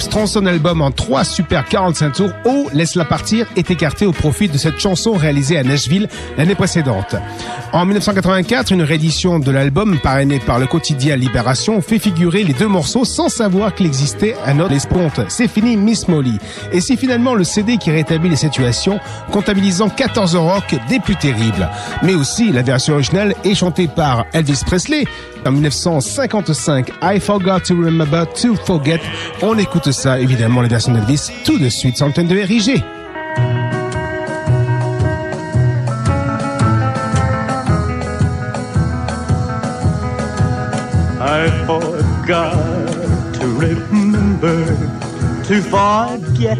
Tronçonne 0.10 0.45
son 0.45 0.45
album 0.48 0.81
en 0.81 0.91
3 0.91 1.23
super 1.23 1.65
45 1.65 2.14
tours, 2.14 2.31
Oh 2.45 2.68
Laisse-la 2.73 3.06
partir 3.06 3.45
est 3.56 3.69
écarté 3.69 4.06
au 4.06 4.11
profit 4.11 4.48
de 4.48 4.57
cette 4.57 4.80
chanson 4.80 5.14
réalisée 5.14 5.57
à 5.57 5.64
Nashville 5.64 6.07
l'année 6.38 6.56
précédente. 6.56 7.15
En 7.73 7.86
1984, 7.86 8.72
une 8.72 8.81
réédition 8.81 9.38
de 9.40 9.52
l'album 9.52 9.99
parrainée 9.99 10.40
par 10.40 10.57
le 10.57 10.65
quotidien 10.65 11.15
Libération 11.15 11.81
fait 11.81 11.99
figurer 11.99 12.44
les 12.44 12.53
deux 12.53 12.68
morceaux 12.68 13.06
sans 13.06 13.30
savoir 13.30 13.76
qu'il 13.76 13.86
existait 13.86 14.36
un 14.45 14.60
autre 14.60 14.73
escompte. 14.73 15.22
C'est 15.27 15.48
fini 15.48 15.77
Miss 15.77 16.07
Molly. 16.07 16.40
Et 16.72 16.81
c'est 16.81 16.98
finalement 16.98 17.36
le 17.36 17.44
CD 17.44 17.77
qui 17.77 17.91
rétablit 17.91 18.30
les 18.30 18.36
situations, 18.36 18.99
comptabilisant 19.31 19.90
14 19.90 20.36
rock 20.36 20.76
des 20.90 20.99
plus 20.99 21.15
terribles. 21.15 21.69
Mais 22.02 22.15
aussi 22.15 22.52
la 22.52 22.64
version 22.64 22.95
originale 22.95 23.36
est 23.44 23.56
chantée 23.56 23.88
par 23.88 24.26
Elvis 24.34 24.61
Presley 24.65 25.06
en 25.45 25.51
1955. 25.51 26.91
I 27.01 27.19
forgot 27.19 27.63
to 27.65 27.75
remember 27.75 28.25
to 28.41 28.55
forget. 28.65 28.99
On 29.41 29.57
écoute 29.57 29.91
ça, 29.91 30.19
évidemment, 30.19 30.61
la 30.61 30.67
version 30.67 30.93
d'Elvis, 30.93 31.29
tout 31.45 31.57
de 31.57 31.69
suite 31.69 31.97
sur 31.97 32.05
l'antenne 32.05 32.27
de 32.27 32.35
RIG. 32.35 32.83
I 41.21 41.49
forgot 41.65 42.53
to 43.33 43.47
remember 43.59 44.65
to 45.43 45.61
forget. 45.61 46.57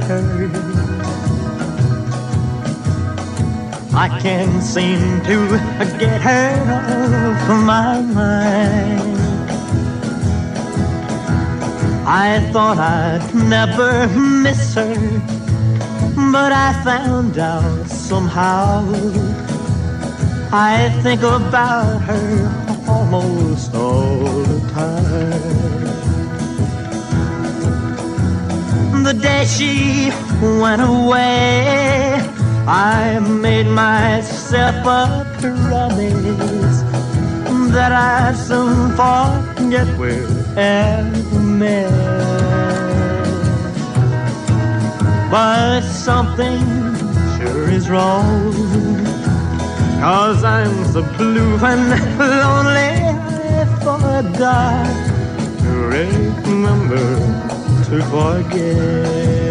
I 4.00 4.08
can't 4.22 4.64
seem 4.64 5.20
to 5.26 5.38
get 6.00 6.22
her 6.22 6.54
off 6.72 7.50
my 7.66 8.00
mind. 8.00 9.20
I 12.08 12.50
thought 12.54 12.78
I'd 12.78 13.36
never 13.36 14.08
miss 14.08 14.74
her, 14.76 14.96
but 16.32 16.54
I 16.54 16.72
found 16.86 17.38
out 17.40 17.88
somehow. 17.90 18.88
I 20.54 20.98
think 21.04 21.22
about 21.22 22.00
her 22.04 22.86
almost 22.88 23.76
all 23.76 24.44
the 24.52 24.62
time. 24.72 25.60
The 29.04 29.14
day 29.14 29.44
she 29.46 30.10
went 30.42 30.82
away, 30.82 32.39
I 32.68 33.20
made 33.20 33.68
myself 33.68 34.76
a 34.86 35.26
promise 35.40 36.82
that 37.72 37.92
I'd 37.92 38.36
soon 38.36 38.92
forget 39.00 39.88
where 39.98 40.26
ever 40.58 41.40
met. 41.40 42.30
But 45.32 45.82
something 45.82 46.60
sure 47.38 47.70
is 47.70 47.90
wrong. 47.90 48.54
Cause 50.00 50.44
I'm 50.44 50.86
so 50.94 51.04
blue 51.18 51.58
and 51.58 51.90
lonely 52.18 53.10
I 53.52 53.66
forgot 53.84 54.34
to 55.60 55.72
remember 55.94 57.08
to 57.86 58.02
forget. 58.10 59.49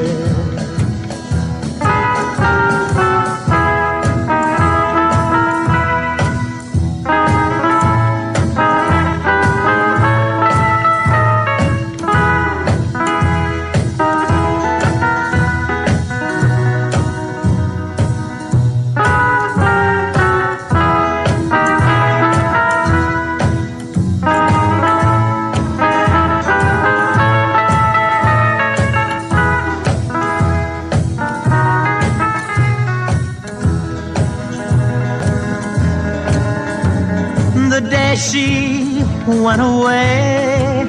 Went 39.49 39.62
away, 39.62 40.85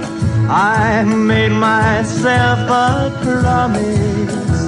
I 0.50 1.06
made 1.06 1.54
myself 1.54 2.60
a 2.68 3.10
promise 3.24 4.60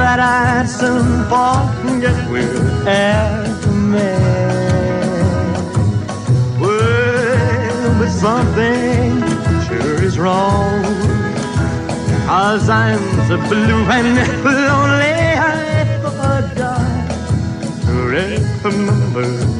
that 0.00 0.18
I'd 0.18 0.68
soon 0.68 1.06
forget 1.30 2.16
we're 2.28 2.88
ever 2.88 3.72
met. 3.94 4.18
Well, 6.60 7.98
but 8.00 8.10
something 8.10 9.10
sure 9.66 10.02
is 10.08 10.18
wrong. 10.18 10.82
Cause 12.26 12.68
I'm 12.68 13.04
so 13.28 13.36
blue 13.48 13.82
and 13.96 14.08
lonely, 14.44 15.18
I 15.50 16.00
forgot 16.02 16.46
to 17.84 17.92
remember 18.64 19.57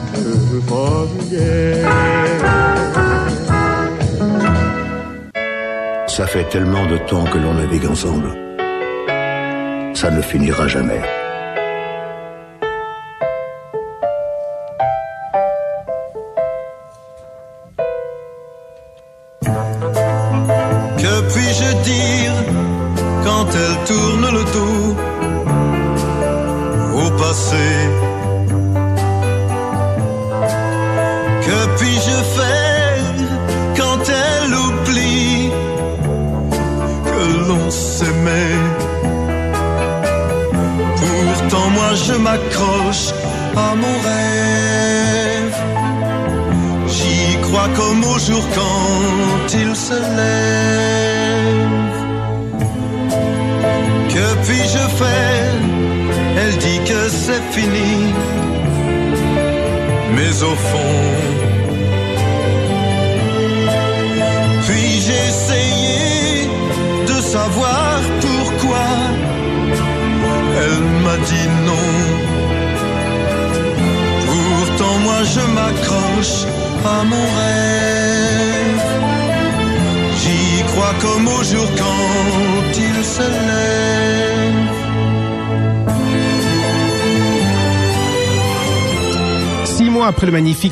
Ça 6.08 6.26
fait 6.26 6.48
tellement 6.48 6.86
de 6.86 6.98
temps 6.98 7.24
que 7.24 7.38
l'on 7.38 7.54
navigue 7.54 7.86
ensemble. 7.86 8.30
Ça 9.94 10.10
ne 10.10 10.20
finira 10.20 10.66
jamais. 10.66 11.00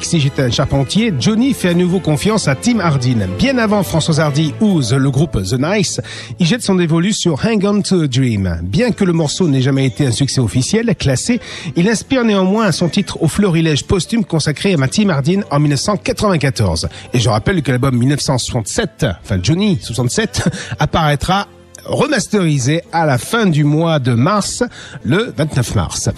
Si 0.06 0.20
j'étais 0.20 0.42
un 0.42 0.50
charpentier, 0.52 1.12
Johnny 1.18 1.52
fait 1.52 1.70
à 1.70 1.74
nouveau 1.74 1.98
confiance 1.98 2.46
à 2.46 2.54
Tim 2.54 2.78
Hardin. 2.78 3.26
Bien 3.40 3.58
avant 3.58 3.82
François 3.82 4.20
Hardy 4.20 4.54
ou 4.60 4.80
le 4.96 5.10
groupe 5.10 5.42
The 5.42 5.58
Nice, 5.58 6.00
il 6.38 6.46
jette 6.46 6.62
son 6.62 6.76
dévolu 6.76 7.12
sur 7.12 7.44
Hang 7.44 7.64
On 7.64 7.82
to 7.82 8.02
a 8.02 8.06
Dream. 8.06 8.60
Bien 8.62 8.92
que 8.92 9.02
le 9.02 9.12
morceau 9.12 9.48
n'ait 9.48 9.62
jamais 9.62 9.84
été 9.84 10.06
un 10.06 10.12
succès 10.12 10.40
officiel, 10.40 10.94
classé, 10.94 11.40
il 11.74 11.88
inspire 11.88 12.24
néanmoins 12.24 12.70
son 12.70 12.88
titre 12.88 13.20
au 13.20 13.26
florilège 13.26 13.82
posthume 13.82 14.24
consacré 14.24 14.76
à 14.80 14.86
Tim 14.86 15.08
Hardin 15.08 15.40
en 15.50 15.58
1994. 15.58 16.88
Et 17.12 17.18
je 17.18 17.28
rappelle 17.28 17.60
que 17.62 17.72
l'album 17.72 17.96
1967, 17.96 19.06
enfin 19.24 19.40
Johnny 19.42 19.76
67, 19.82 20.48
apparaîtra 20.78 21.48
remasterisé 21.86 22.82
à 22.92 23.06
la 23.06 23.18
fin 23.18 23.46
du 23.46 23.64
mois 23.64 23.98
de 23.98 24.12
mars, 24.12 24.62
le 25.04 25.32
29 25.36 25.74
mars. 25.74 26.10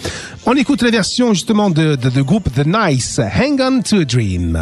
On 0.51 0.55
écoute 0.55 0.81
la 0.81 0.89
version 0.89 1.35
justement 1.35 1.69
de, 1.69 1.95
de, 1.95 2.21
groupe 2.23 2.51
The 2.51 2.65
Nice, 2.65 3.19
Hang 3.19 3.61
On 3.61 3.83
to 3.83 3.97
a 3.97 4.03
Dream. 4.03 4.53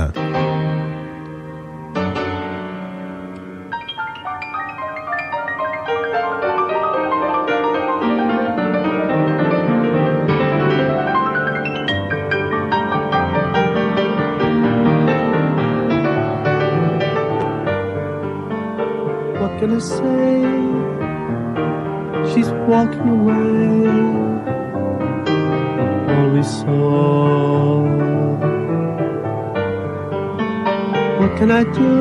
What 19.39 19.57
can 19.57 19.71
I 19.71 19.79
say? 19.79 20.43
She's 22.33 22.49
walking 22.67 23.07
away. 23.07 24.06
Saw. 26.47 27.83
What 31.19 31.31
can 31.37 31.51
I 31.51 31.63
do? 31.79 31.91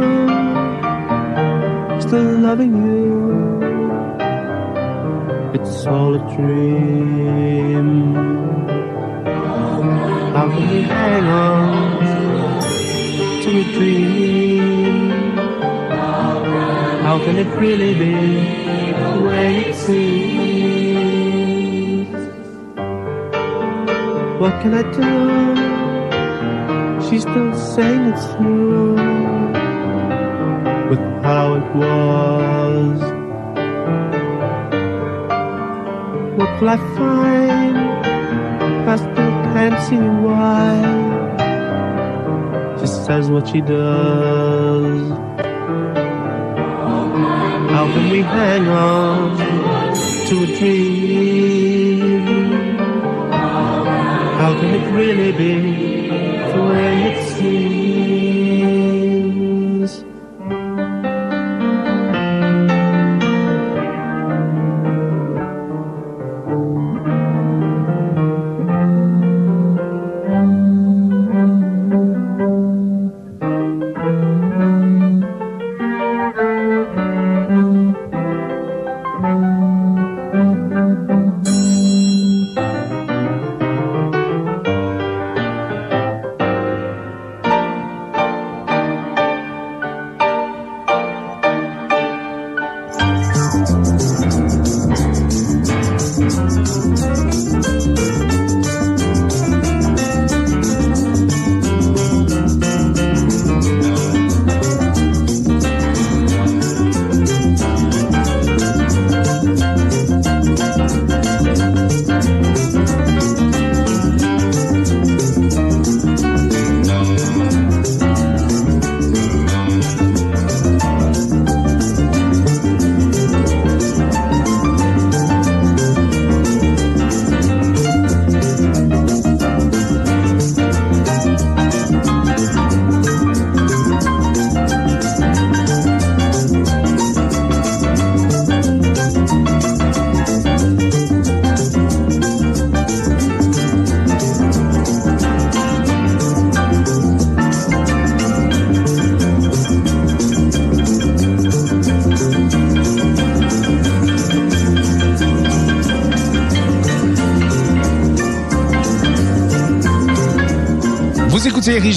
Still 2.01 2.31
loving 2.47 2.74
you. 2.86 3.14
It's 5.56 5.85
all 5.86 6.14
a 6.14 6.18
dream. 6.36 8.14
How 10.36 10.47
can 10.52 10.64
we 10.70 10.82
hang 10.82 11.24
on 11.24 11.98
to 13.43 13.51
a 13.51 13.64
dream? 13.77 15.10
How 17.02 17.18
can 17.24 17.36
it 17.39 17.51
really 17.59 17.94
be 17.94 18.14
the 18.93 19.12
way 19.27 19.56
it 19.64 19.74
seems? 19.74 20.36
What 24.47 24.62
can 24.62 24.74
I 24.74 24.82
do? 25.01 25.10
She's 27.05 27.23
still 27.23 27.52
saying 27.52 28.02
it's 28.12 28.27
through 28.35 28.94
with 30.89 31.02
how 31.24 31.55
it 31.59 31.66
was. 31.74 32.98
What 36.39 36.51
will 36.60 36.68
I 36.68 36.78
find? 36.97 37.77
I 38.89 38.94
still 38.94 39.35
can't 39.51 39.78
see 39.89 40.05
why. 40.27 40.74
She 42.78 42.86
says 42.86 43.28
what 43.28 43.48
she 43.48 43.60
does. 43.62 45.10
How 47.74 47.85
can 47.93 48.10
we 48.10 48.20
hang 48.23 48.68
on 48.68 49.36
to 50.28 50.35
a 50.44 50.47
dream? 50.56 50.95
Can 54.59 54.74
it 54.74 54.91
really 54.91 55.33
be 55.33 56.09
the 56.09 56.62
way 56.65 57.12
it 57.12 57.28
seems? 57.37 57.76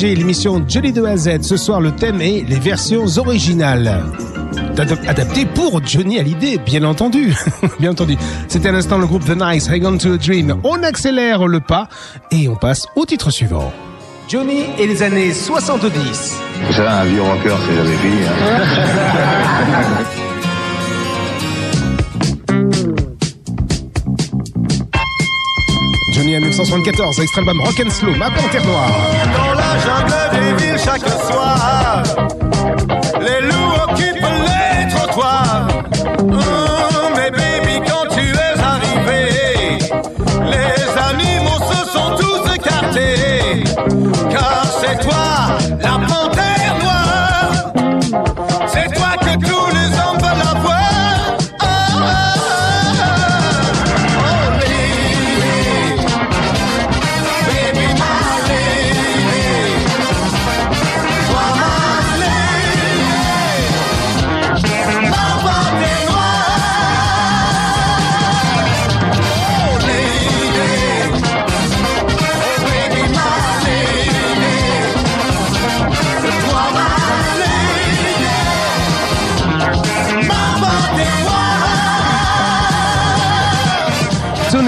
L'émission 0.01 0.63
Johnny 0.67 0.91
de 0.93 1.03
A 1.03 1.09
à 1.11 1.17
Z. 1.17 1.41
Ce 1.41 1.57
soir, 1.57 1.81
le 1.81 1.91
thème 1.91 2.21
est 2.21 2.45
les 2.47 2.57
versions 2.59 3.05
originales. 3.17 4.01
Adap- 4.77 5.05
Adapté 5.07 5.45
pour 5.45 5.81
Johnny 5.85 6.17
Hallyday, 6.19 6.57
bien 6.57 6.83
entendu. 6.85 7.35
bien 7.81 7.91
entendu. 7.91 8.15
C'était 8.47 8.69
à 8.69 8.71
l'instant 8.71 8.97
le 8.97 9.05
groupe 9.05 9.25
The 9.25 9.35
Nice, 9.39 9.69
Hang 9.69 9.83
On 9.85 9.97
to 9.97 10.13
a 10.13 10.17
Dream. 10.17 10.55
On 10.63 10.81
accélère 10.83 11.45
le 11.47 11.59
pas 11.59 11.89
et 12.31 12.47
on 12.47 12.55
passe 12.55 12.87
au 12.95 13.05
titre 13.05 13.29
suivant. 13.29 13.73
Johnny 14.29 14.63
et 14.77 14.87
les 14.87 15.03
années 15.03 15.33
70. 15.33 15.91
Vous 16.67 16.73
savez, 16.73 16.87
un 16.87 17.03
vieux 17.05 17.21
rocker, 17.21 17.55
c'est 17.67 17.75
jamais 17.75 17.97
fini. 17.97 18.17
hein. 18.25 20.05
1974, 26.59 27.21
extrait 27.21 27.39
album 27.39 27.61
Rock 27.61 27.79
and 27.79 27.89
Slow, 27.89 28.15
ma 28.15 28.29
panthère 28.31 28.65
noire. 28.65 28.91
Dans 29.33 29.53
la 29.53 29.77
jungle 29.79 30.57
des 30.57 30.61
villes 30.61 30.77
chaque 30.77 31.07
soir, 31.07 32.03
les 33.21 33.47
loups 33.47 33.75
occupent 33.87 34.21
les 34.21 34.93
trottoirs. 34.93 35.68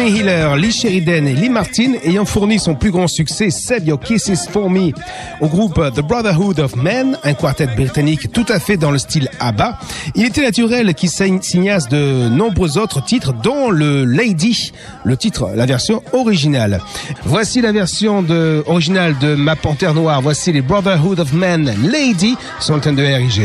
Tony 0.01 0.23
Lee 0.57 0.71
Sheridan 0.71 1.27
et 1.27 1.33
Lee 1.35 1.49
Martin 1.49 1.93
ayant 2.03 2.25
fourni 2.25 2.57
son 2.57 2.73
plus 2.73 2.89
grand 2.89 3.07
succès 3.07 3.51
Save 3.51 3.85
Your 3.87 3.99
Kisses 3.99 4.47
For 4.49 4.67
Me 4.67 4.93
au 5.41 5.47
groupe 5.47 5.79
The 5.93 6.01
Brotherhood 6.01 6.59
of 6.59 6.75
Men, 6.75 7.19
un 7.23 7.33
quartet 7.35 7.67
britannique 7.67 8.31
tout 8.31 8.45
à 8.49 8.59
fait 8.59 8.77
dans 8.77 8.89
le 8.89 8.97
style 8.97 9.29
ABBA, 9.39 9.77
il 10.15 10.25
était 10.25 10.41
naturel 10.41 10.95
qu'il 10.95 11.09
sign- 11.09 11.43
signasse 11.43 11.87
de 11.87 12.29
nombreux 12.29 12.79
autres 12.79 13.03
titres 13.05 13.31
dont 13.31 13.69
le 13.69 14.03
Lady, 14.03 14.71
le 15.03 15.15
titre, 15.17 15.49
la 15.55 15.67
version 15.67 16.01
originale. 16.13 16.81
Voici 17.23 17.61
la 17.61 17.71
version 17.71 18.25
originale 18.65 19.15
de 19.19 19.35
Ma 19.35 19.55
Panthère 19.55 19.93
Noire, 19.93 20.19
voici 20.23 20.51
les 20.51 20.63
Brotherhood 20.63 21.19
of 21.19 21.31
Men 21.31 21.71
Lady 21.91 22.35
sur 22.59 22.73
l'antenne 22.73 22.95
de 22.95 23.03
RIG. 23.03 23.39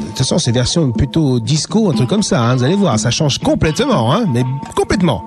De 0.00 0.06
toute 0.06 0.18
façon, 0.18 0.38
c'est 0.38 0.52
version 0.52 0.90
plutôt 0.92 1.40
disco, 1.40 1.90
un 1.90 1.94
truc 1.94 2.08
comme 2.08 2.22
ça. 2.22 2.42
hein, 2.42 2.56
vous 2.56 2.64
allez 2.64 2.74
voir, 2.74 2.98
ça 2.98 3.10
change 3.10 3.38
complètement, 3.38 4.12
hein, 4.12 4.24
mais 4.32 4.44
complètement. 4.74 5.24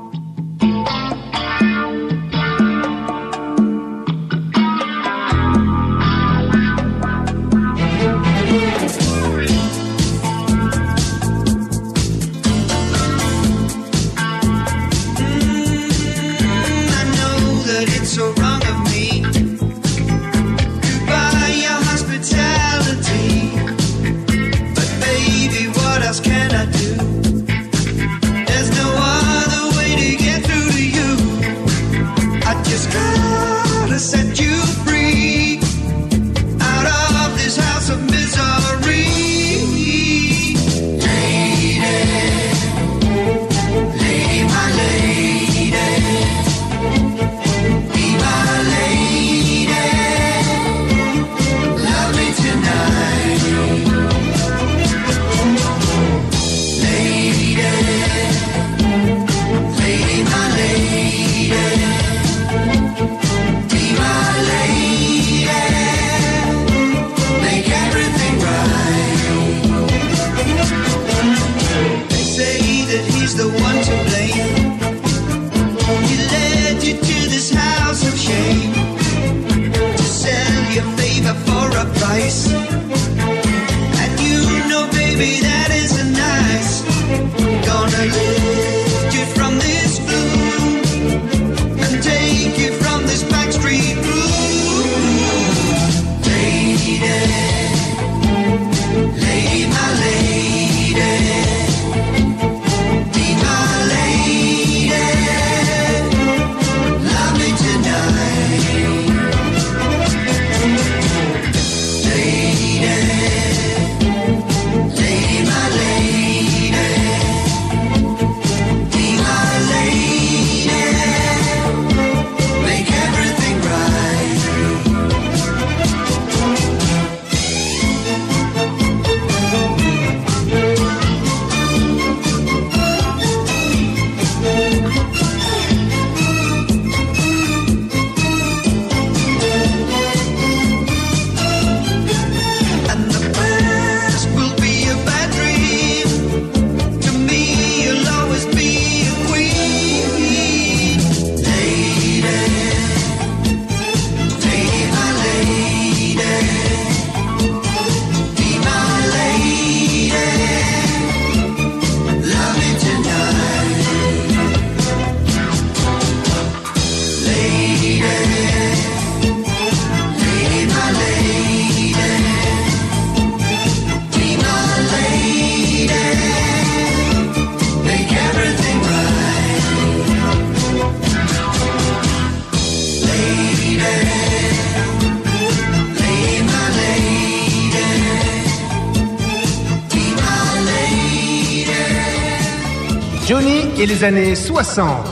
Les 194.02 194.08
années 194.08 194.36
60. 194.36 195.06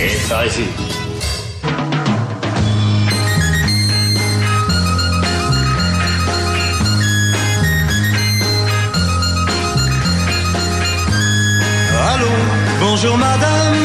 Et 0.00 0.28
par 0.28 0.44
ici. 0.44 0.64
Allô, 12.12 12.26
bonjour 12.80 13.16
madame. 13.16 13.76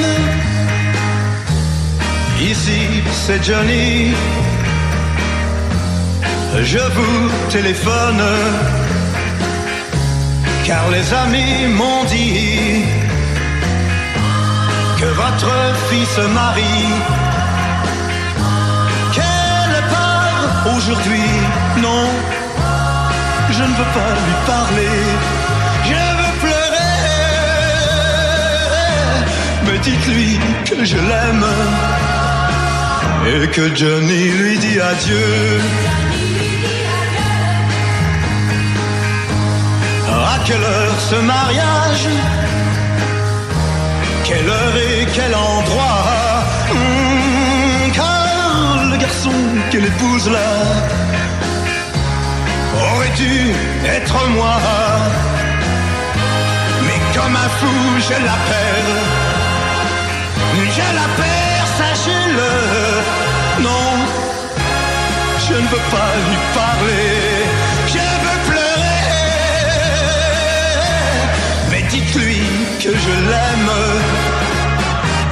Ici 2.41 3.03
c'est 3.11 3.43
Johnny. 3.43 4.13
Je 6.63 6.79
vous 6.79 7.29
téléphone 7.51 8.23
car 10.65 10.89
les 10.89 11.13
amis 11.13 11.67
m'ont 11.75 12.05
dit 12.05 12.96
votre 15.13 15.53
fille 15.89 16.05
se 16.05 16.21
marie. 16.21 16.93
Qu'elle 19.13 19.83
part 19.95 20.75
aujourd'hui. 20.75 21.31
Non, 21.81 22.05
je 23.51 23.63
ne 23.63 23.73
veux 23.79 23.91
pas 23.97 24.11
lui 24.25 24.35
parler. 24.45 24.97
Je 25.89 26.03
veux 26.19 26.33
pleurer. 26.43 26.97
Mais 29.65 29.79
dites-lui 29.79 30.39
que 30.65 30.85
je 30.85 30.97
l'aime 30.97 31.45
et 33.33 33.47
que 33.47 33.75
Johnny 33.75 34.29
lui 34.39 34.57
dit 34.57 34.79
adieu. 34.79 35.61
À 40.09 40.39
quelle 40.45 40.63
heure 40.63 40.99
ce 41.09 41.15
mariage? 41.15 42.07
Quelle 44.27 44.49
heure 44.49 44.77
et 44.77 45.07
quel 45.13 45.33
endroit 45.33 46.03
Hmm, 46.73 47.91
Car 47.93 48.83
le 48.91 48.97
garçon 48.97 49.31
qu'elle 49.71 49.85
épouse 49.85 50.29
là 50.29 50.49
aurait 52.75 53.15
dû 53.15 53.53
être 53.97 54.27
moi? 54.37 54.57
Mais 56.85 56.99
comme 57.15 57.35
un 57.35 57.49
fou, 57.59 57.75
je 58.07 58.13
l'appelle. 58.25 58.95
Je 60.77 60.87
la 60.99 61.07
perds, 61.19 61.71
sachez-le. 61.77 63.63
Non, 63.63 63.89
je 65.47 65.53
ne 65.53 65.67
veux 65.67 65.85
pas 65.95 66.11
lui 66.27 66.37
parler. 66.53 67.26
Que 72.87 72.93
je 72.93 73.15
l'aime 73.29 73.71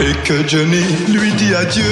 et 0.10 0.14
que 0.28 0.48
Johnny 0.48 0.84
lui 1.08 1.32
dit 1.34 1.56
adieu. 1.56 1.84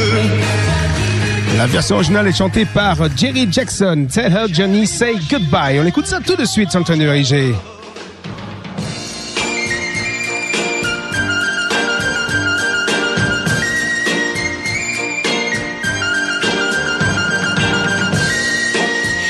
La 1.57 1.67
version 1.67 1.95
originale 1.95 2.27
est 2.27 2.37
chantée 2.37 2.65
par 2.65 2.97
Jerry 3.15 3.47
Jackson. 3.49 4.07
Tell 4.11 4.33
her 4.33 4.47
Johnny 4.51 4.85
say 4.85 5.15
goodbye. 5.29 5.79
On 5.79 5.85
écoute 5.85 6.07
ça 6.07 6.19
tout 6.19 6.35
de 6.35 6.43
suite 6.43 6.69
sur 6.69 6.79
le 6.79 6.85
train 6.85 6.97
de 6.97 7.07
RIG. 7.07 7.55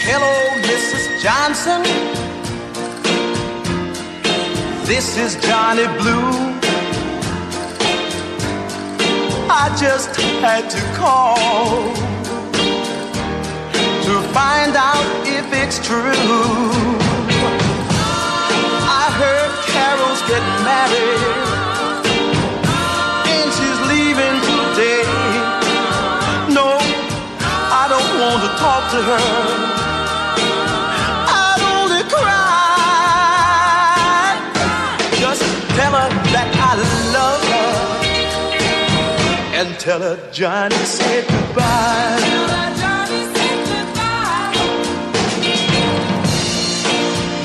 Hello, 0.08 0.34
Mrs. 0.64 1.22
Johnson. 1.22 1.84
This 4.86 5.18
is 5.18 5.38
Johnny 5.38 5.88
Blue. 5.98 6.23
Had 10.54 10.70
to 10.70 10.84
call 10.94 11.36
to 14.06 14.14
find 14.38 14.76
out 14.76 15.08
if 15.26 15.48
it's 15.52 15.80
true. 15.80 16.14
I 19.02 19.06
heard 19.18 19.52
Carol's 19.74 20.22
getting 20.30 20.60
married 20.72 21.24
and 23.34 23.48
she's 23.58 23.80
leaving 23.94 24.38
today. 24.46 25.10
No, 26.54 26.78
I 27.82 27.86
don't 27.90 28.14
want 28.22 28.40
to 28.46 28.52
talk 28.62 28.84
to 28.92 29.02
her. 29.10 29.83
And 39.84 39.92
tell 39.92 40.02
her 40.02 40.32
Johnny 40.32 40.76
said 40.86 41.28
goodbye. 41.28 42.20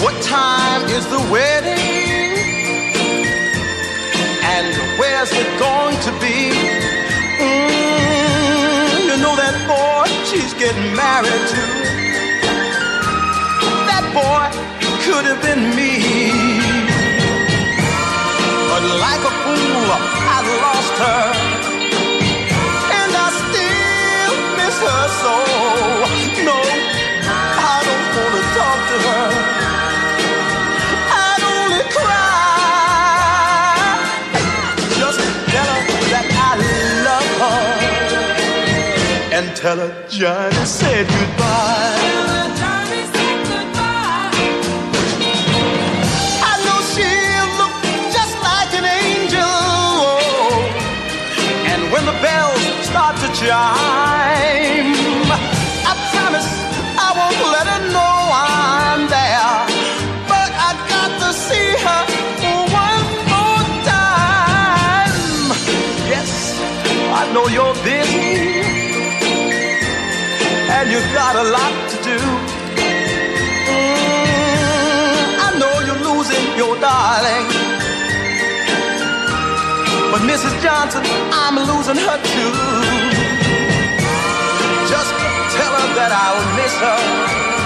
What 0.03 0.23
time 0.23 0.83
is 0.85 1.07
the 1.07 1.19
wedding? 1.33 2.39
And 4.55 4.77
where's 4.99 5.33
it 5.33 5.49
going 5.59 5.97
to 6.07 6.13
be? 6.21 6.55
Mm, 7.43 9.09
you 9.09 9.17
know 9.23 9.35
that 9.35 9.57
boy 9.67 10.07
she's 10.31 10.55
getting 10.55 10.95
married 10.95 11.45
to. 11.55 11.65
That 13.91 14.05
boy 14.15 14.47
could 15.05 15.25
have 15.25 15.43
been 15.43 15.75
me. 15.75 15.93
But 18.71 18.83
like 19.01 19.23
a 19.27 19.35
fool, 19.43 19.91
I 20.31 20.39
lost 20.63 20.99
her. 21.03 21.38
Her 24.81 25.09
so. 25.23 25.35
No, 26.49 26.59
I 26.59 27.77
don't 27.87 28.07
want 28.17 28.35
to 28.39 28.43
talk 28.59 28.79
to 28.91 28.97
her. 29.07 29.27
I'd 31.23 31.43
only 31.53 31.85
cry. 31.97 33.29
Just 35.01 35.21
tell 35.53 35.69
her 35.75 35.83
that 36.13 36.29
I 36.47 36.53
love 37.09 37.31
her. 37.43 37.63
And 39.37 39.47
tell 39.57 39.79
her 39.79 39.93
Johnny 40.09 40.65
said 40.65 41.07
goodbye. 41.07 41.99
I 53.51 54.18
You 70.89 71.01
got 71.13 71.37
a 71.37 71.45
lot 71.45 71.91
to 71.91 71.97
do. 72.03 72.19
Mm, 73.69 75.29
I 75.47 75.49
know 75.61 75.75
you're 75.85 76.03
losing 76.09 76.47
your 76.57 76.75
darling. 76.81 77.47
But 80.11 80.23
Mrs. 80.23 80.55
Johnson, 80.63 81.03
I'm 81.31 81.57
losing 81.57 81.99
her 82.07 82.19
too. 82.33 82.53
Just 84.89 85.13
tell 85.57 85.73
her 85.77 85.89
that 85.99 86.11
I'll 86.11 86.57
miss 86.57 86.75
her. 86.81 87.58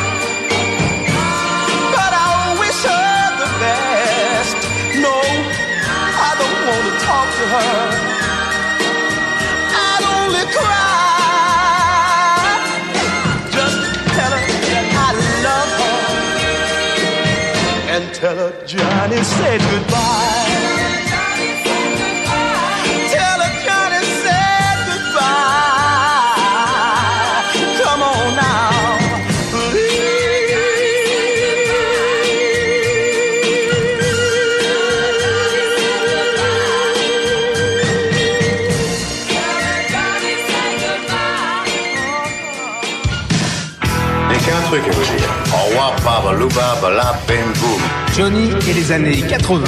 Tell 18.23 18.37
her 18.37 18.53
Johnny 18.65 19.21
said 19.25 19.61
goodbye. 19.73 20.47
Tell 23.15 23.39
her 23.45 23.55
Johnny 23.67 24.03
said 24.23 24.79
goodbye. 24.87 26.31
Come 27.83 28.03
on 28.03 28.37
now, 28.37 28.71
J'ai 44.31 44.39
qu'un 44.39 44.63
truc 44.69 44.85
à 44.87 44.91
vous 44.93 45.17
dire. 45.17 45.31
Au 45.53 45.57
revoir, 45.69 45.93
babalouba, 46.05 46.77
bala, 46.81 47.19
ben, 47.27 47.53
boum. 47.61 47.62
Johnny 48.17 48.51
et 48.69 48.75
les 48.75 48.93
années 48.93 49.23
80. 49.23 49.65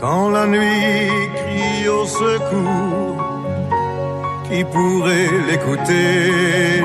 Quand 0.00 0.30
la 0.30 0.46
nuit 0.46 1.10
crie 1.34 1.88
au 1.88 2.04
secours, 2.06 3.16
qui 4.48 4.64
pourrait 4.64 5.30
l'écouter? 5.48 6.82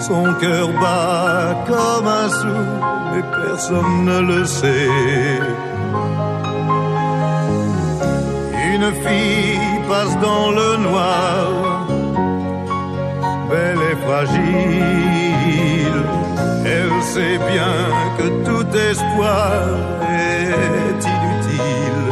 Son 0.00 0.34
cœur 0.40 0.68
bat 0.80 1.64
comme 1.68 2.06
un 2.06 2.28
sourd, 2.30 2.80
mais 3.12 3.22
personne 3.44 4.04
ne 4.06 4.20
le 4.32 4.44
sait. 4.44 5.38
Une 8.72 8.92
fille 9.04 9.60
passe 9.88 10.18
dans 10.20 10.50
le 10.50 10.76
noir, 10.78 11.86
Elle 16.64 17.02
sait 17.02 17.38
bien 17.52 17.74
que 18.18 18.26
tout 18.44 18.66
espoir 18.76 19.52
est 20.10 21.00
inutile. 21.14 22.02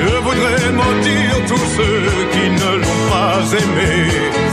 Je 0.00 0.16
voudrais 0.26 0.72
mentir 0.72 1.28
tous 1.46 1.66
ceux 1.76 2.08
qui 2.32 2.44
ne 2.50 2.70
l'ont 2.78 3.04
pas 3.10 3.38
aimé. 3.52 4.47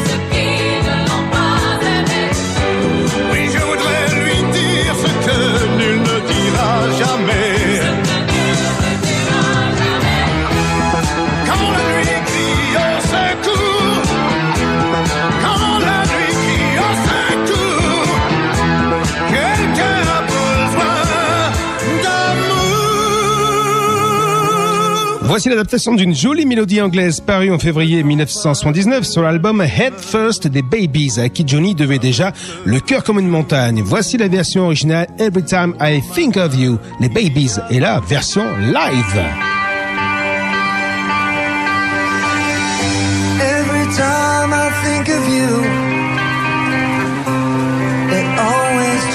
Voici 25.27 25.49
l'adaptation 25.49 25.95
d'une 25.95 26.15
jolie 26.15 26.45
mélodie 26.45 26.81
anglaise 26.81 27.19
parue 27.19 27.51
en 27.51 27.59
février 27.59 28.03
1979 28.03 29.03
sur 29.03 29.23
l'album 29.23 29.61
Head 29.61 29.95
First 29.97 30.47
des 30.47 30.61
Babies, 30.61 31.19
à 31.19 31.29
qui 31.29 31.43
Johnny 31.47 31.73
devait 31.75 31.99
déjà 31.99 32.31
le 32.63 32.79
cœur 32.79 33.03
comme 33.03 33.19
une 33.19 33.27
montagne. 33.27 33.81
Voici 33.83 34.17
la 34.17 34.27
version 34.27 34.65
originale 34.65 35.07
Every 35.19 35.43
Time 35.43 35.75
I 35.81 36.01
Think 36.13 36.37
of 36.37 36.55
You, 36.55 36.77
les 36.99 37.09
Babies, 37.09 37.59
et 37.69 37.79
la 37.79 37.99
version 37.99 38.45
live. 38.59 39.21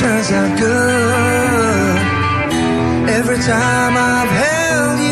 Turns 0.01 0.33
out 0.33 0.59
good. 0.59 1.97
Every 3.11 3.37
time 3.37 3.97
I've 3.99 4.31
held 4.31 4.99
you, 5.01 5.10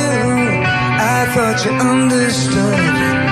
thought 1.39 1.65
you 1.65 1.71
understood. 1.71 3.28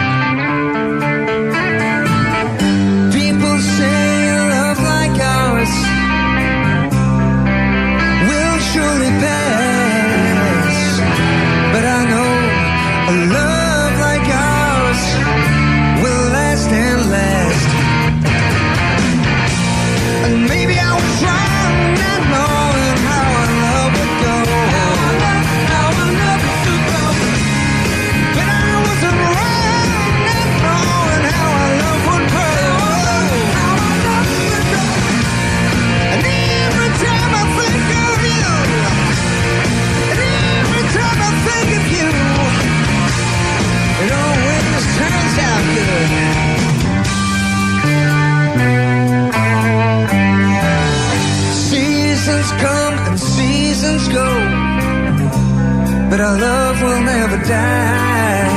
But 56.17 56.25
our 56.25 56.39
love 56.39 56.81
will 56.83 57.03
never 57.03 57.37
die. 57.45 58.49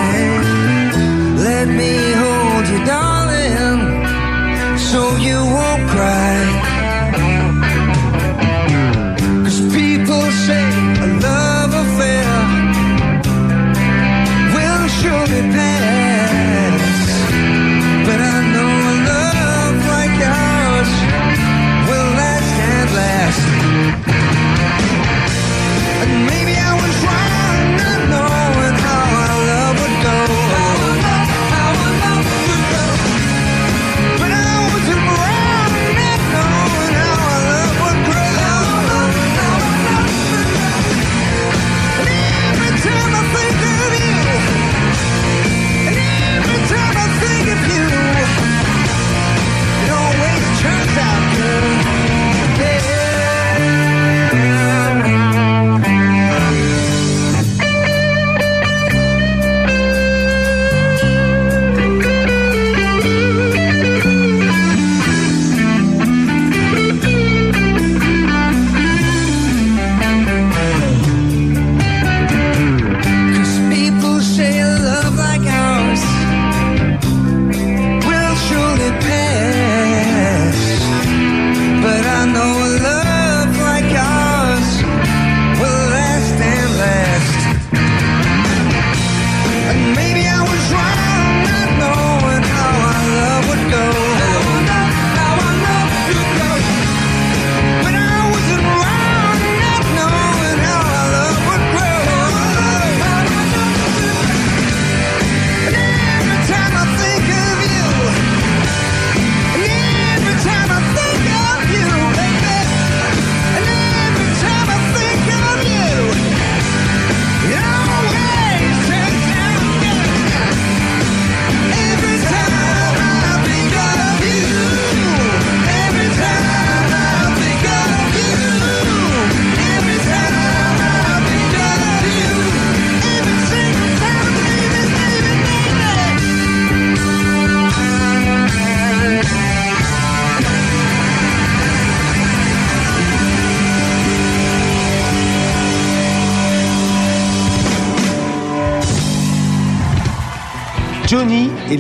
Let 1.50 1.68
me 1.68 1.94
hold 2.22 2.66
you, 2.72 2.80
darling, 2.86 3.82
so 4.78 5.18
you 5.18 5.36
won't 5.36 5.69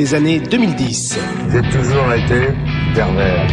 Les 0.10 0.15
années 0.15 0.40
2010. 0.40 1.19
J'ai 1.52 1.61
toujours 1.69 2.11
été 2.15 2.48
pervers. 2.95 3.45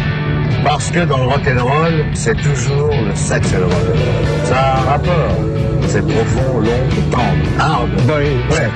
Parce 0.63 0.89
que 0.89 1.01
dans 1.05 1.17
le 1.17 1.25
rock'n'roll, 1.25 2.05
c'est 2.15 2.35
toujours 2.35 2.89
le 3.07 3.13
sexe 3.13 3.53
et 3.53 3.57
le 3.57 3.65
roll. 3.65 3.95
Ça 4.43 4.57
a 4.57 4.79
un 4.79 4.85
rapport. 4.85 5.35
C'est 5.87 6.01
profond, 6.01 6.59
long, 6.61 7.11
tendre, 7.11 7.47
hard. 7.59 7.89
Oui. 8.07 8.39
C'est 8.49 8.71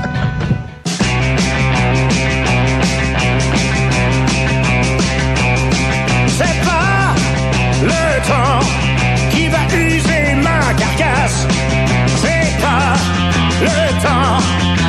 le 13.61 14.01
temps 14.05 14.39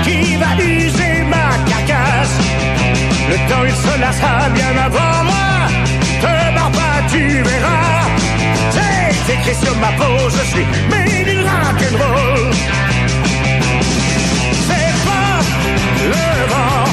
qui 0.05 0.37
va 0.37 0.51
user 0.63 1.25
ma 1.25 1.49
carcasse. 1.71 2.37
Le 3.31 3.37
temps 3.49 3.65
il 3.65 3.75
se 3.75 4.01
lassera 4.01 4.49
bien 4.55 4.75
avant 4.87 5.25
moi. 5.25 5.51
Te 6.23 6.55
barre 6.55 6.73
pas, 6.73 6.99
tu 7.13 7.43
verras. 7.43 8.01
C'est 8.75 9.35
écrit 9.35 9.55
sur 9.65 9.77
ma 9.79 9.91
peau, 9.99 10.17
je 10.37 10.43
suis 10.53 10.67
made 10.91 11.29
in 11.35 11.43
rock'n'roll. 11.51 12.53
C'est 14.67 14.95
pas 15.09 15.35
le 16.13 16.27
vent, 16.53 16.87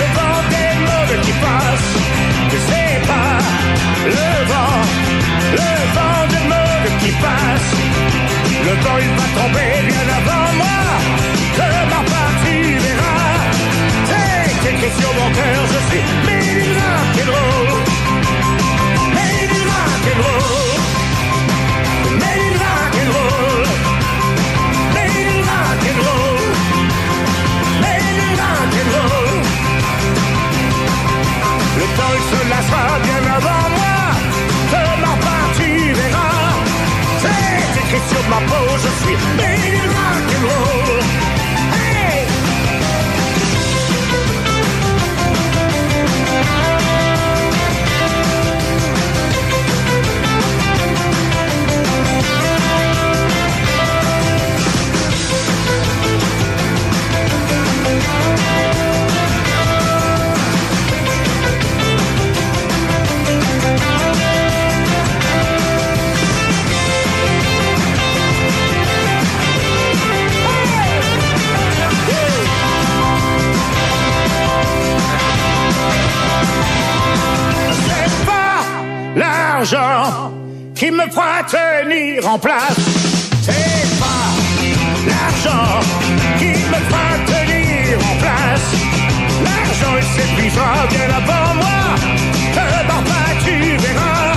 le 0.00 0.06
vent 0.16 0.40
des 0.54 0.72
mauvais 0.88 1.20
qui 1.26 1.32
passe. 1.44 1.90
C'est 2.68 3.00
pas 3.10 3.36
le 4.16 4.30
vent, 4.50 4.78
le 5.58 5.70
vent 5.96 6.22
des 6.32 6.44
mauvais 6.48 6.59
qui 7.00 7.10
passe. 7.12 7.70
Le 8.64 8.74
temps 8.84 8.98
il 9.00 9.12
va 9.18 9.26
tomber 9.40 9.70
bien 9.86 10.06
avant 10.18 10.52
moi, 10.60 10.80
que 11.56 11.68
ma 11.92 12.02
partie 12.14 12.64
verra. 12.84 13.20
C'est 14.08 14.70
écrit 14.70 14.92
sur 15.00 15.12
mon 15.14 15.30
cœur, 15.38 15.60
je 15.72 15.80
suis 15.88 16.02
Lady 16.26 16.68
Rock'n'Roll. 16.78 17.68
Lady 19.18 19.60
Rock'n'Roll. 19.72 20.78
Lady 22.22 22.50
Rock'n'Roll. 22.62 23.66
Lady 24.96 25.38
Rock'n'Roll. 25.48 26.42
Lady 27.84 28.28
Rock'n'Roll. 28.40 29.38
Le 31.78 31.86
temps 31.96 32.18
se 32.30 32.38
lassera 32.50 32.98
bien 33.04 33.22
avant 33.36 33.69
Et 37.92 38.02
sur 38.08 38.22
my 38.28 38.46
peau, 38.46 38.64
je 38.78 38.90
suis 39.02 39.16
made 39.36 39.74
in 39.74 39.88
rock 39.88 40.34
and 40.34 40.44
roll. 40.44 41.19
L'argent 79.60 80.32
qui 80.74 80.90
me 80.90 81.06
fera 81.10 81.42
tenir 81.44 82.26
en 82.26 82.38
place. 82.38 82.80
C'est 83.42 83.98
pas 84.00 84.24
l'argent 85.06 85.80
qui 86.38 86.46
me 86.72 86.80
fera 86.88 87.10
tenir 87.26 87.98
en 88.10 88.16
place. 88.22 88.68
L'argent 89.44 89.94
il 89.98 90.06
s'épuisera 90.14 90.86
bien 90.88 91.08
avant 91.14 91.54
moi. 91.56 91.82
Te 92.54 92.86
barre 92.88 93.04
pas, 93.04 93.30
tu 93.44 93.76
verras. 93.76 94.32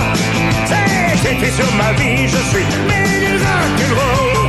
C'est 0.66 1.32
écrit 1.32 1.52
sur 1.52 1.72
ma 1.74 1.92
vie, 1.94 2.28
je 2.28 2.40
suis 2.50 2.66
rock'n'roll. 3.44 4.43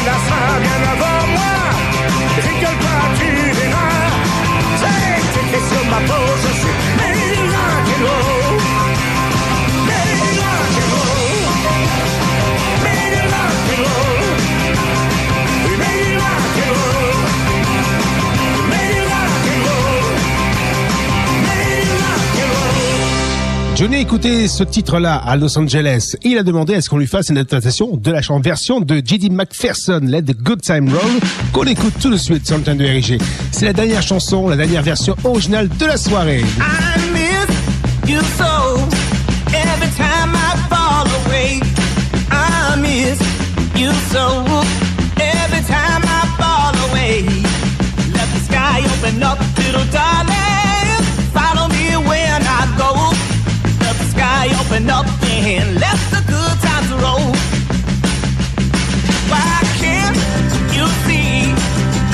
Amanda 0.00 0.18
ça 0.28 0.60
bien 0.60 0.80
avant 0.92 1.26
moi. 1.34 1.54
Rigole 2.46 2.78
pas, 2.84 3.04
tu 3.18 3.28
verras. 3.58 4.08
J'ai 4.80 5.02
été 5.40 5.58
sur 5.68 5.84
ma 5.90 6.00
peau, 6.08 6.24
je 6.42 6.52
suis 6.60 6.74
meilleur 6.96 7.72
que 7.86 7.94
l'autre 8.02 8.29
Johnny 23.80 23.96
a 23.96 24.00
écouté 24.00 24.46
ce 24.46 24.62
titre-là 24.62 25.16
à 25.16 25.36
Los 25.36 25.58
Angeles 25.58 26.14
il 26.22 26.36
a 26.36 26.42
demandé 26.42 26.74
à 26.74 26.82
ce 26.82 26.90
qu'on 26.90 26.98
lui 26.98 27.06
fasse 27.06 27.30
une 27.30 27.38
adaptation 27.38 27.96
de 27.96 28.10
la 28.10 28.20
chanson 28.20 28.38
version 28.38 28.78
de 28.82 29.00
J.D. 29.02 29.30
McPherson, 29.30 30.00
Let 30.02 30.24
the 30.24 30.36
Good 30.36 30.60
Time 30.60 30.90
Roll, 30.90 31.12
qu'on 31.54 31.64
écoute 31.64 31.94
tout 31.98 32.10
de 32.10 32.18
suite 32.18 32.46
sur 32.46 32.58
le 32.58 32.62
thème 32.62 32.76
de 32.76 32.84
RG. 32.84 33.18
C'est 33.52 33.64
la 33.64 33.72
dernière 33.72 34.02
chanson, 34.02 34.50
la 34.50 34.56
dernière 34.56 34.82
version 34.82 35.16
originale 35.24 35.70
de 35.78 35.86
la 35.86 35.96
soirée. 35.96 36.44
Let 54.40 54.48
the 54.48 54.56
sky 54.56 54.64
open 54.64 54.88
up 54.88 55.06
and 55.22 55.74
let 55.78 55.98
the 56.08 56.22
good 56.26 56.56
times 56.64 56.90
roll. 57.04 57.28
Why 59.28 59.60
can't 59.82 60.16
you 60.76 60.86
see 61.04 61.52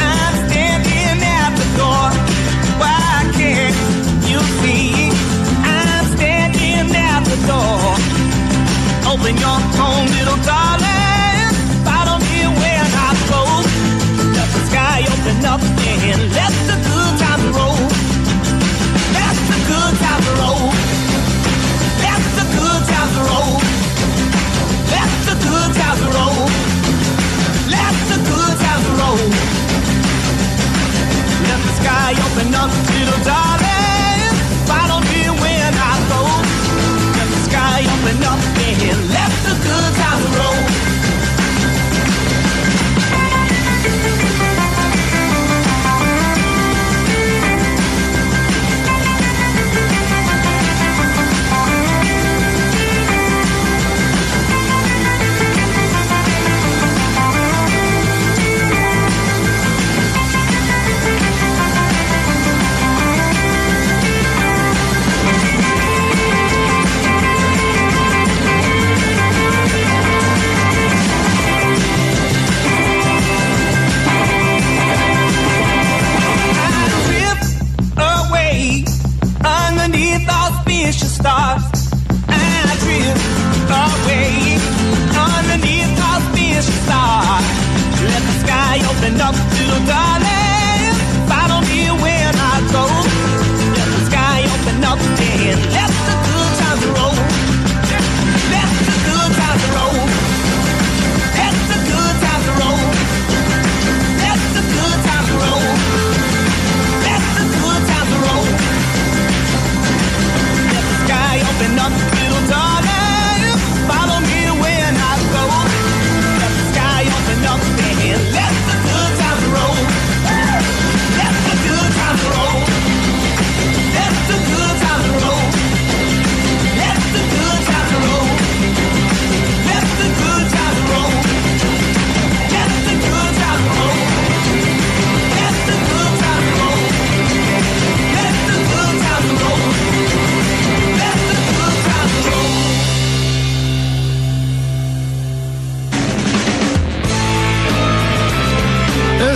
I'm 0.03 0.35
standing 0.48 1.23
at 1.23 1.53
the 1.55 1.69
door? 1.78 2.07
Why 2.82 3.31
can't 3.39 3.77
you 4.27 4.40
see 4.59 5.11
I'm 5.62 6.05
standing 6.16 6.97
at 6.97 7.23
the 7.31 7.39
door? 7.47 7.94
Open 9.12 9.36
your 9.39 9.61
home, 9.78 10.07
little 10.19 10.40
darling. 10.43 11.55
Follow 11.86 12.19
me 12.27 12.40
when 12.59 12.86
I 13.07 13.11
go. 13.31 13.43
Let 14.35 14.48
the 14.51 14.62
sky 14.70 14.98
open 15.15 15.44
up 15.47 15.62
and 15.62 16.35
let 16.35 16.53
the 16.70 16.77
good 16.89 17.20
times 17.20 17.26
open 32.37 32.55
up, 32.55 32.71
little 32.91 33.25
darling. 33.25 33.65
Stars. 81.27 81.90
I 82.28 82.77
drift 82.85 83.70
away 83.82 84.31
underneath 85.27 85.98
our 86.07 86.19
auspicious 86.19 86.69
stars. 86.85 87.47
Let 88.11 88.23
the 88.28 88.36
sky 88.44 88.74
open 88.90 89.20
up, 89.20 89.35
little 89.59 89.86
darling. 89.86 90.45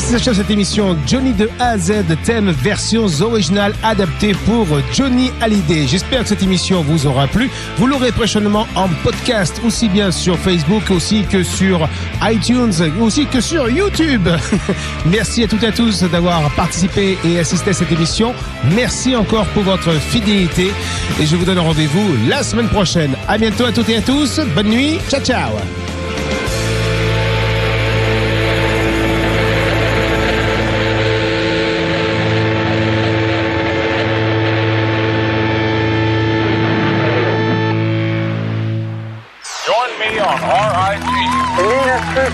Ainsi 0.01 0.13
s'achève 0.13 0.35
cette 0.35 0.51
émission 0.51 0.97
Johnny 1.07 1.35
de 1.35 1.51
A 1.59 1.73
à 1.73 1.79
Z, 1.79 1.93
thème 2.25 2.51
versions 2.53 3.07
originales 3.21 3.75
adaptées 3.83 4.33
pour 4.47 4.67
Johnny 4.95 5.31
Hallyday. 5.43 5.87
J'espère 5.87 6.23
que 6.23 6.29
cette 6.31 6.43
émission 6.43 6.81
vous 6.81 7.07
aura 7.07 7.27
plu. 7.27 7.51
Vous 7.77 7.87
l'aurez 7.87 8.11
prochainement 8.11 8.67
en 8.77 8.89
podcast, 9.03 9.61
aussi 9.63 9.91
bien 9.91 10.11
sur 10.11 10.39
Facebook, 10.39 10.91
aussi 10.91 11.25
que 11.25 11.43
sur 11.43 11.87
iTunes, 12.23 12.73
aussi 12.99 13.27
que 13.27 13.43
sur 13.43 13.69
YouTube. 13.69 14.27
Merci 15.05 15.45
à 15.45 15.49
toutes 15.49 15.65
et 15.65 15.67
à 15.67 15.73
tous 15.73 16.03
d'avoir 16.05 16.51
participé 16.53 17.19
et 17.23 17.39
assisté 17.39 17.69
à 17.69 17.75
cette 17.75 17.93
émission. 17.93 18.33
Merci 18.75 19.15
encore 19.15 19.45
pour 19.49 19.65
votre 19.65 19.93
fidélité 19.93 20.73
et 21.21 21.27
je 21.27 21.37
vous 21.37 21.45
donne 21.45 21.59
rendez-vous 21.59 22.17
la 22.27 22.43
semaine 22.43 22.69
prochaine. 22.69 23.15
À 23.29 23.37
bientôt 23.37 23.67
à 23.67 23.73
toutes 23.73 23.91
et 23.91 23.97
à 23.97 24.01
tous. 24.01 24.41
Bonne 24.55 24.69
nuit. 24.69 24.99
Ciao, 25.11 25.21
ciao. 25.21 25.51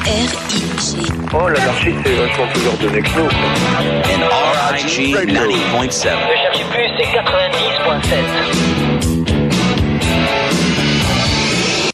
N-R-I-G. 0.04 1.06
Oh, 1.32 1.48
l'anarchie, 1.48 1.94
c'est 2.04 2.12
vachement 2.14 2.46
ce 2.54 2.60
genre 2.60 2.76
de 2.82 2.88
techno. 2.88 3.22
N-R-I-G 3.24 5.14
90.7. 5.14 5.30
Ne 5.30 5.90
cherchez 5.90 6.64
plus, 6.70 6.88
c'est 6.98 7.08
90.7. 7.16 8.75